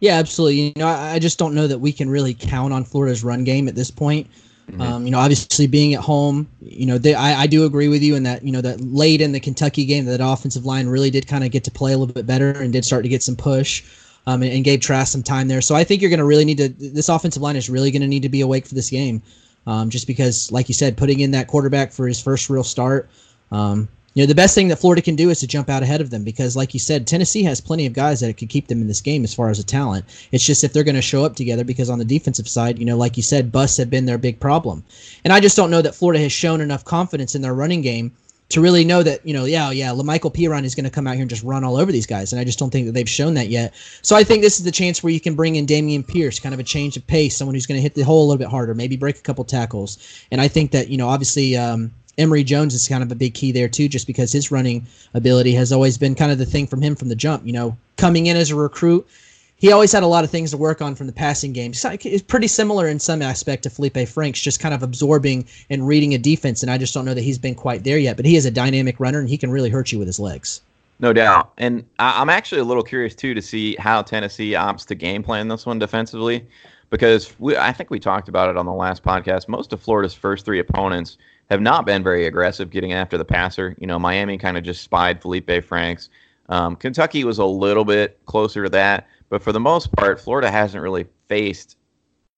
Yeah, 0.00 0.18
absolutely. 0.18 0.60
You 0.60 0.72
know, 0.76 0.88
I 0.88 1.18
just 1.18 1.38
don't 1.38 1.54
know 1.54 1.66
that 1.66 1.78
we 1.78 1.92
can 1.92 2.10
really 2.10 2.34
count 2.34 2.72
on 2.72 2.84
Florida's 2.84 3.24
run 3.24 3.44
game 3.44 3.68
at 3.68 3.74
this 3.74 3.90
point. 3.90 4.26
Mm-hmm. 4.70 4.80
Um, 4.80 5.04
you 5.04 5.10
know, 5.10 5.18
obviously 5.18 5.66
being 5.66 5.94
at 5.94 6.00
home, 6.00 6.48
you 6.60 6.86
know, 6.86 6.96
they, 6.98 7.14
I, 7.14 7.42
I 7.42 7.46
do 7.46 7.64
agree 7.64 7.88
with 7.88 8.02
you 8.02 8.14
in 8.14 8.22
that, 8.22 8.42
you 8.42 8.50
know, 8.50 8.60
that 8.62 8.80
late 8.80 9.20
in 9.20 9.32
the 9.32 9.40
Kentucky 9.40 9.84
game, 9.84 10.06
that 10.06 10.20
offensive 10.22 10.64
line 10.64 10.88
really 10.88 11.10
did 11.10 11.26
kind 11.26 11.44
of 11.44 11.50
get 11.50 11.64
to 11.64 11.70
play 11.70 11.92
a 11.92 11.98
little 11.98 12.14
bit 12.14 12.26
better 12.26 12.50
and 12.50 12.72
did 12.72 12.84
start 12.84 13.02
to 13.02 13.08
get 13.08 13.22
some 13.22 13.36
push 13.36 13.84
um, 14.26 14.42
and, 14.42 14.52
and 14.52 14.64
gave 14.64 14.80
Trask 14.80 15.12
some 15.12 15.22
time 15.22 15.48
there. 15.48 15.60
So 15.60 15.74
I 15.74 15.84
think 15.84 16.00
you're 16.00 16.10
going 16.10 16.18
to 16.18 16.24
really 16.24 16.46
need 16.46 16.58
to, 16.58 16.68
this 16.68 17.08
offensive 17.08 17.42
line 17.42 17.56
is 17.56 17.68
really 17.68 17.90
going 17.90 18.02
to 18.02 18.08
need 18.08 18.22
to 18.22 18.30
be 18.30 18.40
awake 18.40 18.66
for 18.66 18.74
this 18.74 18.90
game. 18.90 19.22
Um, 19.66 19.88
just 19.88 20.06
because, 20.06 20.52
like 20.52 20.68
you 20.68 20.74
said, 20.74 20.96
putting 20.96 21.20
in 21.20 21.30
that 21.30 21.46
quarterback 21.46 21.90
for 21.90 22.06
his 22.06 22.20
first 22.20 22.50
real 22.50 22.64
start, 22.64 23.08
um, 23.50 23.88
you 24.14 24.22
know, 24.22 24.26
the 24.26 24.34
best 24.34 24.54
thing 24.54 24.68
that 24.68 24.78
Florida 24.78 25.02
can 25.02 25.16
do 25.16 25.30
is 25.30 25.40
to 25.40 25.46
jump 25.46 25.68
out 25.68 25.82
ahead 25.82 26.00
of 26.00 26.10
them 26.10 26.22
because, 26.22 26.56
like 26.56 26.72
you 26.72 26.78
said, 26.78 27.06
Tennessee 27.06 27.42
has 27.42 27.60
plenty 27.60 27.84
of 27.84 27.92
guys 27.92 28.20
that 28.20 28.36
could 28.36 28.48
keep 28.48 28.68
them 28.68 28.80
in 28.80 28.86
this 28.86 29.00
game 29.00 29.24
as 29.24 29.34
far 29.34 29.50
as 29.50 29.58
a 29.58 29.64
talent. 29.64 30.04
It's 30.30 30.46
just 30.46 30.62
if 30.62 30.72
they're 30.72 30.84
going 30.84 30.94
to 30.94 31.02
show 31.02 31.24
up 31.24 31.34
together 31.34 31.64
because 31.64 31.90
on 31.90 31.98
the 31.98 32.04
defensive 32.04 32.48
side, 32.48 32.78
you 32.78 32.84
know, 32.84 32.96
like 32.96 33.16
you 33.16 33.24
said, 33.24 33.50
busts 33.50 33.76
have 33.78 33.90
been 33.90 34.06
their 34.06 34.18
big 34.18 34.38
problem. 34.38 34.84
And 35.24 35.32
I 35.32 35.40
just 35.40 35.56
don't 35.56 35.70
know 35.70 35.82
that 35.82 35.96
Florida 35.96 36.20
has 36.20 36.32
shown 36.32 36.60
enough 36.60 36.84
confidence 36.84 37.34
in 37.34 37.42
their 37.42 37.54
running 37.54 37.82
game 37.82 38.12
to 38.50 38.60
really 38.60 38.84
know 38.84 39.02
that, 39.02 39.26
you 39.26 39.34
know, 39.34 39.46
yeah, 39.46 39.72
yeah, 39.72 39.88
Lamical 39.88 40.32
Perine 40.32 40.64
is 40.64 40.76
going 40.76 40.84
to 40.84 40.90
come 40.90 41.08
out 41.08 41.14
here 41.14 41.22
and 41.22 41.30
just 41.30 41.42
run 41.42 41.64
all 41.64 41.76
over 41.76 41.90
these 41.90 42.06
guys. 42.06 42.32
And 42.32 42.38
I 42.38 42.44
just 42.44 42.58
don't 42.58 42.70
think 42.70 42.86
that 42.86 42.92
they've 42.92 43.08
shown 43.08 43.34
that 43.34 43.48
yet. 43.48 43.74
So 44.02 44.14
I 44.14 44.22
think 44.22 44.42
this 44.42 44.58
is 44.58 44.64
the 44.64 44.70
chance 44.70 45.02
where 45.02 45.12
you 45.12 45.20
can 45.20 45.34
bring 45.34 45.56
in 45.56 45.66
Dameon 45.66 46.06
Pierce, 46.06 46.38
kind 46.38 46.54
of 46.54 46.60
a 46.60 46.64
change 46.64 46.96
of 46.96 47.04
pace, 47.06 47.36
someone 47.36 47.54
who's 47.54 47.66
going 47.66 47.78
to 47.78 47.82
hit 47.82 47.94
the 47.94 48.02
hole 48.02 48.20
a 48.20 48.26
little 48.26 48.38
bit 48.38 48.48
harder, 48.48 48.74
maybe 48.74 48.96
break 48.96 49.18
a 49.18 49.22
couple 49.22 49.44
tackles. 49.44 49.98
And 50.30 50.40
I 50.40 50.46
think 50.46 50.70
that, 50.70 50.88
you 50.88 50.98
know, 50.98 51.08
obviously, 51.08 51.56
um, 51.56 51.90
Emory 52.18 52.44
Jones 52.44 52.74
is 52.74 52.88
kind 52.88 53.02
of 53.02 53.10
a 53.10 53.14
big 53.14 53.34
key 53.34 53.52
there 53.52 53.68
too, 53.68 53.88
just 53.88 54.06
because 54.06 54.32
his 54.32 54.50
running 54.50 54.86
ability 55.14 55.52
has 55.54 55.72
always 55.72 55.98
been 55.98 56.14
kind 56.14 56.30
of 56.30 56.38
the 56.38 56.46
thing 56.46 56.66
from 56.66 56.82
him 56.82 56.94
from 56.94 57.08
the 57.08 57.16
jump. 57.16 57.46
You 57.46 57.52
know, 57.52 57.76
coming 57.96 58.26
in 58.26 58.36
as 58.36 58.50
a 58.50 58.56
recruit, 58.56 59.06
he 59.56 59.72
always 59.72 59.92
had 59.92 60.02
a 60.02 60.06
lot 60.06 60.24
of 60.24 60.30
things 60.30 60.50
to 60.50 60.56
work 60.56 60.82
on 60.82 60.94
from 60.94 61.06
the 61.06 61.12
passing 61.12 61.52
game. 61.52 61.72
It's 61.74 62.22
pretty 62.22 62.48
similar 62.48 62.88
in 62.88 62.98
some 62.98 63.22
aspect 63.22 63.62
to 63.62 63.70
Felipe 63.70 64.08
Franks, 64.08 64.40
just 64.40 64.60
kind 64.60 64.74
of 64.74 64.82
absorbing 64.82 65.46
and 65.70 65.86
reading 65.86 66.12
a 66.14 66.18
defense. 66.18 66.62
And 66.62 66.70
I 66.70 66.76
just 66.76 66.92
don't 66.92 67.04
know 67.04 67.14
that 67.14 67.22
he's 67.22 67.38
been 67.38 67.54
quite 67.54 67.84
there 67.84 67.98
yet. 67.98 68.16
But 68.16 68.26
he 68.26 68.36
is 68.36 68.44
a 68.44 68.50
dynamic 68.50 69.00
runner, 69.00 69.20
and 69.20 69.28
he 69.28 69.38
can 69.38 69.50
really 69.50 69.70
hurt 69.70 69.90
you 69.90 69.98
with 69.98 70.08
his 70.08 70.20
legs. 70.20 70.60
No 71.00 71.12
doubt. 71.12 71.52
And 71.56 71.84
I'm 71.98 72.28
actually 72.28 72.60
a 72.60 72.64
little 72.64 72.82
curious 72.82 73.14
too 73.14 73.34
to 73.34 73.42
see 73.42 73.74
how 73.76 74.02
Tennessee 74.02 74.52
opts 74.52 74.86
to 74.86 74.94
game 74.94 75.22
plan 75.22 75.48
this 75.48 75.66
one 75.66 75.78
defensively, 75.78 76.46
because 76.90 77.34
we, 77.38 77.56
I 77.56 77.72
think 77.72 77.90
we 77.90 77.98
talked 77.98 78.28
about 78.28 78.50
it 78.50 78.56
on 78.56 78.66
the 78.66 78.72
last 78.72 79.02
podcast. 79.02 79.48
Most 79.48 79.72
of 79.72 79.80
Florida's 79.80 80.14
first 80.14 80.44
three 80.44 80.60
opponents 80.60 81.16
have 81.50 81.60
not 81.60 81.86
been 81.86 82.02
very 82.02 82.26
aggressive 82.26 82.70
getting 82.70 82.92
after 82.92 83.18
the 83.18 83.24
passer. 83.24 83.74
You 83.78 83.86
know, 83.86 83.98
Miami 83.98 84.38
kind 84.38 84.56
of 84.56 84.64
just 84.64 84.82
spied 84.82 85.20
Felipe 85.20 85.64
Franks. 85.64 86.08
Um, 86.48 86.76
Kentucky 86.76 87.24
was 87.24 87.38
a 87.38 87.44
little 87.44 87.84
bit 87.84 88.18
closer 88.26 88.64
to 88.64 88.70
that, 88.70 89.08
but 89.28 89.42
for 89.42 89.52
the 89.52 89.60
most 89.60 89.92
part, 89.92 90.20
Florida 90.20 90.50
hasn't 90.50 90.82
really 90.82 91.06
faced 91.28 91.76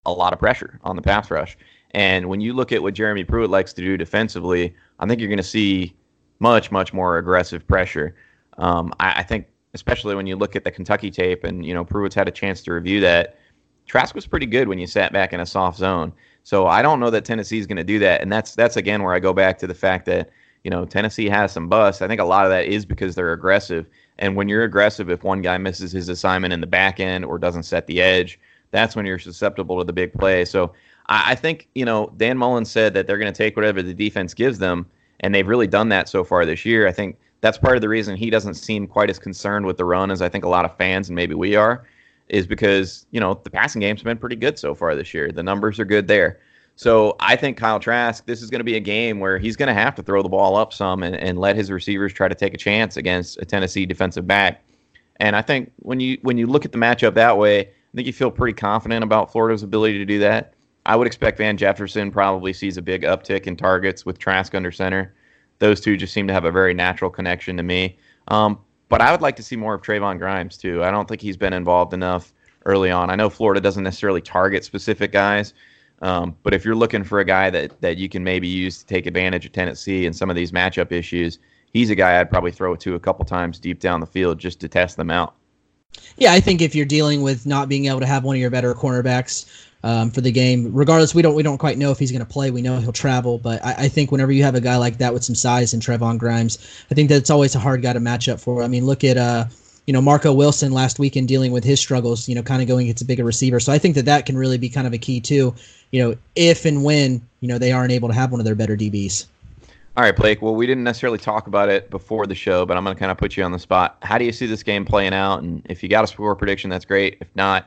a 0.04 0.12
lot 0.12 0.32
of 0.32 0.38
pressure 0.38 0.78
on 0.84 0.96
the 0.96 1.02
pass 1.02 1.30
rush. 1.30 1.56
And 1.92 2.28
when 2.28 2.40
you 2.40 2.52
look 2.52 2.72
at 2.72 2.82
what 2.82 2.94
Jeremy 2.94 3.24
Pruitt 3.24 3.50
likes 3.50 3.72
to 3.74 3.82
do 3.82 3.96
defensively, 3.96 4.74
I 4.98 5.06
think 5.06 5.20
you're 5.20 5.28
going 5.28 5.38
to 5.38 5.42
see 5.42 5.94
much, 6.38 6.70
much 6.70 6.92
more 6.92 7.18
aggressive 7.18 7.66
pressure. 7.66 8.14
Um, 8.58 8.92
I, 9.00 9.20
I, 9.20 9.22
think, 9.22 9.46
especially 9.74 10.14
when 10.14 10.26
you 10.26 10.36
look 10.36 10.56
at 10.56 10.64
the 10.64 10.70
Kentucky 10.70 11.10
tape, 11.10 11.44
and 11.44 11.64
you 11.64 11.74
know 11.74 11.84
Pruitt's 11.84 12.14
had 12.14 12.28
a 12.28 12.32
chance 12.32 12.62
to 12.62 12.72
review 12.72 13.00
that. 13.00 13.38
Trask 13.86 14.14
was 14.14 14.26
pretty 14.26 14.46
good 14.46 14.66
when 14.66 14.78
you 14.78 14.86
sat 14.86 15.12
back 15.12 15.32
in 15.32 15.40
a 15.40 15.46
soft 15.46 15.78
zone. 15.78 16.12
So 16.46 16.68
I 16.68 16.80
don't 16.80 17.00
know 17.00 17.10
that 17.10 17.24
Tennessee 17.24 17.58
is 17.58 17.66
going 17.66 17.76
to 17.76 17.82
do 17.82 17.98
that, 17.98 18.22
and 18.22 18.30
that's 18.30 18.54
that's 18.54 18.76
again 18.76 19.02
where 19.02 19.12
I 19.12 19.18
go 19.18 19.32
back 19.32 19.58
to 19.58 19.66
the 19.66 19.74
fact 19.74 20.06
that 20.06 20.30
you 20.62 20.70
know 20.70 20.84
Tennessee 20.84 21.28
has 21.28 21.50
some 21.50 21.68
busts. 21.68 22.02
I 22.02 22.06
think 22.06 22.20
a 22.20 22.24
lot 22.24 22.44
of 22.44 22.52
that 22.52 22.66
is 22.66 22.86
because 22.86 23.16
they're 23.16 23.32
aggressive, 23.32 23.84
and 24.20 24.36
when 24.36 24.48
you're 24.48 24.62
aggressive, 24.62 25.10
if 25.10 25.24
one 25.24 25.42
guy 25.42 25.58
misses 25.58 25.90
his 25.90 26.08
assignment 26.08 26.52
in 26.52 26.60
the 26.60 26.66
back 26.68 27.00
end 27.00 27.24
or 27.24 27.36
doesn't 27.36 27.64
set 27.64 27.88
the 27.88 28.00
edge, 28.00 28.38
that's 28.70 28.94
when 28.94 29.04
you're 29.06 29.18
susceptible 29.18 29.76
to 29.78 29.84
the 29.84 29.92
big 29.92 30.12
play. 30.12 30.44
So 30.44 30.72
I, 31.08 31.32
I 31.32 31.34
think 31.34 31.66
you 31.74 31.84
know 31.84 32.12
Dan 32.16 32.38
Mullen 32.38 32.64
said 32.64 32.94
that 32.94 33.08
they're 33.08 33.18
going 33.18 33.32
to 33.32 33.36
take 33.36 33.56
whatever 33.56 33.82
the 33.82 33.92
defense 33.92 34.32
gives 34.32 34.60
them, 34.60 34.86
and 35.18 35.34
they've 35.34 35.48
really 35.48 35.66
done 35.66 35.88
that 35.88 36.08
so 36.08 36.22
far 36.22 36.46
this 36.46 36.64
year. 36.64 36.86
I 36.86 36.92
think 36.92 37.18
that's 37.40 37.58
part 37.58 37.74
of 37.74 37.80
the 37.80 37.88
reason 37.88 38.14
he 38.14 38.30
doesn't 38.30 38.54
seem 38.54 38.86
quite 38.86 39.10
as 39.10 39.18
concerned 39.18 39.66
with 39.66 39.78
the 39.78 39.84
run 39.84 40.12
as 40.12 40.22
I 40.22 40.28
think 40.28 40.44
a 40.44 40.48
lot 40.48 40.64
of 40.64 40.76
fans 40.76 41.08
and 41.08 41.16
maybe 41.16 41.34
we 41.34 41.56
are 41.56 41.84
is 42.28 42.46
because 42.46 43.06
you 43.10 43.20
know 43.20 43.40
the 43.44 43.50
passing 43.50 43.80
game's 43.80 44.02
been 44.02 44.18
pretty 44.18 44.36
good 44.36 44.58
so 44.58 44.74
far 44.74 44.94
this 44.94 45.14
year. 45.14 45.30
The 45.30 45.42
numbers 45.42 45.78
are 45.78 45.84
good 45.84 46.08
there. 46.08 46.40
So 46.76 47.16
I 47.20 47.36
think 47.36 47.56
Kyle 47.56 47.80
Trask, 47.80 48.26
this 48.26 48.42
is 48.42 48.50
going 48.50 48.60
to 48.60 48.64
be 48.64 48.76
a 48.76 48.80
game 48.80 49.18
where 49.18 49.38
he's 49.38 49.56
going 49.56 49.68
to 49.68 49.74
have 49.74 49.94
to 49.94 50.02
throw 50.02 50.22
the 50.22 50.28
ball 50.28 50.56
up 50.56 50.74
some 50.74 51.02
and, 51.02 51.16
and 51.16 51.38
let 51.38 51.56
his 51.56 51.70
receivers 51.70 52.12
try 52.12 52.28
to 52.28 52.34
take 52.34 52.52
a 52.52 52.58
chance 52.58 52.98
against 52.98 53.38
a 53.38 53.46
Tennessee 53.46 53.86
defensive 53.86 54.26
back. 54.26 54.62
And 55.18 55.34
I 55.34 55.40
think 55.40 55.72
when 55.76 56.00
you 56.00 56.18
when 56.22 56.36
you 56.36 56.46
look 56.46 56.64
at 56.64 56.72
the 56.72 56.78
matchup 56.78 57.14
that 57.14 57.38
way, 57.38 57.60
I 57.60 57.70
think 57.94 58.06
you 58.06 58.12
feel 58.12 58.30
pretty 58.30 58.52
confident 58.52 59.02
about 59.02 59.32
Florida's 59.32 59.62
ability 59.62 59.96
to 59.98 60.04
do 60.04 60.18
that. 60.18 60.52
I 60.84 60.94
would 60.94 61.06
expect 61.06 61.38
Van 61.38 61.56
Jefferson 61.56 62.10
probably 62.10 62.52
sees 62.52 62.76
a 62.76 62.82
big 62.82 63.02
uptick 63.02 63.46
in 63.46 63.56
targets 63.56 64.04
with 64.04 64.18
Trask 64.18 64.54
under 64.54 64.70
center. 64.70 65.14
Those 65.58 65.80
two 65.80 65.96
just 65.96 66.12
seem 66.12 66.28
to 66.28 66.34
have 66.34 66.44
a 66.44 66.52
very 66.52 66.74
natural 66.74 67.10
connection 67.10 67.56
to 67.56 67.62
me. 67.62 67.98
Um, 68.28 68.58
but 68.88 69.00
I 69.00 69.10
would 69.10 69.20
like 69.20 69.36
to 69.36 69.42
see 69.42 69.56
more 69.56 69.74
of 69.74 69.82
Trevon 69.82 70.18
Grimes 70.18 70.56
too. 70.56 70.84
I 70.84 70.90
don't 70.90 71.08
think 71.08 71.20
he's 71.20 71.36
been 71.36 71.52
involved 71.52 71.92
enough 71.92 72.32
early 72.64 72.90
on. 72.90 73.10
I 73.10 73.16
know 73.16 73.30
Florida 73.30 73.60
doesn't 73.60 73.82
necessarily 73.82 74.20
target 74.20 74.64
specific 74.64 75.12
guys, 75.12 75.54
um, 76.02 76.36
but 76.42 76.54
if 76.54 76.64
you're 76.64 76.74
looking 76.74 77.04
for 77.04 77.20
a 77.20 77.24
guy 77.24 77.50
that 77.50 77.80
that 77.80 77.96
you 77.96 78.08
can 78.08 78.22
maybe 78.22 78.48
use 78.48 78.78
to 78.78 78.86
take 78.86 79.06
advantage 79.06 79.46
of 79.46 79.52
Tennessee 79.52 80.06
and 80.06 80.14
some 80.14 80.30
of 80.30 80.36
these 80.36 80.52
matchup 80.52 80.92
issues, 80.92 81.38
he's 81.72 81.90
a 81.90 81.94
guy 81.94 82.20
I'd 82.20 82.30
probably 82.30 82.52
throw 82.52 82.74
it 82.74 82.80
to 82.80 82.94
a 82.94 83.00
couple 83.00 83.24
times 83.24 83.58
deep 83.58 83.80
down 83.80 84.00
the 84.00 84.06
field 84.06 84.38
just 84.38 84.60
to 84.60 84.68
test 84.68 84.96
them 84.96 85.10
out. 85.10 85.34
Yeah, 86.18 86.32
I 86.32 86.40
think 86.40 86.60
if 86.60 86.74
you're 86.74 86.86
dealing 86.86 87.22
with 87.22 87.46
not 87.46 87.68
being 87.68 87.86
able 87.86 88.00
to 88.00 88.06
have 88.06 88.24
one 88.24 88.36
of 88.36 88.40
your 88.40 88.50
better 88.50 88.74
cornerbacks 88.74 89.65
um, 89.84 90.10
for 90.10 90.20
the 90.20 90.32
game, 90.32 90.72
regardless, 90.72 91.14
we 91.14 91.22
don't 91.22 91.34
we 91.34 91.42
don't 91.42 91.58
quite 91.58 91.78
know 91.78 91.90
if 91.90 91.98
he's 91.98 92.10
going 92.10 92.24
to 92.24 92.30
play. 92.30 92.50
We 92.50 92.62
know 92.62 92.78
he'll 92.78 92.92
travel, 92.92 93.38
but 93.38 93.64
I, 93.64 93.74
I, 93.84 93.88
think 93.88 94.10
whenever 94.10 94.32
you 94.32 94.42
have 94.42 94.54
a 94.54 94.60
guy 94.60 94.76
like 94.76 94.98
that 94.98 95.12
with 95.12 95.22
some 95.22 95.34
size 95.34 95.74
and 95.74 95.82
Trevon 95.82 96.18
Grimes, 96.18 96.58
I 96.90 96.94
think 96.94 97.08
that's 97.08 97.30
always 97.30 97.54
a 97.54 97.58
hard 97.58 97.82
guy 97.82 97.92
to 97.92 98.00
match 98.00 98.28
up 98.28 98.40
for. 98.40 98.62
I 98.62 98.68
mean, 98.68 98.86
look 98.86 99.04
at 99.04 99.16
uh, 99.16 99.44
you 99.86 99.92
know, 99.92 100.02
Marco 100.02 100.32
Wilson 100.32 100.72
last 100.72 100.98
weekend 100.98 101.28
dealing 101.28 101.52
with 101.52 101.64
his 101.64 101.80
struggles, 101.80 102.28
you 102.28 102.34
know, 102.34 102.42
kind 102.42 102.60
of 102.60 102.68
going 102.68 102.86
against 102.86 103.02
a 103.02 103.06
bigger 103.06 103.24
receiver. 103.24 103.60
So 103.60 103.72
I 103.72 103.78
think 103.78 103.94
that 103.94 104.04
that 104.06 104.26
can 104.26 104.36
really 104.36 104.58
be 104.58 104.68
kind 104.68 104.86
of 104.86 104.92
a 104.92 104.98
key 104.98 105.20
too, 105.20 105.54
you 105.92 106.02
know, 106.02 106.16
if 106.34 106.64
and 106.64 106.82
when, 106.82 107.26
you 107.40 107.48
know, 107.48 107.58
they 107.58 107.72
aren't 107.72 107.92
able 107.92 108.08
to 108.08 108.14
have 108.14 108.32
one 108.32 108.40
of 108.40 108.44
their 108.44 108.56
better 108.56 108.76
DBs. 108.76 109.26
All 109.96 110.02
right, 110.02 110.14
Blake. 110.14 110.42
Well, 110.42 110.54
we 110.54 110.66
didn't 110.66 110.84
necessarily 110.84 111.18
talk 111.18 111.46
about 111.46 111.70
it 111.70 111.88
before 111.88 112.26
the 112.26 112.34
show, 112.34 112.66
but 112.66 112.76
I'm 112.76 112.84
going 112.84 112.94
to 112.94 112.98
kind 112.98 113.10
of 113.10 113.16
put 113.16 113.36
you 113.36 113.44
on 113.44 113.52
the 113.52 113.58
spot. 113.58 113.96
How 114.02 114.18
do 114.18 114.26
you 114.26 114.32
see 114.32 114.44
this 114.44 114.62
game 114.62 114.84
playing 114.84 115.14
out? 115.14 115.42
And 115.42 115.64
if 115.70 115.82
you 115.82 115.88
got 115.88 116.04
a 116.04 116.06
score 116.06 116.34
prediction, 116.34 116.68
that's 116.68 116.84
great. 116.84 117.16
If 117.20 117.28
not, 117.34 117.66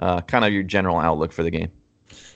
uh, 0.00 0.20
kind 0.22 0.44
of 0.44 0.52
your 0.52 0.62
general 0.62 0.98
outlook 0.98 1.32
for 1.32 1.42
the 1.42 1.50
game. 1.50 1.70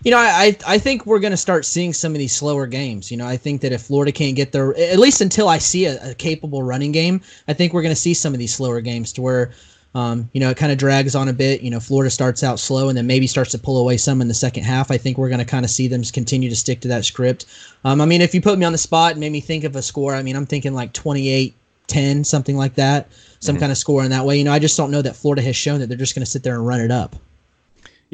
You 0.05 0.11
know, 0.11 0.18
I 0.18 0.57
I 0.66 0.79
think 0.79 1.07
we're 1.07 1.18
going 1.18 1.33
to 1.33 1.37
start 1.37 1.64
seeing 1.64 1.92
some 1.92 2.12
of 2.12 2.18
these 2.18 2.35
slower 2.35 2.66
games. 2.66 3.11
You 3.11 3.16
know, 3.16 3.27
I 3.27 3.37
think 3.37 3.62
that 3.62 3.72
if 3.72 3.83
Florida 3.83 4.12
can't 4.12 4.37
get 4.37 4.53
their 4.53 4.77
at 4.77 4.98
least 4.98 5.20
until 5.20 5.48
I 5.48 5.59
see 5.59 5.87
a, 5.87 6.11
a 6.11 6.14
capable 6.14 6.62
running 6.62 6.92
game, 6.92 7.20
I 7.48 7.55
think 7.55 7.72
we're 7.72 7.83
going 7.83 7.94
to 7.94 8.00
see 8.00 8.14
some 8.14 8.35
of 8.35 8.38
these 8.38 8.55
slower 8.55 8.81
games 8.81 9.12
to 9.14 9.22
where 9.22 9.53
um, 9.94 10.29
you 10.33 10.40
know, 10.40 10.50
it 10.50 10.57
kind 10.57 10.72
of 10.72 10.79
drags 10.79 11.14
on 11.14 11.29
a 11.29 11.33
bit. 11.33 11.62
You 11.62 11.70
know, 11.70 11.79
Florida 11.79 12.11
starts 12.11 12.42
out 12.42 12.59
slow 12.59 12.88
and 12.88 12.98
then 12.98 13.07
maybe 13.07 13.27
starts 13.29 13.53
to 13.53 13.59
pull 13.59 13.81
away 13.81 13.96
some 13.96 14.20
in 14.20 14.29
the 14.29 14.35
second 14.35 14.64
half. 14.64 14.90
I 14.90 14.98
think 14.98 15.16
we're 15.16 15.29
going 15.29 15.38
to 15.38 15.44
kind 15.44 15.64
of 15.64 15.70
see 15.70 15.87
them 15.87 16.03
continue 16.03 16.50
to 16.50 16.57
stick 16.57 16.81
to 16.81 16.88
that 16.88 17.05
script. 17.05 17.46
Um, 17.85 18.00
I 18.00 18.07
mean, 18.07 18.20
if 18.20 18.35
you 18.35 18.40
put 18.40 18.59
me 18.59 18.64
on 18.64 18.72
the 18.72 18.79
spot 18.79 19.12
and 19.12 19.20
made 19.20 19.31
me 19.31 19.40
think 19.40 19.62
of 19.62 19.77
a 19.77 19.83
score, 19.83 20.14
I 20.14 20.22
mean, 20.22 20.35
I'm 20.35 20.46
thinking 20.46 20.74
like 20.74 20.92
28 20.92 21.55
10, 21.87 22.24
something 22.24 22.57
like 22.57 22.74
that, 22.74 23.09
some 23.40 23.55
mm-hmm. 23.55 23.61
kind 23.61 23.72
of 23.72 23.79
score 23.79 24.03
in 24.03 24.11
that 24.11 24.24
way. 24.24 24.38
You 24.38 24.44
know, 24.44 24.53
I 24.53 24.59
just 24.59 24.77
don't 24.77 24.90
know 24.90 25.03
that 25.03 25.14
Florida 25.14 25.42
has 25.42 25.55
shown 25.55 25.81
that 25.81 25.88
they're 25.88 25.98
just 25.98 26.14
going 26.14 26.24
to 26.24 26.31
sit 26.31 26.42
there 26.42 26.55
and 26.55 26.66
run 26.66 26.81
it 26.81 26.90
up. 26.90 27.14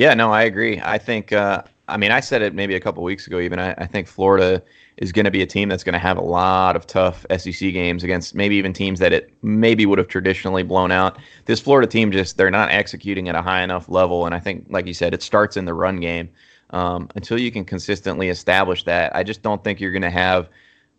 Yeah, 0.01 0.15
no, 0.15 0.33
I 0.33 0.45
agree. 0.45 0.81
I 0.83 0.97
think, 0.97 1.31
uh, 1.31 1.63
I 1.87 1.99
mean, 1.99 2.11
I 2.11 2.21
said 2.21 2.41
it 2.41 2.55
maybe 2.55 2.75
a 2.75 2.81
couple 2.81 3.03
weeks 3.03 3.27
ago, 3.27 3.39
even. 3.39 3.59
I, 3.59 3.75
I 3.77 3.85
think 3.85 4.09
Florida 4.09 4.63
is 4.97 5.13
going 5.13 5.27
to 5.27 5.31
be 5.31 5.43
a 5.43 5.47
team 5.47 5.69
that's 5.69 5.85
going 5.85 5.93
to 5.93 5.99
have 5.99 6.17
a 6.17 6.23
lot 6.23 6.75
of 6.75 6.87
tough 6.87 7.27
SEC 7.37 7.71
games 7.75 8.03
against 8.03 8.35
maybe 8.35 8.57
even 8.57 8.73
teams 8.73 8.99
that 9.01 9.13
it 9.13 9.31
maybe 9.43 9.85
would 9.85 9.99
have 9.99 10.09
traditionally 10.09 10.63
blown 10.63 10.91
out. 10.91 11.19
This 11.45 11.61
Florida 11.61 11.87
team 11.87 12.11
just 12.13 12.39
they're 12.39 12.51
not 12.51 12.71
executing 12.71 13.29
at 13.29 13.35
a 13.35 13.43
high 13.43 13.61
enough 13.63 13.91
level, 13.91 14.25
and 14.25 14.35
I 14.35 14.39
think, 14.39 14.65
like 14.71 14.87
you 14.87 14.95
said, 14.95 15.13
it 15.13 15.23
starts 15.23 15.59
in 15.59 15.67
the 15.67 15.75
run 15.75 16.01
game. 16.01 16.31
Um, 16.71 17.11
until 17.15 17.39
you 17.39 17.53
can 17.53 17.67
consistently 17.67 18.31
establish 18.31 18.85
that, 18.85 19.15
I 19.15 19.23
just 19.23 19.43
don't 19.43 19.63
think 19.63 19.81
you're 19.81 19.93
going 19.93 20.01
to 20.01 20.09
have 20.09 20.49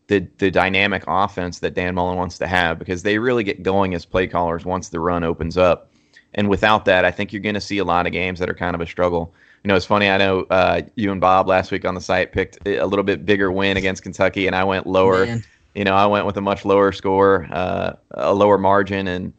the 0.10 0.28
the 0.38 0.52
dynamic 0.52 1.06
offense 1.08 1.58
that 1.62 1.74
Dan 1.74 1.96
Mullen 1.96 2.18
wants 2.18 2.38
to 2.38 2.46
have 2.46 2.78
because 2.78 3.02
they 3.02 3.18
really 3.18 3.44
get 3.44 3.64
going 3.64 3.96
as 3.96 4.06
play 4.06 4.28
callers 4.28 4.64
once 4.64 4.90
the 4.90 5.00
run 5.00 5.24
opens 5.24 5.58
up. 5.58 5.91
And 6.34 6.50
without 6.50 6.86
that, 6.86 7.06
I 7.06 7.12
think 7.12 7.34
you're 7.34 7.41
going 7.41 7.56
to 7.56 7.62
see 7.62 7.78
a 7.78 7.84
lot 7.84 8.06
of 8.06 8.12
games 8.12 8.39
that 8.39 8.50
are 8.50 8.54
kind 8.54 8.76
of 8.76 8.82
a 8.82 8.86
struggle 8.86 9.34
you 9.63 9.67
know, 9.67 9.76
it's 9.76 9.86
funny. 9.86 10.10
I 10.10 10.17
know 10.17 10.41
uh, 10.50 10.82
you 10.96 11.12
and 11.12 11.22
Bob 11.22 11.48
last 11.48 11.72
week 11.72 11.86
on 11.86 11.94
the 11.94 12.02
site 12.02 12.32
picked 12.32 12.58
a 12.67 12.86
little 12.86 13.04
bit 13.04 13.26
bigger 13.26 13.52
win 13.52 13.78
against 13.78 14.02
Kentucky, 14.02 14.48
and 14.48 14.56
I 14.56 14.63
went 14.63 14.88
lower. 14.88 15.26
Man. 15.26 15.44
You 15.76 15.84
know, 15.84 15.94
I 15.94 16.06
went 16.08 16.26
with 16.26 16.36
a 16.38 16.41
much 16.41 16.65
lower 16.65 16.91
score, 16.91 17.48
uh, 17.52 17.94
a 18.12 18.34
lower 18.34 18.58
margin, 18.58 19.08
and, 19.08 19.32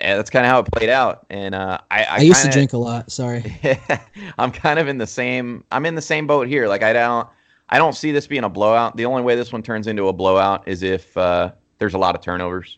and 0.00 0.18
that's 0.18 0.30
kind 0.30 0.44
of 0.44 0.50
how 0.50 0.60
it 0.60 0.70
played 0.70 0.90
out. 0.90 1.26
And 1.30 1.54
uh, 1.54 1.78
I, 1.90 2.04
I, 2.04 2.16
I, 2.16 2.18
used 2.18 2.42
kinda, 2.42 2.52
to 2.52 2.58
drink 2.58 2.72
a 2.74 2.78
lot. 2.78 3.10
Sorry. 3.10 3.58
I'm 4.38 4.52
kind 4.52 4.78
of 4.78 4.86
in 4.86 4.98
the 4.98 5.06
same. 5.06 5.64
I'm 5.72 5.86
in 5.86 5.94
the 5.94 6.02
same 6.02 6.26
boat 6.26 6.46
here. 6.46 6.68
Like 6.68 6.82
I 6.82 6.92
don't, 6.92 7.26
I 7.70 7.78
don't 7.78 7.94
see 7.94 8.12
this 8.12 8.26
being 8.26 8.44
a 8.44 8.48
blowout. 8.48 8.96
The 8.96 9.06
only 9.06 9.22
way 9.22 9.34
this 9.34 9.52
one 9.52 9.62
turns 9.62 9.86
into 9.86 10.08
a 10.08 10.12
blowout 10.12 10.68
is 10.68 10.82
if 10.82 11.16
uh, 11.16 11.52
there's 11.78 11.94
a 11.94 11.98
lot 11.98 12.14
of 12.14 12.20
turnovers. 12.20 12.76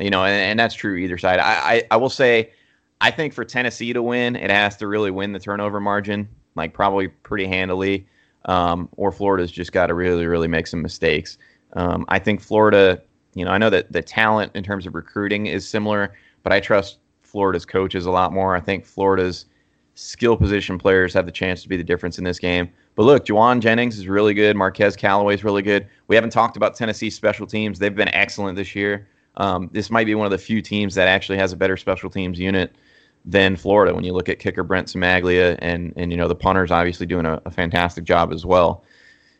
You 0.00 0.10
know, 0.10 0.24
and, 0.24 0.34
and 0.34 0.58
that's 0.58 0.74
true 0.74 0.96
either 0.96 1.18
side. 1.18 1.40
I, 1.40 1.52
I, 1.52 1.82
I 1.90 1.96
will 1.96 2.10
say. 2.10 2.52
I 3.00 3.10
think 3.10 3.32
for 3.32 3.44
Tennessee 3.44 3.92
to 3.92 4.02
win, 4.02 4.36
it 4.36 4.50
has 4.50 4.76
to 4.78 4.86
really 4.86 5.10
win 5.10 5.32
the 5.32 5.38
turnover 5.38 5.80
margin 5.80 6.28
like 6.54 6.72
probably 6.72 7.08
pretty 7.08 7.46
handily. 7.46 8.06
Um, 8.46 8.88
or 8.96 9.10
Florida's 9.10 9.50
just 9.50 9.72
got 9.72 9.86
to 9.86 9.94
really, 9.94 10.26
really 10.26 10.48
make 10.48 10.66
some 10.66 10.82
mistakes. 10.82 11.38
Um, 11.74 12.04
I 12.08 12.18
think 12.18 12.40
Florida, 12.40 13.02
you 13.34 13.44
know, 13.44 13.50
I 13.50 13.58
know 13.58 13.70
that 13.70 13.90
the 13.90 14.02
talent 14.02 14.52
in 14.54 14.62
terms 14.62 14.86
of 14.86 14.94
recruiting 14.94 15.46
is 15.46 15.66
similar, 15.66 16.14
but 16.42 16.52
I 16.52 16.60
trust 16.60 16.98
Florida's 17.22 17.64
coaches 17.64 18.04
a 18.04 18.10
lot 18.10 18.32
more. 18.32 18.54
I 18.54 18.60
think 18.60 18.84
Florida's 18.84 19.46
skill 19.94 20.36
position 20.36 20.76
players 20.76 21.14
have 21.14 21.24
the 21.24 21.32
chance 21.32 21.62
to 21.62 21.68
be 21.68 21.76
the 21.76 21.84
difference 21.84 22.18
in 22.18 22.24
this 22.24 22.38
game. 22.38 22.68
But 22.96 23.04
look, 23.04 23.24
Jauan 23.24 23.60
Jennings 23.60 23.98
is 23.98 24.08
really 24.08 24.34
good. 24.34 24.56
Marquez 24.56 24.94
Callaway 24.94 25.34
is 25.34 25.42
really 25.42 25.62
good. 25.62 25.88
We 26.08 26.14
haven't 26.14 26.30
talked 26.30 26.56
about 26.56 26.76
Tennessee 26.76 27.10
special 27.10 27.46
teams. 27.46 27.78
They've 27.78 27.94
been 27.94 28.08
excellent 28.08 28.56
this 28.56 28.74
year. 28.74 29.08
Um, 29.36 29.70
this 29.72 29.90
might 29.90 30.04
be 30.04 30.14
one 30.14 30.26
of 30.26 30.32
the 30.32 30.38
few 30.38 30.60
teams 30.60 30.94
that 30.94 31.08
actually 31.08 31.38
has 31.38 31.52
a 31.52 31.56
better 31.56 31.76
special 31.76 32.10
teams 32.10 32.38
unit 32.38 32.76
than 33.24 33.56
Florida 33.56 33.94
when 33.94 34.04
you 34.04 34.12
look 34.12 34.28
at 34.28 34.38
kicker 34.38 34.62
Brent 34.62 34.88
Cimaglia 34.88 35.56
and 35.60 35.92
and 35.96 36.10
you 36.10 36.16
know 36.16 36.28
the 36.28 36.34
punters 36.34 36.70
obviously 36.70 37.06
doing 37.06 37.26
a, 37.26 37.40
a 37.46 37.50
fantastic 37.50 38.04
job 38.04 38.32
as 38.32 38.44
well. 38.44 38.84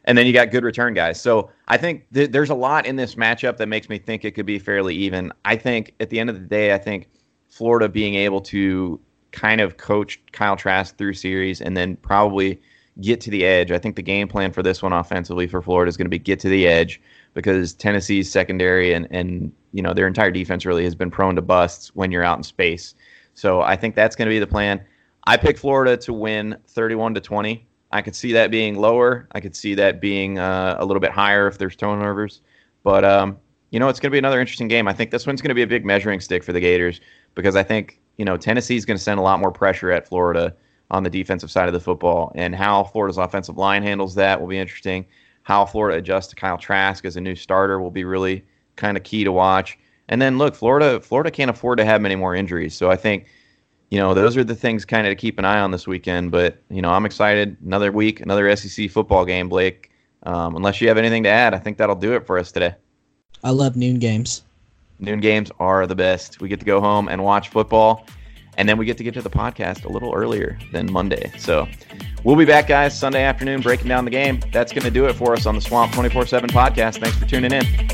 And 0.06 0.18
then 0.18 0.26
you 0.26 0.32
got 0.32 0.50
good 0.50 0.64
return 0.64 0.92
guys. 0.92 1.20
So 1.20 1.50
I 1.68 1.78
think 1.78 2.04
th- 2.12 2.30
there's 2.30 2.50
a 2.50 2.54
lot 2.54 2.84
in 2.84 2.96
this 2.96 3.14
matchup 3.14 3.56
that 3.56 3.68
makes 3.68 3.88
me 3.88 3.98
think 3.98 4.24
it 4.24 4.32
could 4.32 4.44
be 4.44 4.58
fairly 4.58 4.94
even. 4.94 5.32
I 5.46 5.56
think 5.56 5.94
at 5.98 6.10
the 6.10 6.20
end 6.20 6.28
of 6.28 6.36
the 6.36 6.46
day, 6.46 6.74
I 6.74 6.78
think 6.78 7.08
Florida 7.48 7.88
being 7.88 8.14
able 8.14 8.42
to 8.42 9.00
kind 9.32 9.60
of 9.60 9.78
coach 9.78 10.20
Kyle 10.32 10.56
Trask 10.56 10.96
through 10.96 11.14
series 11.14 11.60
and 11.60 11.76
then 11.76 11.96
probably 11.96 12.60
get 13.00 13.20
to 13.22 13.30
the 13.30 13.44
edge. 13.44 13.72
I 13.72 13.78
think 13.78 13.96
the 13.96 14.02
game 14.02 14.28
plan 14.28 14.52
for 14.52 14.62
this 14.62 14.82
one 14.82 14.92
offensively 14.92 15.46
for 15.46 15.60
Florida 15.60 15.88
is 15.88 15.96
going 15.96 16.06
to 16.06 16.10
be 16.10 16.18
get 16.18 16.38
to 16.40 16.48
the 16.48 16.66
edge 16.66 17.00
because 17.32 17.74
Tennessee's 17.74 18.30
secondary 18.30 18.92
and 18.92 19.08
and 19.10 19.52
you 19.72 19.82
know 19.82 19.92
their 19.92 20.06
entire 20.06 20.30
defense 20.30 20.64
really 20.64 20.84
has 20.84 20.94
been 20.94 21.10
prone 21.10 21.34
to 21.36 21.42
busts 21.42 21.94
when 21.94 22.12
you're 22.12 22.24
out 22.24 22.38
in 22.38 22.44
space. 22.44 22.94
So 23.34 23.60
I 23.60 23.76
think 23.76 23.94
that's 23.94 24.16
going 24.16 24.26
to 24.26 24.34
be 24.34 24.38
the 24.38 24.46
plan. 24.46 24.82
I 25.26 25.36
pick 25.36 25.58
Florida 25.58 25.96
to 25.98 26.12
win 26.12 26.56
31 26.68 27.14
to 27.14 27.20
20. 27.20 27.66
I 27.90 28.02
could 28.02 28.16
see 28.16 28.32
that 28.32 28.50
being 28.50 28.76
lower. 28.76 29.28
I 29.32 29.40
could 29.40 29.54
see 29.54 29.74
that 29.74 30.00
being 30.00 30.38
uh, 30.38 30.76
a 30.78 30.84
little 30.84 31.00
bit 31.00 31.10
higher 31.10 31.46
if 31.46 31.58
there's 31.58 31.76
turnovers. 31.76 32.40
But 32.82 33.04
um, 33.04 33.38
you 33.70 33.80
know, 33.80 33.88
it's 33.88 34.00
going 34.00 34.10
to 34.10 34.14
be 34.14 34.18
another 34.18 34.40
interesting 34.40 34.68
game. 34.68 34.88
I 34.88 34.92
think 34.92 35.10
this 35.10 35.26
one's 35.26 35.40
going 35.40 35.50
to 35.50 35.54
be 35.54 35.62
a 35.62 35.66
big 35.66 35.84
measuring 35.84 36.20
stick 36.20 36.44
for 36.44 36.52
the 36.52 36.60
Gators 36.60 37.00
because 37.34 37.56
I 37.56 37.62
think 37.62 38.00
you 38.16 38.24
know 38.24 38.36
Tennessee's 38.36 38.84
going 38.84 38.96
to 38.96 39.02
send 39.02 39.18
a 39.18 39.22
lot 39.22 39.40
more 39.40 39.50
pressure 39.50 39.90
at 39.90 40.06
Florida 40.06 40.54
on 40.90 41.02
the 41.02 41.10
defensive 41.10 41.50
side 41.50 41.66
of 41.66 41.72
the 41.72 41.80
football, 41.80 42.30
and 42.34 42.54
how 42.54 42.84
Florida's 42.84 43.18
offensive 43.18 43.56
line 43.56 43.82
handles 43.82 44.14
that 44.14 44.40
will 44.40 44.48
be 44.48 44.58
interesting. 44.58 45.06
How 45.42 45.64
Florida 45.66 45.98
adjusts 45.98 46.28
to 46.28 46.36
Kyle 46.36 46.58
Trask 46.58 47.04
as 47.04 47.16
a 47.16 47.20
new 47.20 47.34
starter 47.34 47.80
will 47.80 47.90
be 47.90 48.04
really 48.04 48.44
kind 48.76 48.96
of 48.96 49.02
key 49.02 49.24
to 49.24 49.32
watch. 49.32 49.78
And 50.08 50.20
then 50.20 50.38
look, 50.38 50.54
Florida 50.54 51.00
Florida 51.00 51.30
can't 51.30 51.50
afford 51.50 51.78
to 51.78 51.84
have 51.84 52.00
many 52.00 52.16
more 52.16 52.34
injuries. 52.34 52.74
So 52.74 52.90
I 52.90 52.96
think, 52.96 53.26
you 53.90 53.98
know, 53.98 54.14
those 54.14 54.36
are 54.36 54.44
the 54.44 54.54
things 54.54 54.84
kind 54.84 55.06
of 55.06 55.10
to 55.10 55.16
keep 55.16 55.38
an 55.38 55.44
eye 55.44 55.60
on 55.60 55.70
this 55.70 55.86
weekend. 55.86 56.30
But 56.30 56.62
you 56.70 56.82
know, 56.82 56.90
I'm 56.90 57.06
excited. 57.06 57.56
Another 57.64 57.92
week, 57.92 58.20
another 58.20 58.54
SEC 58.56 58.90
football 58.90 59.24
game, 59.24 59.48
Blake. 59.48 59.90
Um, 60.24 60.56
unless 60.56 60.80
you 60.80 60.88
have 60.88 60.98
anything 60.98 61.22
to 61.24 61.28
add, 61.28 61.54
I 61.54 61.58
think 61.58 61.76
that'll 61.76 61.94
do 61.94 62.14
it 62.14 62.26
for 62.26 62.38
us 62.38 62.50
today. 62.50 62.74
I 63.42 63.50
love 63.50 63.76
noon 63.76 63.98
games. 63.98 64.42
Noon 64.98 65.20
games 65.20 65.50
are 65.58 65.86
the 65.86 65.94
best. 65.94 66.40
We 66.40 66.48
get 66.48 66.60
to 66.60 66.66
go 66.66 66.80
home 66.80 67.08
and 67.08 67.22
watch 67.22 67.50
football, 67.50 68.06
and 68.56 68.68
then 68.68 68.78
we 68.78 68.86
get 68.86 68.96
to 68.98 69.04
get 69.04 69.12
to 69.14 69.22
the 69.22 69.30
podcast 69.30 69.84
a 69.84 69.88
little 69.88 70.14
earlier 70.14 70.58
than 70.72 70.90
Monday. 70.90 71.30
So 71.36 71.68
we'll 72.22 72.36
be 72.36 72.46
back, 72.46 72.68
guys, 72.68 72.98
Sunday 72.98 73.22
afternoon, 73.22 73.60
breaking 73.60 73.88
down 73.88 74.04
the 74.06 74.10
game. 74.10 74.40
That's 74.52 74.72
going 74.72 74.84
to 74.84 74.90
do 74.90 75.06
it 75.06 75.14
for 75.14 75.34
us 75.34 75.44
on 75.44 75.54
the 75.56 75.60
Swamp 75.60 75.92
24 75.92 76.26
7 76.26 76.48
podcast. 76.50 77.00
Thanks 77.00 77.18
for 77.18 77.26
tuning 77.26 77.52
in. 77.52 77.93